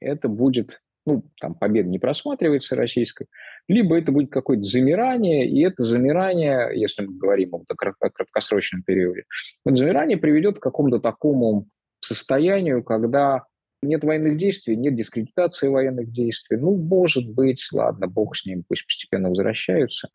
это 0.00 0.28
будет, 0.28 0.80
ну, 1.06 1.24
там 1.40 1.54
победа 1.54 1.88
не 1.88 1.98
просматривается 1.98 2.76
российской, 2.76 3.26
либо 3.68 3.96
это 3.98 4.12
будет 4.12 4.30
какое-то 4.30 4.64
замирание, 4.64 5.48
и 5.48 5.62
это 5.62 5.82
замирание, 5.82 6.70
если 6.74 7.04
мы 7.04 7.16
говорим 7.16 7.54
о 7.54 7.64
краткосрочном 7.74 8.82
периоде, 8.82 9.24
это 9.64 9.74
замирание 9.76 10.16
приведет 10.16 10.58
к 10.58 10.62
какому-то 10.62 10.98
такому 10.98 11.66
состоянию, 12.00 12.84
когда 12.84 13.44
Нет 13.82 14.04
военных 14.04 14.36
действий, 14.36 14.76
нет 14.76 14.94
дискредитации 14.94 15.68
военных 15.68 16.10
действий. 16.12 16.56
Ну, 16.56 16.76
может 16.76 17.28
быть, 17.28 17.66
ладно, 17.72 18.06
бог 18.06 18.36
с 18.36 18.46
ним, 18.46 18.64
пусть 18.68 18.86
постепенно 18.86 19.28
возвращаются. 19.28 20.08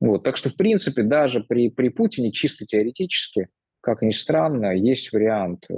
Вот. 0.00 0.24
Так 0.24 0.36
что, 0.36 0.50
в 0.50 0.56
принципе, 0.56 1.02
даже 1.02 1.44
при, 1.44 1.68
при 1.68 1.88
Путине 1.88 2.32
чисто 2.32 2.64
теоретически, 2.64 3.48
как 3.80 4.02
ни 4.02 4.12
странно, 4.12 4.74
есть 4.74 5.12
вариант, 5.12 5.66
э, 5.68 5.74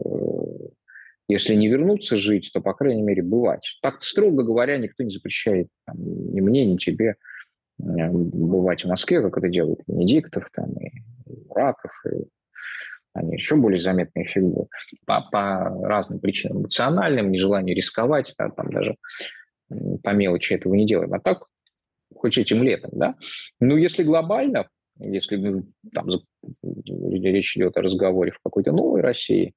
если 1.28 1.54
не 1.54 1.68
вернуться 1.68 2.16
жить, 2.16 2.50
то, 2.52 2.60
по 2.60 2.74
крайней 2.74 3.02
мере, 3.02 3.22
бывать. 3.22 3.78
Так 3.82 4.02
строго 4.02 4.42
говоря, 4.42 4.78
никто 4.78 5.02
не 5.02 5.10
запрещает 5.10 5.68
там, 5.86 5.96
ни 5.98 6.40
мне, 6.40 6.64
ни 6.66 6.76
тебе 6.76 7.16
бывать 7.78 8.84
в 8.84 8.88
Москве, 8.88 9.20
как 9.20 9.36
это 9.38 9.48
делают 9.48 9.80
Венедиктов, 9.86 10.48
там, 10.52 10.72
и 10.74 11.02
Раков, 11.50 11.92
и 12.06 12.24
они 13.14 13.34
еще 13.34 13.56
более 13.56 13.80
заметные 13.80 14.26
фигуры 14.26 14.68
по, 15.06 15.22
по 15.30 15.70
разным 15.82 16.18
причинам, 16.18 16.60
эмоциональным, 16.60 17.30
нежеланию 17.30 17.76
рисковать, 17.76 18.34
да, 18.36 18.50
там 18.50 18.70
даже 18.70 18.96
по 20.02 20.10
мелочи 20.10 20.52
этого 20.52 20.74
не 20.74 20.86
делаем. 20.86 21.14
А 21.14 21.20
так, 21.20 21.44
хоть 22.14 22.36
этим 22.36 22.62
летом, 22.62 22.90
да. 22.92 23.14
Ну, 23.60 23.76
если 23.76 24.02
глобально, 24.02 24.68
если 24.98 25.36
ну, 25.36 25.64
там 25.92 26.08
речь 26.62 27.56
идет 27.56 27.76
о 27.76 27.82
разговоре 27.82 28.32
в 28.32 28.40
какой-то 28.42 28.72
новой 28.72 29.00
России, 29.00 29.54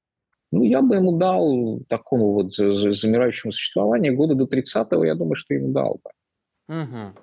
ну, 0.52 0.64
я 0.64 0.82
бы 0.82 0.96
ему 0.96 1.18
дал 1.18 1.82
такому 1.90 2.34
вот 2.34 2.54
замирающему 2.54 3.52
существованию 3.52 4.16
года 4.16 4.36
до 4.36 4.46
30-го, 4.46 5.04
я 5.04 5.16
думаю, 5.16 5.36
что 5.36 5.54
ему 5.54 5.74
дал 5.74 6.00
бы. 6.04 6.12
Угу. 6.82 7.20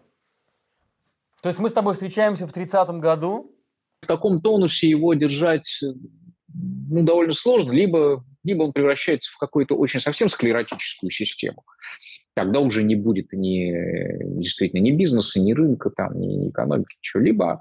То 1.43 1.49
есть 1.49 1.59
мы 1.59 1.69
с 1.69 1.73
тобой 1.73 1.95
встречаемся 1.95 2.47
в 2.47 2.55
30-м 2.55 2.99
году? 2.99 3.55
В 4.03 4.07
таком 4.07 4.41
тонусе 4.41 4.89
его 4.89 5.15
держать 5.15 5.81
ну, 6.55 7.03
довольно 7.03 7.33
сложно, 7.33 7.73
либо, 7.73 8.25
либо 8.45 8.63
он 8.63 8.73
превращается 8.73 9.33
в 9.33 9.39
какую-то 9.39 9.77
очень 9.77 10.01
совсем 10.01 10.29
склеротическую 10.29 11.11
систему. 11.11 11.65
Тогда 12.35 12.61
уже 12.61 12.83
не 12.83 12.97
будет 12.97 13.33
ни, 13.33 13.73
действительно 14.39 14.81
ни 14.81 14.93
бизнеса, 14.93 15.41
ни 15.41 15.53
рынка, 15.53 15.91
там, 15.91 16.19
ни, 16.19 16.49
экономики, 16.49 16.97
ничего. 16.99 17.23
Либо 17.23 17.61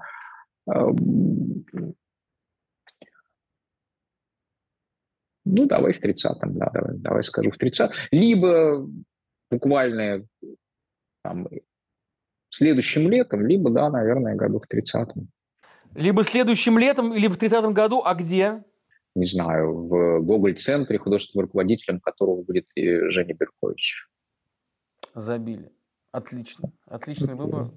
э, 0.72 0.72
ну, 5.44 5.66
давай 5.66 5.92
в 5.92 6.02
30-м, 6.02 6.58
да, 6.58 6.70
давай, 6.72 6.96
давай 6.96 7.24
скажу 7.24 7.50
в 7.50 7.58
30 7.58 7.90
Либо 8.10 8.88
буквально 9.50 10.26
там, 11.22 11.48
следующим 12.50 13.08
летом, 13.08 13.46
либо, 13.46 13.70
да, 13.70 13.90
наверное, 13.90 14.34
году 14.34 14.60
в 14.60 14.72
30-м. 14.72 15.28
Либо 15.94 16.24
следующим 16.24 16.78
летом, 16.78 17.12
либо 17.12 17.34
в 17.34 17.38
30-м 17.38 17.72
году, 17.72 18.02
а 18.04 18.14
где? 18.14 18.64
Не 19.14 19.26
знаю, 19.26 19.86
в 19.86 20.20
Гоголь-центре, 20.20 20.98
художественным 20.98 21.46
руководителем 21.46 22.00
которого 22.00 22.42
будет 22.42 22.66
и 22.74 23.08
Женя 23.10 23.34
Беркович. 23.34 24.08
Забили. 25.14 25.70
Отлично. 26.10 26.72
Отличный 26.86 27.34
выбор. 27.34 27.70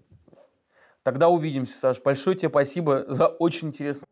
Тогда 1.03 1.29
увидимся, 1.29 1.77
Саш. 1.77 2.01
Большое 2.01 2.35
тебе 2.35 2.49
спасибо 2.49 3.05
за 3.07 3.27
очень 3.27 3.69
интересно. 3.69 4.07